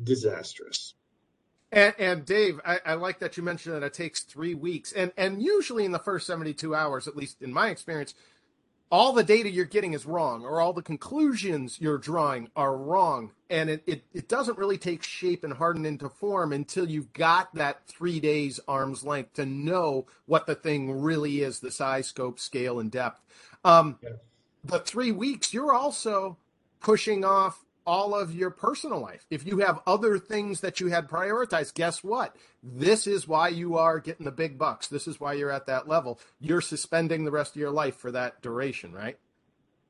disastrous 0.02 0.94
and, 1.74 1.94
and 1.98 2.24
Dave, 2.24 2.60
I, 2.64 2.80
I, 2.86 2.94
like 2.94 3.18
that 3.18 3.36
you 3.36 3.42
mentioned 3.42 3.74
that 3.74 3.82
it 3.82 3.94
takes 3.94 4.22
three 4.22 4.54
weeks, 4.54 4.92
and 4.92 5.12
and 5.16 5.42
usually 5.42 5.84
in 5.84 5.92
the 5.92 5.98
first 5.98 6.26
seventy-two 6.26 6.74
hours, 6.74 7.06
at 7.08 7.16
least 7.16 7.42
in 7.42 7.52
my 7.52 7.68
experience, 7.68 8.14
all 8.90 9.12
the 9.12 9.24
data 9.24 9.50
you're 9.50 9.64
getting 9.64 9.92
is 9.92 10.06
wrong 10.06 10.44
or 10.44 10.60
all 10.60 10.72
the 10.72 10.82
conclusions 10.82 11.80
you're 11.80 11.98
drawing 11.98 12.48
are 12.54 12.76
wrong. 12.76 13.32
And 13.50 13.68
it, 13.68 13.82
it, 13.86 14.04
it 14.12 14.28
doesn't 14.28 14.58
really 14.58 14.78
take 14.78 15.02
shape 15.02 15.42
and 15.42 15.52
harden 15.52 15.84
into 15.84 16.08
form 16.08 16.52
until 16.52 16.88
you've 16.88 17.12
got 17.12 17.52
that 17.54 17.86
three 17.88 18.20
days 18.20 18.60
arm's 18.68 19.02
length 19.02 19.34
to 19.34 19.46
know 19.46 20.06
what 20.26 20.46
the 20.46 20.54
thing 20.54 21.00
really 21.00 21.42
is 21.42 21.58
the 21.58 21.72
size 21.72 22.06
scope 22.06 22.38
scale 22.38 22.78
and 22.78 22.90
depth. 22.90 23.20
Um, 23.64 23.98
yeah. 24.02 24.10
the 24.62 24.78
three 24.78 25.10
weeks 25.10 25.52
you're 25.52 25.74
also 25.74 26.36
pushing 26.80 27.24
off 27.24 27.64
all 27.86 28.14
of 28.14 28.34
your 28.34 28.50
personal 28.50 29.00
life. 29.00 29.26
If 29.30 29.46
you 29.46 29.58
have 29.58 29.80
other 29.86 30.18
things 30.18 30.60
that 30.60 30.80
you 30.80 30.88
had 30.88 31.08
prioritized, 31.08 31.74
guess 31.74 32.02
what? 32.02 32.36
This 32.62 33.06
is 33.06 33.28
why 33.28 33.48
you 33.48 33.76
are 33.76 34.00
getting 34.00 34.24
the 34.24 34.32
big 34.32 34.58
bucks. 34.58 34.88
This 34.88 35.06
is 35.06 35.20
why 35.20 35.34
you're 35.34 35.50
at 35.50 35.66
that 35.66 35.88
level. 35.88 36.18
You're 36.40 36.60
suspending 36.60 37.24
the 37.24 37.30
rest 37.30 37.54
of 37.54 37.60
your 37.60 37.70
life 37.70 37.96
for 37.96 38.10
that 38.12 38.42
duration, 38.42 38.92
right? 38.92 39.18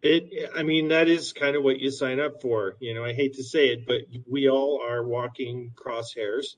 It, 0.02 0.50
I 0.54 0.62
mean, 0.62 0.88
that 0.88 1.09
is 1.09 1.33
kind 1.33 1.57
of 1.57 1.62
what 1.62 1.78
you 1.78 1.90
sign 1.90 2.20
up 2.20 2.42
for. 2.42 2.76
You 2.78 2.94
know, 2.94 3.04
I 3.04 3.14
hate 3.14 3.35
to 3.35 3.44
say 3.44 3.68
it, 3.68 3.87
but 3.87 4.02
we 4.28 4.50
all 4.50 4.83
are 4.87 5.02
walking 5.02 5.72
crosshairs. 5.74 6.57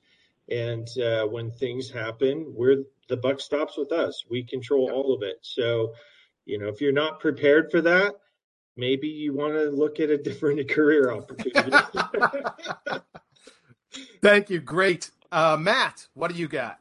And 0.49 0.87
uh, 0.97 1.25
when 1.27 1.51
things 1.51 1.89
happen, 1.89 2.53
we're 2.55 2.83
the 3.07 3.17
buck 3.17 3.39
stops 3.39 3.77
with 3.77 3.91
us. 3.91 4.25
We 4.29 4.43
control 4.43 4.91
all 4.91 5.13
of 5.13 5.23
it. 5.23 5.37
So, 5.41 5.93
you 6.45 6.57
know, 6.57 6.67
if 6.67 6.81
you're 6.81 6.91
not 6.91 7.19
prepared 7.19 7.71
for 7.71 7.81
that, 7.81 8.15
maybe 8.77 9.07
you 9.07 9.33
want 9.33 9.53
to 9.53 9.69
look 9.69 9.99
at 9.99 10.09
a 10.09 10.17
different 10.17 10.69
career 10.69 11.11
opportunity. 11.11 11.71
Thank 14.21 14.49
you. 14.49 14.59
Great. 14.59 15.11
Uh, 15.31 15.57
Matt, 15.59 16.07
what 16.13 16.31
do 16.31 16.37
you 16.37 16.47
got? 16.47 16.79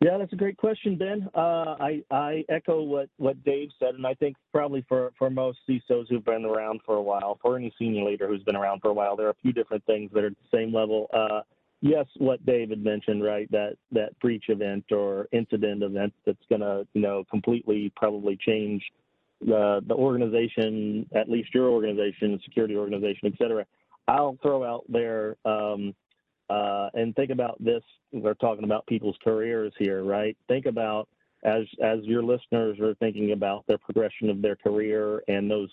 Yeah, 0.00 0.18
that's 0.18 0.32
a 0.32 0.36
great 0.36 0.58
question, 0.58 0.96
Ben. 0.96 1.28
Uh, 1.34 1.74
I, 1.80 2.02
I 2.10 2.44
echo 2.50 2.82
what, 2.82 3.08
what 3.16 3.42
Dave 3.44 3.70
said, 3.78 3.94
and 3.94 4.06
I 4.06 4.12
think 4.14 4.36
probably 4.52 4.84
for, 4.88 5.12
for 5.18 5.30
most 5.30 5.58
CISOs 5.68 6.06
who've 6.10 6.24
been 6.24 6.44
around 6.44 6.80
for 6.84 6.96
a 6.96 7.02
while, 7.02 7.38
for 7.40 7.56
any 7.56 7.72
senior 7.78 8.04
leader 8.04 8.28
who's 8.28 8.42
been 8.42 8.56
around 8.56 8.82
for 8.82 8.88
a 8.88 8.92
while, 8.92 9.16
there 9.16 9.26
are 9.26 9.30
a 9.30 9.42
few 9.42 9.54
different 9.54 9.84
things 9.86 10.10
that 10.12 10.22
are 10.22 10.28
at 10.28 10.34
the 10.34 10.56
same 10.56 10.72
level. 10.72 11.08
Uh, 11.14 11.40
yes, 11.80 12.04
what 12.18 12.44
David 12.44 12.84
mentioned, 12.84 13.24
right? 13.24 13.50
That 13.50 13.76
that 13.92 14.18
breach 14.20 14.44
event 14.48 14.84
or 14.90 15.28
incident 15.32 15.82
event 15.82 16.12
that's 16.26 16.44
going 16.50 16.60
to, 16.60 16.86
you 16.92 17.00
know, 17.00 17.24
completely 17.30 17.90
probably 17.96 18.36
change 18.36 18.82
the 19.40 19.82
the 19.86 19.94
organization, 19.94 21.06
at 21.14 21.28
least 21.28 21.54
your 21.54 21.68
organization, 21.68 22.40
security 22.44 22.76
organization, 22.76 23.26
et 23.26 23.34
cetera, 23.38 23.66
I'll 24.08 24.38
throw 24.42 24.64
out 24.64 24.84
there 24.88 25.36
um, 25.44 25.94
uh, 26.48 26.88
and 26.94 27.14
think 27.14 27.30
about 27.30 27.62
this. 27.62 27.82
We're 28.12 28.34
talking 28.34 28.64
about 28.64 28.86
people's 28.86 29.16
careers 29.22 29.72
here, 29.78 30.04
right? 30.04 30.36
Think 30.48 30.66
about 30.66 31.08
as 31.44 31.64
as 31.82 31.98
your 32.02 32.22
listeners 32.22 32.78
are 32.80 32.94
thinking 32.94 33.32
about 33.32 33.66
their 33.66 33.78
progression 33.78 34.30
of 34.30 34.42
their 34.42 34.56
career 34.56 35.22
and 35.28 35.50
those 35.50 35.70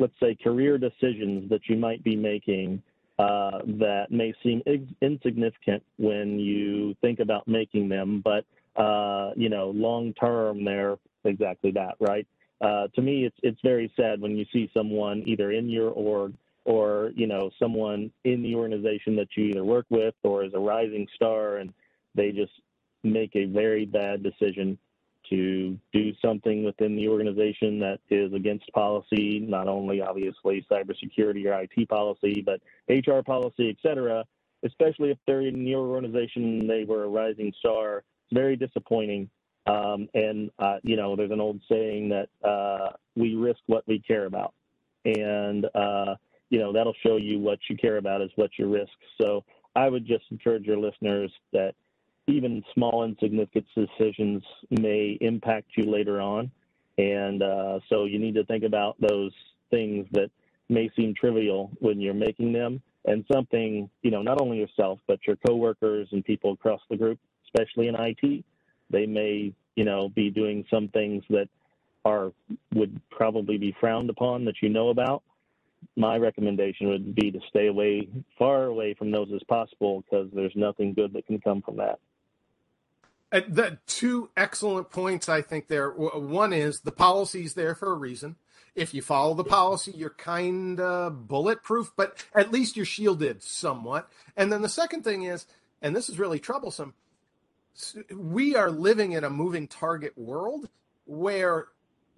let's 0.00 0.14
say, 0.20 0.34
career 0.42 0.78
decisions 0.78 1.48
that 1.50 1.60
you 1.68 1.76
might 1.76 2.02
be 2.02 2.16
making 2.16 2.82
uh, 3.18 3.58
that 3.66 4.06
may 4.10 4.32
seem 4.42 4.62
insignificant 5.02 5.82
when 5.98 6.38
you 6.38 6.94
think 7.02 7.20
about 7.20 7.46
making 7.46 7.88
them, 7.88 8.22
but 8.24 8.44
uh, 8.82 9.32
you 9.36 9.50
know, 9.50 9.70
long 9.70 10.14
term, 10.14 10.64
they're 10.64 10.96
exactly 11.24 11.70
that, 11.70 11.96
right? 12.00 12.26
Uh, 12.60 12.88
to 12.94 13.00
me, 13.00 13.24
it's 13.24 13.36
it's 13.42 13.60
very 13.62 13.92
sad 13.96 14.20
when 14.20 14.36
you 14.36 14.44
see 14.52 14.70
someone 14.74 15.22
either 15.26 15.50
in 15.52 15.68
your 15.68 15.90
org 15.90 16.34
or 16.64 17.10
you 17.14 17.26
know 17.26 17.50
someone 17.58 18.10
in 18.24 18.42
the 18.42 18.54
organization 18.54 19.16
that 19.16 19.28
you 19.36 19.44
either 19.44 19.64
work 19.64 19.86
with 19.88 20.14
or 20.22 20.44
is 20.44 20.52
a 20.54 20.58
rising 20.58 21.06
star, 21.14 21.56
and 21.56 21.72
they 22.14 22.32
just 22.32 22.52
make 23.02 23.34
a 23.34 23.46
very 23.46 23.86
bad 23.86 24.22
decision 24.22 24.78
to 25.30 25.78
do 25.92 26.12
something 26.20 26.64
within 26.64 26.96
the 26.96 27.08
organization 27.08 27.78
that 27.78 28.00
is 28.10 28.32
against 28.32 28.70
policy, 28.72 29.38
not 29.38 29.68
only 29.68 30.00
obviously 30.02 30.66
cybersecurity 30.70 31.46
or 31.46 31.62
IT 31.62 31.88
policy, 31.88 32.44
but 32.44 32.60
HR 32.88 33.20
policy, 33.24 33.70
et 33.70 33.76
cetera, 33.80 34.24
especially 34.64 35.10
if 35.10 35.18
they're 35.26 35.42
in 35.42 35.66
your 35.66 35.86
organization 35.86 36.60
and 36.60 36.70
they 36.70 36.84
were 36.84 37.04
a 37.04 37.08
rising 37.08 37.52
star. 37.58 37.98
It's 37.98 38.34
Very 38.38 38.56
disappointing. 38.56 39.30
Um, 39.70 40.08
and, 40.14 40.50
uh, 40.58 40.78
you 40.82 40.96
know, 40.96 41.14
there's 41.14 41.30
an 41.30 41.40
old 41.40 41.60
saying 41.70 42.08
that 42.08 42.28
uh, 42.46 42.90
we 43.14 43.34
risk 43.34 43.60
what 43.66 43.86
we 43.86 44.00
care 44.00 44.26
about. 44.26 44.52
And, 45.04 45.66
uh, 45.74 46.16
you 46.50 46.58
know, 46.58 46.72
that'll 46.72 46.96
show 47.06 47.16
you 47.16 47.38
what 47.38 47.58
you 47.68 47.76
care 47.76 47.98
about 47.98 48.20
is 48.20 48.30
what 48.34 48.50
you 48.58 48.72
risk. 48.72 48.92
So 49.20 49.44
I 49.76 49.88
would 49.88 50.06
just 50.06 50.24
encourage 50.30 50.64
your 50.64 50.78
listeners 50.78 51.30
that 51.52 51.74
even 52.26 52.64
small 52.74 53.04
insignificant 53.04 53.66
decisions 53.76 54.42
may 54.70 55.16
impact 55.20 55.68
you 55.76 55.90
later 55.90 56.20
on. 56.20 56.50
And 56.98 57.42
uh, 57.42 57.80
so 57.88 58.04
you 58.04 58.18
need 58.18 58.34
to 58.34 58.44
think 58.44 58.64
about 58.64 58.96
those 59.00 59.32
things 59.70 60.06
that 60.12 60.30
may 60.68 60.90
seem 60.96 61.14
trivial 61.14 61.70
when 61.78 62.00
you're 62.00 62.14
making 62.14 62.52
them 62.52 62.82
and 63.04 63.24
something, 63.32 63.88
you 64.02 64.10
know, 64.10 64.22
not 64.22 64.40
only 64.40 64.58
yourself, 64.58 64.98
but 65.06 65.20
your 65.26 65.36
coworkers 65.36 66.08
and 66.12 66.24
people 66.24 66.52
across 66.52 66.80
the 66.90 66.96
group, 66.96 67.18
especially 67.46 67.88
in 67.88 67.94
IT, 67.94 68.44
they 68.90 69.06
may, 69.06 69.52
you 69.76 69.84
know, 69.84 70.08
be 70.08 70.30
doing 70.30 70.64
some 70.70 70.88
things 70.88 71.24
that 71.30 71.48
are 72.04 72.32
would 72.74 73.00
probably 73.10 73.58
be 73.58 73.74
frowned 73.78 74.10
upon 74.10 74.44
that 74.46 74.62
you 74.62 74.68
know 74.68 74.88
about. 74.88 75.22
My 75.96 76.16
recommendation 76.16 76.88
would 76.88 77.14
be 77.14 77.30
to 77.30 77.40
stay 77.48 77.66
away, 77.66 78.08
far 78.38 78.64
away 78.64 78.94
from 78.94 79.10
those 79.10 79.28
as 79.34 79.42
possible, 79.44 80.02
because 80.02 80.28
there's 80.32 80.54
nothing 80.54 80.94
good 80.94 81.12
that 81.14 81.26
can 81.26 81.40
come 81.40 81.62
from 81.62 81.76
that. 81.76 81.98
Uh, 83.32 83.40
the 83.48 83.78
two 83.86 84.28
excellent 84.36 84.90
points 84.90 85.28
I 85.28 85.40
think 85.40 85.68
there. 85.68 85.90
One 85.90 86.52
is 86.52 86.80
the 86.80 86.92
policy's 86.92 87.54
there 87.54 87.74
for 87.74 87.92
a 87.92 87.96
reason. 87.96 88.36
If 88.74 88.94
you 88.94 89.02
follow 89.02 89.34
the 89.34 89.44
policy, 89.44 89.92
you're 89.92 90.10
kind 90.10 90.80
of 90.80 91.28
bulletproof, 91.28 91.92
but 91.96 92.24
at 92.34 92.52
least 92.52 92.76
you're 92.76 92.86
shielded 92.86 93.42
somewhat. 93.42 94.10
And 94.36 94.52
then 94.52 94.62
the 94.62 94.68
second 94.68 95.02
thing 95.02 95.24
is, 95.24 95.46
and 95.82 95.94
this 95.94 96.08
is 96.08 96.18
really 96.18 96.38
troublesome, 96.38 96.94
we 98.14 98.56
are 98.56 98.70
living 98.70 99.12
in 99.12 99.24
a 99.24 99.30
moving 99.30 99.66
target 99.66 100.16
world 100.16 100.68
where 101.04 101.68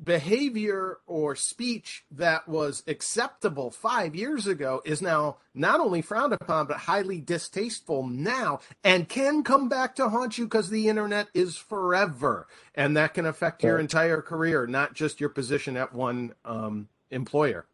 behavior 0.02 0.98
or 1.06 1.36
speech 1.36 2.04
that 2.10 2.48
was 2.48 2.82
acceptable 2.86 3.70
five 3.70 4.14
years 4.14 4.46
ago 4.46 4.82
is 4.84 5.00
now 5.00 5.36
not 5.54 5.80
only 5.80 6.02
frowned 6.02 6.32
upon 6.32 6.66
but 6.66 6.76
highly 6.76 7.20
distasteful 7.20 8.06
now 8.06 8.58
and 8.82 9.08
can 9.08 9.44
come 9.44 9.68
back 9.68 9.94
to 9.94 10.08
haunt 10.08 10.38
you 10.38 10.44
because 10.44 10.70
the 10.70 10.88
internet 10.88 11.28
is 11.34 11.56
forever. 11.56 12.46
And 12.74 12.96
that 12.96 13.14
can 13.14 13.26
affect 13.26 13.62
your 13.62 13.78
entire 13.78 14.22
career 14.22 14.66
not 14.66 14.94
just 14.94 15.20
your 15.20 15.28
position 15.28 15.76
at 15.76 15.94
one 15.94 16.34
um, 16.44 16.88
employer. 17.10 17.66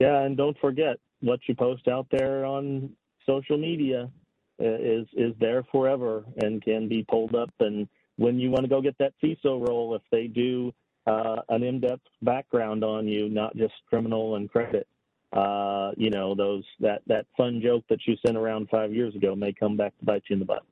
Yeah 0.00 0.22
and 0.22 0.36
don't 0.36 0.58
forget 0.58 0.98
what 1.20 1.40
you 1.46 1.54
post 1.54 1.86
out 1.86 2.06
there 2.10 2.44
on 2.44 2.90
social 3.26 3.56
media 3.56 4.10
is 4.58 5.06
is 5.14 5.34
there 5.40 5.64
forever 5.72 6.24
and 6.42 6.62
can 6.62 6.88
be 6.88 7.04
pulled 7.08 7.34
up 7.34 7.52
and 7.60 7.88
when 8.16 8.38
you 8.38 8.50
want 8.50 8.64
to 8.64 8.68
go 8.68 8.80
get 8.80 8.96
that 8.98 9.14
CISO 9.22 9.66
role, 9.66 9.94
if 9.94 10.02
they 10.10 10.26
do 10.26 10.72
uh, 11.06 11.36
an 11.48 11.62
in-depth 11.62 12.06
background 12.22 12.84
on 12.84 13.08
you, 13.08 13.28
not 13.28 13.56
just 13.56 13.74
criminal 13.88 14.36
and 14.36 14.50
credit. 14.50 14.86
Uh, 15.32 15.92
you 15.96 16.10
know, 16.10 16.34
those 16.34 16.62
that 16.78 17.00
that 17.06 17.24
fun 17.36 17.60
joke 17.62 17.84
that 17.88 18.00
you 18.06 18.16
sent 18.24 18.36
around 18.36 18.68
five 18.70 18.92
years 18.92 19.14
ago 19.14 19.34
may 19.34 19.52
come 19.52 19.78
back 19.78 19.96
to 19.98 20.04
bite 20.04 20.22
you 20.28 20.34
in 20.34 20.38
the 20.40 20.44
butt. 20.44 20.62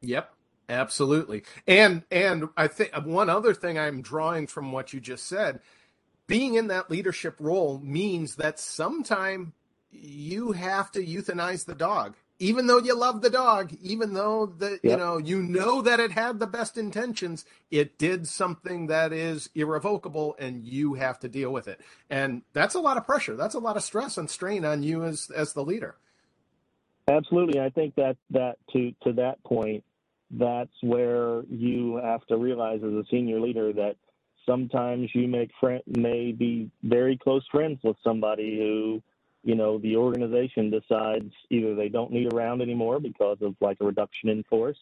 Yep, 0.00 0.32
absolutely. 0.68 1.42
And 1.66 2.04
and 2.10 2.48
I 2.56 2.68
think 2.68 2.92
one 3.04 3.28
other 3.28 3.52
thing 3.52 3.78
I'm 3.78 4.00
drawing 4.00 4.46
from 4.46 4.70
what 4.70 4.92
you 4.92 5.00
just 5.00 5.26
said, 5.26 5.58
being 6.28 6.54
in 6.54 6.68
that 6.68 6.88
leadership 6.88 7.34
role 7.40 7.80
means 7.80 8.36
that 8.36 8.60
sometime 8.60 9.54
you 9.90 10.52
have 10.52 10.92
to 10.92 11.04
euthanize 11.04 11.64
the 11.64 11.74
dog 11.74 12.14
even 12.40 12.66
though 12.66 12.78
you 12.78 12.96
love 12.96 13.20
the 13.20 13.30
dog, 13.30 13.72
even 13.82 14.14
though 14.14 14.52
yep. 14.58 14.80
you 14.82 14.96
know 14.96 15.18
you 15.18 15.42
know 15.42 15.82
that 15.82 16.00
it 16.00 16.10
had 16.10 16.40
the 16.40 16.46
best 16.46 16.78
intentions, 16.78 17.44
it 17.70 17.98
did 17.98 18.26
something 18.26 18.86
that 18.88 19.12
is 19.12 19.50
irrevocable, 19.54 20.34
and 20.38 20.64
you 20.64 20.94
have 20.94 21.20
to 21.20 21.28
deal 21.28 21.52
with 21.52 21.68
it. 21.68 21.80
And 22.08 22.42
that's 22.54 22.74
a 22.74 22.80
lot 22.80 22.96
of 22.96 23.06
pressure. 23.06 23.36
That's 23.36 23.54
a 23.54 23.60
lot 23.60 23.76
of 23.76 23.82
stress 23.82 24.16
and 24.16 24.28
strain 24.28 24.64
on 24.64 24.82
you 24.82 25.04
as 25.04 25.30
as 25.36 25.52
the 25.52 25.62
leader. 25.62 25.96
Absolutely, 27.06 27.60
I 27.60 27.68
think 27.68 27.94
that 27.96 28.16
that 28.30 28.56
to 28.72 28.92
to 29.04 29.12
that 29.12 29.44
point, 29.44 29.84
that's 30.30 30.82
where 30.82 31.42
you 31.50 32.00
have 32.02 32.26
to 32.28 32.38
realize 32.38 32.80
as 32.82 32.92
a 32.92 33.04
senior 33.10 33.38
leader 33.38 33.72
that 33.74 33.96
sometimes 34.46 35.10
you 35.14 35.28
make 35.28 35.50
friend 35.60 35.82
may 35.86 36.32
be 36.32 36.70
very 36.82 37.18
close 37.18 37.46
friends 37.52 37.80
with 37.84 37.96
somebody 38.02 38.56
who 38.58 39.02
you 39.42 39.54
know, 39.54 39.78
the 39.78 39.96
organization 39.96 40.70
decides 40.70 41.32
either 41.48 41.74
they 41.74 41.88
don't 41.88 42.12
need 42.12 42.32
a 42.32 42.36
round 42.36 42.60
anymore 42.60 43.00
because 43.00 43.38
of 43.40 43.54
like 43.60 43.78
a 43.80 43.84
reduction 43.84 44.28
in 44.28 44.42
force, 44.44 44.78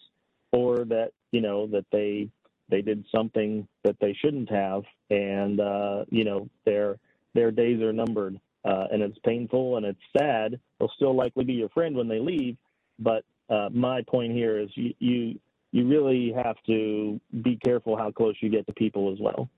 or 0.53 0.85
that 0.87 1.13
you 1.31 1.41
know 1.41 1.67
that 1.69 1.87
they 1.93 2.29
they 2.69 2.83
did 2.83 3.05
something 3.15 3.67
that 3.85 3.97
they 4.01 4.17
shouldn't 4.21 4.51
have, 4.51 4.83
and 5.11 5.61
uh, 5.61 6.05
you 6.11 6.25
know 6.25 6.49
their 6.65 6.99
their 7.35 7.51
days 7.51 7.81
are 7.83 7.93
numbered, 7.93 8.39
uh, 8.65 8.87
and 8.91 9.03
it's 9.03 9.19
painful 9.25 9.77
and 9.77 9.87
it's 9.87 10.01
sad. 10.17 10.59
They'll 10.79 10.93
still 10.97 11.15
likely 11.15 11.45
be 11.45 11.55
your 11.55 11.69
friend 11.71 11.97
when 11.97 12.09
they 12.09 12.19
leave, 12.19 12.57
but 12.99 13.25
uh, 13.49 13.69
my 13.73 14.03
point 14.03 14.33
here 14.33 14.59
is 14.59 14.69
you, 14.75 14.95
you 14.99 15.41
you 15.71 15.87
really 15.87 16.33
have 16.33 16.57
to 16.67 17.21
be 17.43 17.59
careful 17.65 17.97
how 17.97 18.11
close 18.11 18.35
you 18.41 18.49
get 18.49 18.67
to 18.67 18.73
people 18.73 19.13
as 19.13 19.21
well. 19.21 19.49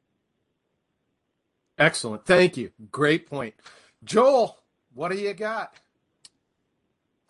Excellent, 1.78 2.26
thank 2.26 2.56
you. 2.58 2.70
Great 2.90 3.26
point, 3.28 3.54
Joel. 4.04 4.59
What 4.94 5.12
do 5.12 5.18
you 5.18 5.32
got? 5.34 5.74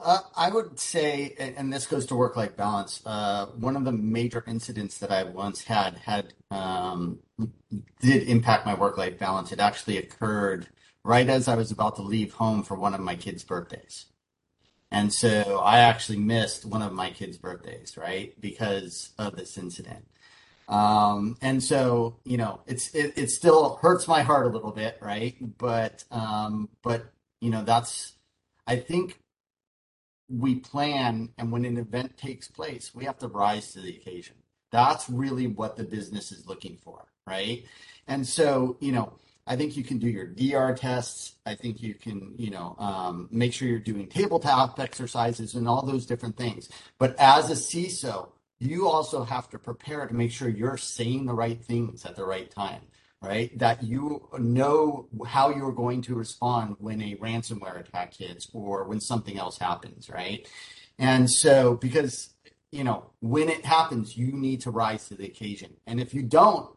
Uh, 0.02 0.20
I 0.34 0.48
would 0.48 0.80
say, 0.80 1.34
and 1.38 1.70
this 1.70 1.86
goes 1.86 2.06
to 2.06 2.16
work-life 2.16 2.56
balance. 2.56 3.02
Uh, 3.04 3.46
one 3.58 3.76
of 3.76 3.84
the 3.84 3.92
major 3.92 4.42
incidents 4.46 4.96
that 4.98 5.12
I 5.12 5.24
once 5.24 5.64
had 5.64 5.96
had 5.96 6.32
um, 6.50 7.18
did 8.00 8.26
impact 8.28 8.64
my 8.64 8.74
work-life 8.74 9.18
balance. 9.18 9.52
It 9.52 9.61
actually 9.61 9.98
occurred 9.98 10.68
right 11.04 11.28
as 11.28 11.48
I 11.48 11.54
was 11.54 11.70
about 11.70 11.96
to 11.96 12.02
leave 12.02 12.32
home 12.32 12.62
for 12.62 12.76
one 12.76 12.94
of 12.94 13.00
my 13.00 13.14
kids' 13.14 13.44
birthdays, 13.44 14.06
and 14.90 15.12
so 15.12 15.61
I 15.62 15.80
actually 15.80 16.18
missed 16.18 16.64
one 16.64 16.80
of 16.80 16.94
my 16.94 17.11
kids' 17.11 17.36
birthdays, 17.36 17.98
right, 17.98 18.32
because 18.40 19.11
of 19.18 19.36
this 19.36 19.58
incident. 19.58 20.06
Um, 20.66 21.36
and 21.42 21.62
so, 21.62 22.16
you 22.24 22.38
know, 22.38 22.62
it's 22.66 22.94
it, 22.94 23.18
it 23.18 23.30
still 23.30 23.78
hurts 23.82 24.08
my 24.08 24.22
heart 24.22 24.46
a 24.46 24.50
little 24.50 24.72
bit, 24.72 24.96
right? 25.02 25.36
But 25.58 26.04
um, 26.11 26.70
but 26.82 27.12
you 27.41 27.51
know, 27.51 27.62
that's, 27.62 28.12
I 28.66 28.76
think 28.76 29.18
we 30.28 30.57
plan, 30.57 31.30
and 31.38 31.51
when 31.51 31.64
an 31.64 31.76
event 31.76 32.16
takes 32.16 32.49
place, 32.49 32.95
we 32.95 33.05
have 33.05 33.18
to 33.18 33.28
rise 33.28 33.72
to 33.72 33.80
the 33.80 33.97
occasion. 33.97 34.36
That's 34.70 35.11
really 35.11 35.49
what 35.49 35.76
the 35.76 35.84
business 35.84 36.30
is 36.30 36.47
looking 36.47 36.76
for, 36.76 37.07
right? 37.26 37.64
And 38.07 38.26
so, 38.26 38.76
you 38.80 38.93
know, 38.93 39.14
I 39.47 39.57
think 39.57 39.76
you 39.76 39.82
can 39.82 39.99
do 39.99 40.09
your 40.09 40.26
DR 40.26 40.76
tests. 40.76 41.34
I 41.45 41.57
think 41.57 41.82
you 41.82 41.95
can, 41.95 42.34
you 42.36 42.51
know, 42.51 42.76
um, 42.78 43.28
make 43.32 43.53
sure 43.53 43.66
you're 43.66 43.80
doing 43.80 44.07
tabletop 44.07 44.78
exercises 44.78 45.55
and 45.55 45.66
all 45.66 45.82
those 45.82 46.07
different 46.07 46.36
things. 46.36 46.68
But 46.99 47.18
as 47.18 47.51
a 47.51 47.55
CISO, 47.55 48.28
you 48.61 48.86
also 48.86 49.24
have 49.24 49.49
to 49.51 49.59
prepare 49.59 50.07
to 50.07 50.14
make 50.14 50.30
sure 50.30 50.49
you're 50.49 50.76
saying 50.76 51.26
the 51.26 51.34
right 51.34 51.61
things 51.61 52.05
at 52.05 52.14
the 52.14 52.24
right 52.24 52.51
time 52.51 52.82
right? 53.23 53.57
That 53.59 53.83
you 53.83 54.29
know 54.39 55.09
how 55.27 55.51
you're 55.51 55.73
going 55.73 56.03
to 56.03 56.14
respond 56.14 56.77
when 56.79 57.03
a 57.03 57.16
ransomware 57.16 57.79
attack 57.79 58.14
hits 58.14 58.49
or 58.53 58.85
when 58.85 59.01
something 59.01 59.39
else 59.39 59.59
happens, 59.59 60.09
right? 60.09 60.49
And 60.99 61.31
so, 61.31 61.75
because, 61.75 62.35
you 62.73 62.85
know, 62.85 63.11
when 63.21 63.49
it 63.49 63.64
happens, 63.64 64.16
you 64.16 64.33
need 64.33 64.62
to 64.62 64.71
rise 64.71 65.09
to 65.09 65.14
the 65.14 65.27
occasion. 65.27 65.77
And 65.87 66.01
if 66.01 66.14
you 66.14 66.23
don't, 66.23 66.77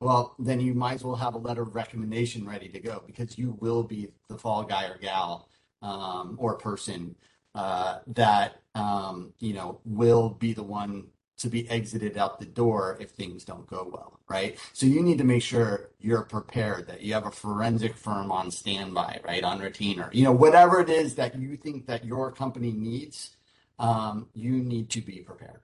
well, 0.00 0.34
then 0.38 0.60
you 0.60 0.74
might 0.74 0.94
as 0.94 1.04
well 1.04 1.16
have 1.16 1.34
a 1.34 1.38
letter 1.38 1.62
of 1.62 1.74
recommendation 1.74 2.46
ready 2.46 2.68
to 2.68 2.80
go 2.80 3.02
because 3.06 3.38
you 3.38 3.56
will 3.60 3.82
be 3.82 4.08
the 4.28 4.38
fall 4.38 4.64
guy 4.64 4.86
or 4.86 4.98
gal 4.98 5.48
um, 5.82 6.36
or 6.40 6.56
person 6.56 7.14
uh, 7.54 7.98
that, 8.06 8.62
um, 8.74 9.32
you 9.38 9.52
know, 9.52 9.80
will 9.84 10.30
be 10.30 10.52
the 10.52 10.62
one 10.62 11.08
to 11.40 11.48
be 11.48 11.68
exited 11.70 12.18
out 12.18 12.38
the 12.38 12.44
door 12.44 12.98
if 13.00 13.10
things 13.10 13.44
don't 13.44 13.66
go 13.66 13.88
well, 13.90 14.20
right? 14.28 14.58
So 14.74 14.84
you 14.86 15.02
need 15.02 15.18
to 15.18 15.24
make 15.24 15.42
sure 15.42 15.90
you're 15.98 16.22
prepared, 16.22 16.86
that 16.88 17.00
you 17.00 17.14
have 17.14 17.26
a 17.26 17.30
forensic 17.30 17.96
firm 17.96 18.30
on 18.30 18.50
standby, 18.50 19.20
right, 19.24 19.42
on 19.42 19.58
retainer. 19.58 20.10
You 20.12 20.24
know, 20.24 20.32
whatever 20.32 20.80
it 20.80 20.90
is 20.90 21.14
that 21.14 21.38
you 21.38 21.56
think 21.56 21.86
that 21.86 22.04
your 22.04 22.30
company 22.30 22.72
needs, 22.72 23.30
um, 23.78 24.28
you 24.34 24.52
need 24.52 24.90
to 24.90 25.00
be 25.00 25.20
prepared 25.20 25.60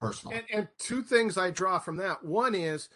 personally. 0.00 0.36
And, 0.36 0.44
and 0.52 0.68
two 0.78 1.02
things 1.02 1.38
I 1.38 1.50
draw 1.50 1.78
from 1.78 1.96
that. 1.98 2.24
One 2.24 2.56
is, 2.56 2.88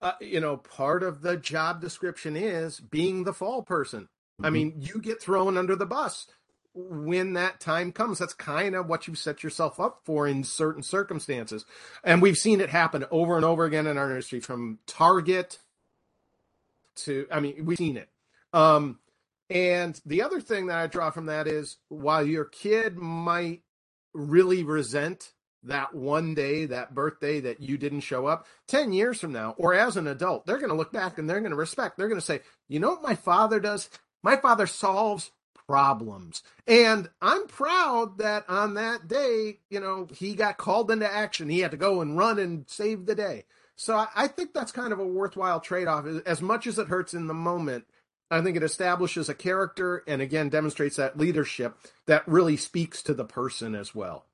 uh, 0.00 0.12
you 0.20 0.40
know, 0.40 0.56
part 0.56 1.02
of 1.02 1.20
the 1.20 1.36
job 1.36 1.80
description 1.80 2.36
is 2.36 2.78
being 2.78 3.24
the 3.24 3.34
fall 3.34 3.62
person. 3.62 4.02
Mm-hmm. 4.02 4.44
I 4.46 4.50
mean, 4.50 4.74
you 4.78 5.00
get 5.00 5.20
thrown 5.20 5.58
under 5.58 5.74
the 5.74 5.86
bus 5.86 6.28
when 6.74 7.34
that 7.34 7.60
time 7.60 7.92
comes. 7.92 8.18
That's 8.18 8.34
kind 8.34 8.74
of 8.74 8.88
what 8.88 9.08
you 9.08 9.14
set 9.14 9.42
yourself 9.42 9.80
up 9.80 10.00
for 10.04 10.26
in 10.26 10.44
certain 10.44 10.82
circumstances. 10.82 11.64
And 12.04 12.22
we've 12.22 12.36
seen 12.36 12.60
it 12.60 12.70
happen 12.70 13.04
over 13.10 13.36
and 13.36 13.44
over 13.44 13.64
again 13.64 13.86
in 13.86 13.98
our 13.98 14.10
industry 14.10 14.40
from 14.40 14.78
Target 14.86 15.58
to, 16.96 17.26
I 17.30 17.40
mean, 17.40 17.64
we've 17.64 17.78
seen 17.78 17.96
it. 17.96 18.08
Um, 18.52 18.98
and 19.48 20.00
the 20.06 20.22
other 20.22 20.40
thing 20.40 20.66
that 20.66 20.78
I 20.78 20.86
draw 20.86 21.10
from 21.10 21.26
that 21.26 21.46
is 21.46 21.78
while 21.88 22.24
your 22.24 22.44
kid 22.44 22.96
might 22.96 23.62
really 24.12 24.62
resent 24.62 25.32
that 25.64 25.94
one 25.94 26.34
day, 26.34 26.66
that 26.66 26.94
birthday 26.94 27.40
that 27.40 27.60
you 27.60 27.76
didn't 27.76 28.00
show 28.00 28.26
up, 28.26 28.46
10 28.68 28.92
years 28.92 29.20
from 29.20 29.32
now, 29.32 29.54
or 29.58 29.74
as 29.74 29.96
an 29.96 30.06
adult, 30.06 30.46
they're 30.46 30.58
going 30.58 30.70
to 30.70 30.76
look 30.76 30.92
back 30.92 31.18
and 31.18 31.28
they're 31.28 31.40
going 31.40 31.50
to 31.50 31.56
respect. 31.56 31.98
They're 31.98 32.08
going 32.08 32.20
to 32.20 32.26
say, 32.26 32.40
you 32.68 32.80
know 32.80 32.90
what 32.90 33.02
my 33.02 33.14
father 33.14 33.60
does? 33.60 33.90
My 34.22 34.36
father 34.36 34.66
solves 34.66 35.30
problems. 35.70 36.42
And 36.66 37.08
I'm 37.22 37.46
proud 37.46 38.18
that 38.18 38.44
on 38.48 38.74
that 38.74 39.06
day, 39.06 39.60
you 39.70 39.78
know, 39.78 40.08
he 40.12 40.34
got 40.34 40.58
called 40.58 40.90
into 40.90 41.08
action. 41.10 41.48
He 41.48 41.60
had 41.60 41.70
to 41.70 41.76
go 41.76 42.00
and 42.00 42.18
run 42.18 42.40
and 42.40 42.68
save 42.68 43.06
the 43.06 43.14
day. 43.14 43.44
So 43.76 44.04
I 44.16 44.26
think 44.26 44.52
that's 44.52 44.72
kind 44.72 44.92
of 44.92 44.98
a 44.98 45.06
worthwhile 45.06 45.60
trade 45.60 45.86
off. 45.86 46.06
As 46.26 46.42
much 46.42 46.66
as 46.66 46.76
it 46.76 46.88
hurts 46.88 47.14
in 47.14 47.28
the 47.28 47.34
moment, 47.34 47.84
I 48.32 48.40
think 48.40 48.56
it 48.56 48.64
establishes 48.64 49.28
a 49.28 49.34
character 49.34 50.02
and 50.08 50.20
again 50.20 50.48
demonstrates 50.48 50.96
that 50.96 51.16
leadership 51.16 51.76
that 52.06 52.26
really 52.26 52.56
speaks 52.56 53.00
to 53.04 53.14
the 53.14 53.24
person 53.24 53.76
as 53.76 53.94
well. 53.94 54.26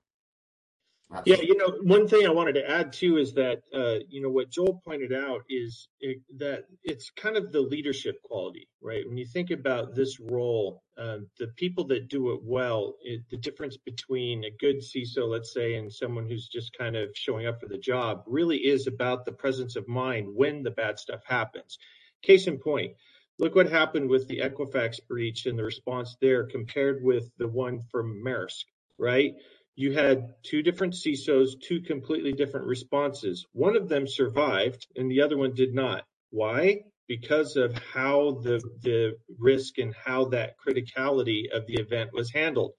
Absolutely. 1.14 1.46
Yeah, 1.46 1.52
you 1.52 1.58
know, 1.58 1.78
one 1.84 2.08
thing 2.08 2.26
I 2.26 2.30
wanted 2.30 2.54
to 2.54 2.68
add 2.68 2.92
too 2.92 3.16
is 3.16 3.34
that 3.34 3.62
uh, 3.72 4.00
you 4.08 4.20
know 4.20 4.30
what 4.30 4.50
Joel 4.50 4.82
pointed 4.84 5.12
out 5.12 5.42
is 5.48 5.88
it, 6.00 6.18
that 6.38 6.64
it's 6.82 7.10
kind 7.10 7.36
of 7.36 7.52
the 7.52 7.60
leadership 7.60 8.20
quality, 8.24 8.68
right? 8.82 9.06
When 9.06 9.16
you 9.16 9.26
think 9.26 9.50
about 9.50 9.94
this 9.94 10.18
role, 10.20 10.82
uh, 10.98 11.18
the 11.38 11.46
people 11.56 11.84
that 11.88 12.08
do 12.08 12.32
it 12.32 12.40
well, 12.42 12.94
it, 13.02 13.22
the 13.30 13.36
difference 13.36 13.76
between 13.76 14.44
a 14.44 14.50
good 14.50 14.78
CISO, 14.82 15.28
let's 15.28 15.54
say, 15.54 15.74
and 15.76 15.92
someone 15.92 16.26
who's 16.28 16.48
just 16.48 16.76
kind 16.76 16.96
of 16.96 17.10
showing 17.14 17.46
up 17.46 17.60
for 17.60 17.68
the 17.68 17.78
job, 17.78 18.24
really 18.26 18.58
is 18.58 18.88
about 18.88 19.24
the 19.24 19.32
presence 19.32 19.76
of 19.76 19.86
mind 19.86 20.26
when 20.34 20.64
the 20.64 20.72
bad 20.72 20.98
stuff 20.98 21.22
happens. 21.24 21.78
Case 22.22 22.48
in 22.48 22.58
point, 22.58 22.92
look 23.38 23.54
what 23.54 23.70
happened 23.70 24.10
with 24.10 24.26
the 24.26 24.40
Equifax 24.40 24.98
breach 25.06 25.46
and 25.46 25.56
the 25.56 25.64
response 25.64 26.16
there 26.20 26.44
compared 26.46 27.04
with 27.04 27.30
the 27.38 27.46
one 27.48 27.82
from 27.92 28.22
Maersk, 28.24 28.64
right? 28.98 29.34
You 29.76 29.92
had 29.92 30.34
two 30.42 30.62
different 30.62 30.94
CISOs, 30.94 31.60
two 31.62 31.82
completely 31.82 32.32
different 32.32 32.66
responses. 32.66 33.46
One 33.52 33.76
of 33.76 33.88
them 33.88 34.06
survived 34.08 34.86
and 34.96 35.10
the 35.10 35.20
other 35.20 35.36
one 35.36 35.54
did 35.54 35.74
not. 35.74 36.04
Why? 36.30 36.80
Because 37.06 37.56
of 37.56 37.76
how 37.78 38.40
the, 38.42 38.60
the 38.82 39.18
risk 39.38 39.78
and 39.78 39.94
how 39.94 40.26
that 40.30 40.54
criticality 40.58 41.50
of 41.52 41.66
the 41.66 41.74
event 41.74 42.10
was 42.14 42.32
handled. 42.32 42.72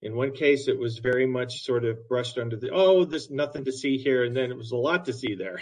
In 0.00 0.14
one 0.14 0.32
case, 0.32 0.68
it 0.68 0.78
was 0.78 0.98
very 0.98 1.26
much 1.26 1.64
sort 1.64 1.84
of 1.84 2.08
brushed 2.08 2.38
under 2.38 2.56
the, 2.56 2.70
oh, 2.72 3.04
there's 3.04 3.30
nothing 3.30 3.64
to 3.64 3.72
see 3.72 3.98
here. 3.98 4.24
And 4.24 4.34
then 4.36 4.50
it 4.52 4.56
was 4.56 4.70
a 4.70 4.76
lot 4.76 5.06
to 5.06 5.12
see 5.12 5.34
there. 5.34 5.60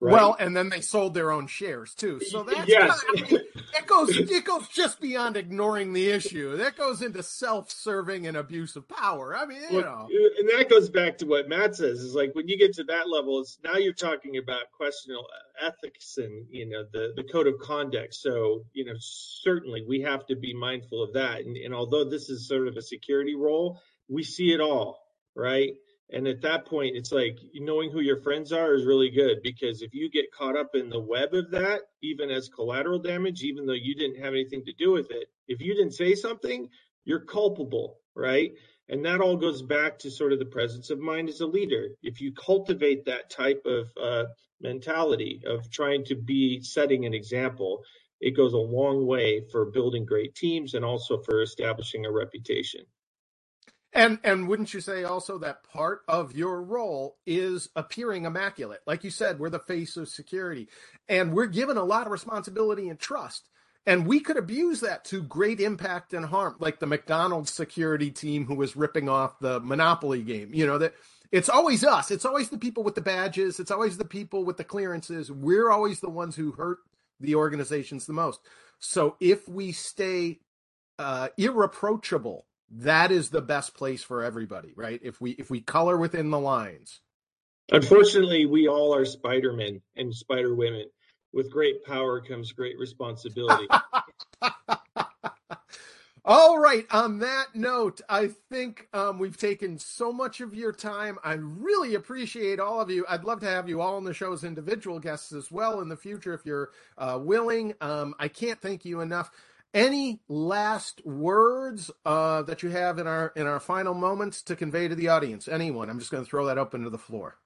Right? 0.00 0.12
Well, 0.12 0.36
and 0.38 0.56
then 0.56 0.68
they 0.68 0.80
sold 0.80 1.14
their 1.14 1.32
own 1.32 1.48
shares 1.48 1.92
too. 1.92 2.20
So 2.20 2.44
that's 2.44 2.68
yes. 2.68 3.02
Kind 3.02 3.20
of, 3.20 3.32
it 3.32 3.86
goes 3.86 4.16
it 4.16 4.44
goes 4.44 4.68
just 4.68 5.00
beyond 5.00 5.36
ignoring 5.36 5.92
the 5.92 6.10
issue. 6.10 6.56
That 6.56 6.76
goes 6.76 7.02
into 7.02 7.20
self-serving 7.24 8.24
and 8.28 8.36
abuse 8.36 8.76
of 8.76 8.88
power. 8.88 9.36
I 9.36 9.44
mean, 9.44 9.60
you 9.70 9.78
well, 9.78 10.08
know. 10.08 10.28
And 10.38 10.48
that 10.50 10.70
goes 10.70 10.88
back 10.88 11.18
to 11.18 11.26
what 11.26 11.48
Matt 11.48 11.74
says 11.74 11.98
is 11.98 12.14
like 12.14 12.32
when 12.34 12.46
you 12.46 12.56
get 12.56 12.74
to 12.74 12.84
that 12.84 13.08
level, 13.08 13.40
it's 13.40 13.58
now 13.64 13.74
you're 13.74 13.92
talking 13.92 14.36
about 14.36 14.70
questionable 14.70 15.26
uh, 15.62 15.66
ethics 15.66 16.16
and 16.18 16.46
you 16.48 16.68
know 16.68 16.84
the 16.92 17.12
the 17.16 17.24
code 17.24 17.48
of 17.48 17.58
conduct. 17.58 18.14
So 18.14 18.64
you 18.74 18.84
know 18.84 18.94
certainly 18.98 19.84
we 19.86 20.00
have 20.02 20.26
to 20.26 20.36
be 20.36 20.54
mindful 20.54 21.02
of 21.02 21.14
that. 21.14 21.40
And, 21.40 21.56
and 21.56 21.74
although 21.74 22.04
this 22.04 22.28
is 22.28 22.46
sort 22.46 22.68
of 22.68 22.76
a 22.76 22.82
security 22.82 23.34
role, 23.34 23.80
we 24.08 24.22
see 24.22 24.52
it 24.52 24.60
all, 24.60 25.00
right? 25.34 25.72
And 26.10 26.26
at 26.26 26.40
that 26.40 26.64
point, 26.64 26.96
it's 26.96 27.12
like 27.12 27.38
knowing 27.54 27.90
who 27.90 28.00
your 28.00 28.16
friends 28.22 28.50
are 28.50 28.74
is 28.74 28.86
really 28.86 29.10
good 29.10 29.42
because 29.42 29.82
if 29.82 29.94
you 29.94 30.10
get 30.10 30.32
caught 30.32 30.56
up 30.56 30.74
in 30.74 30.88
the 30.88 31.00
web 31.00 31.34
of 31.34 31.50
that, 31.50 31.82
even 32.02 32.30
as 32.30 32.48
collateral 32.48 32.98
damage, 32.98 33.42
even 33.42 33.66
though 33.66 33.74
you 33.74 33.94
didn't 33.94 34.22
have 34.22 34.32
anything 34.32 34.64
to 34.64 34.72
do 34.72 34.90
with 34.90 35.10
it, 35.10 35.28
if 35.48 35.60
you 35.60 35.74
didn't 35.74 35.92
say 35.92 36.14
something, 36.14 36.68
you're 37.04 37.20
culpable, 37.20 38.00
right? 38.14 38.52
And 38.88 39.04
that 39.04 39.20
all 39.20 39.36
goes 39.36 39.60
back 39.60 39.98
to 39.98 40.10
sort 40.10 40.32
of 40.32 40.38
the 40.38 40.46
presence 40.46 40.88
of 40.88 40.98
mind 40.98 41.28
as 41.28 41.42
a 41.42 41.46
leader. 41.46 41.88
If 42.02 42.22
you 42.22 42.32
cultivate 42.32 43.04
that 43.04 43.28
type 43.28 43.62
of 43.66 43.90
uh, 44.00 44.24
mentality 44.62 45.42
of 45.46 45.70
trying 45.70 46.04
to 46.06 46.14
be 46.14 46.62
setting 46.62 47.04
an 47.04 47.12
example, 47.12 47.82
it 48.20 48.36
goes 48.36 48.54
a 48.54 48.58
long 48.58 49.06
way 49.06 49.42
for 49.52 49.66
building 49.66 50.06
great 50.06 50.34
teams 50.34 50.72
and 50.72 50.84
also 50.84 51.18
for 51.18 51.42
establishing 51.42 52.06
a 52.06 52.10
reputation. 52.10 52.80
And 53.98 54.20
and 54.22 54.46
wouldn't 54.46 54.72
you 54.72 54.80
say 54.80 55.02
also 55.02 55.38
that 55.38 55.64
part 55.64 56.02
of 56.06 56.32
your 56.32 56.62
role 56.62 57.16
is 57.26 57.68
appearing 57.74 58.26
immaculate? 58.26 58.80
Like 58.86 59.02
you 59.02 59.10
said, 59.10 59.40
we're 59.40 59.50
the 59.50 59.58
face 59.58 59.96
of 59.96 60.08
security, 60.08 60.68
and 61.08 61.32
we're 61.32 61.46
given 61.46 61.76
a 61.76 61.82
lot 61.82 62.06
of 62.06 62.12
responsibility 62.12 62.88
and 62.88 63.00
trust. 63.00 63.48
And 63.86 64.06
we 64.06 64.20
could 64.20 64.36
abuse 64.36 64.82
that 64.82 65.04
to 65.06 65.20
great 65.20 65.60
impact 65.60 66.12
and 66.14 66.24
harm, 66.24 66.54
like 66.60 66.78
the 66.78 66.86
McDonald's 66.86 67.52
security 67.52 68.12
team 68.12 68.46
who 68.46 68.54
was 68.54 68.76
ripping 68.76 69.08
off 69.08 69.40
the 69.40 69.58
Monopoly 69.58 70.22
game. 70.22 70.54
You 70.54 70.68
know 70.68 70.78
that 70.78 70.94
it's 71.32 71.48
always 71.48 71.82
us. 71.82 72.12
It's 72.12 72.24
always 72.24 72.50
the 72.50 72.58
people 72.58 72.84
with 72.84 72.94
the 72.94 73.00
badges. 73.00 73.58
It's 73.58 73.72
always 73.72 73.96
the 73.96 74.04
people 74.04 74.44
with 74.44 74.58
the 74.58 74.64
clearances. 74.64 75.32
We're 75.32 75.72
always 75.72 75.98
the 75.98 76.08
ones 76.08 76.36
who 76.36 76.52
hurt 76.52 76.78
the 77.18 77.34
organizations 77.34 78.06
the 78.06 78.12
most. 78.12 78.38
So 78.78 79.16
if 79.18 79.48
we 79.48 79.72
stay 79.72 80.38
uh, 81.00 81.30
irreproachable 81.36 82.44
that 82.70 83.10
is 83.10 83.30
the 83.30 83.40
best 83.40 83.74
place 83.74 84.02
for 84.02 84.22
everybody, 84.22 84.72
right? 84.76 85.00
If 85.02 85.20
we 85.20 85.32
if 85.32 85.50
we 85.50 85.60
color 85.60 85.96
within 85.96 86.30
the 86.30 86.38
lines. 86.38 87.00
Unfortunately, 87.70 88.46
we 88.46 88.66
all 88.66 88.94
are 88.94 89.04
Spider-Men 89.04 89.82
and 89.96 90.14
Spider-Women. 90.14 90.86
With 91.34 91.50
great 91.50 91.84
power 91.84 92.22
comes 92.22 92.52
great 92.52 92.78
responsibility. 92.78 93.66
All 96.28 96.58
right. 96.58 96.84
On 96.90 97.20
that 97.20 97.54
note, 97.54 98.02
I 98.06 98.28
think 98.50 98.86
um, 98.92 99.18
we've 99.18 99.38
taken 99.38 99.78
so 99.78 100.12
much 100.12 100.42
of 100.42 100.54
your 100.54 100.72
time. 100.72 101.18
I 101.24 101.34
really 101.40 101.94
appreciate 101.94 102.60
all 102.60 102.82
of 102.82 102.90
you. 102.90 103.06
I'd 103.08 103.24
love 103.24 103.40
to 103.40 103.46
have 103.46 103.66
you 103.66 103.80
all 103.80 103.96
on 103.96 104.04
the 104.04 104.12
show 104.12 104.34
as 104.34 104.44
individual 104.44 104.98
guests 104.98 105.32
as 105.32 105.50
well 105.50 105.80
in 105.80 105.88
the 105.88 105.96
future 105.96 106.34
if 106.34 106.44
you're 106.44 106.68
uh, 106.98 107.18
willing. 107.18 107.72
Um, 107.80 108.14
I 108.18 108.28
can't 108.28 108.60
thank 108.60 108.84
you 108.84 109.00
enough. 109.00 109.30
Any 109.74 110.20
last 110.28 111.04
words 111.04 111.90
uh, 112.04 112.42
that 112.42 112.62
you 112.62 112.70
have 112.70 112.98
in 112.98 113.06
our 113.06 113.32
in 113.36 113.46
our 113.46 113.60
final 113.60 113.92
moments 113.92 114.42
to 114.44 114.56
convey 114.56 114.88
to 114.88 114.94
the 114.94 115.08
audience? 115.08 115.46
Anyone? 115.46 115.90
I'm 115.90 115.98
just 115.98 116.10
going 116.10 116.24
to 116.24 116.28
throw 116.28 116.46
that 116.46 116.56
open 116.56 116.84
to 116.84 116.90
the 116.90 116.98
floor. 116.98 117.36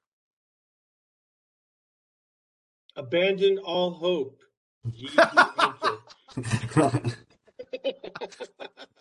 Abandon 2.95 3.59
all 3.59 3.93
hope. 3.93 4.41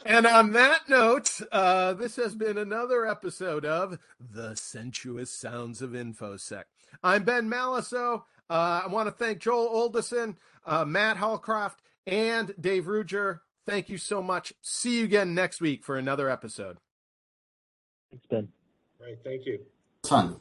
and 0.06 0.26
on 0.26 0.52
that 0.52 0.90
note, 0.90 1.42
uh, 1.52 1.94
this 1.94 2.16
has 2.16 2.36
been 2.36 2.58
another 2.58 3.06
episode 3.06 3.66
of 3.66 4.00
The 4.20 4.56
Sensuous 4.56 5.32
Sounds 5.32 5.82
of 5.82 5.92
InfoSec. 5.92 6.64
I'm 7.04 7.24
Ben 7.24 7.50
Malisow. 7.50 8.24
Uh, 8.50 8.82
I 8.86 8.88
want 8.88 9.08
to 9.08 9.12
thank 9.12 9.40
Joel 9.40 9.70
Oldeson, 9.70 10.36
uh, 10.66 10.86
Matt 10.86 11.18
Hallcroft, 11.18 11.78
and 12.06 12.54
Dave 12.60 12.86
Ruger. 12.86 13.40
Thank 13.66 13.90
you 13.90 13.98
so 13.98 14.22
much. 14.22 14.54
See 14.62 15.00
you 15.00 15.06
again 15.06 15.36
next 15.36 15.62
week 15.62 15.84
for 15.84 15.98
another 15.98 16.30
episode. 16.30 16.78
Thanks, 18.10 18.26
Ben. 18.30 18.48
All 19.00 19.08
right. 19.08 19.18
Thank 19.24 19.46
you. 19.46 19.60
Fun. 20.04 20.36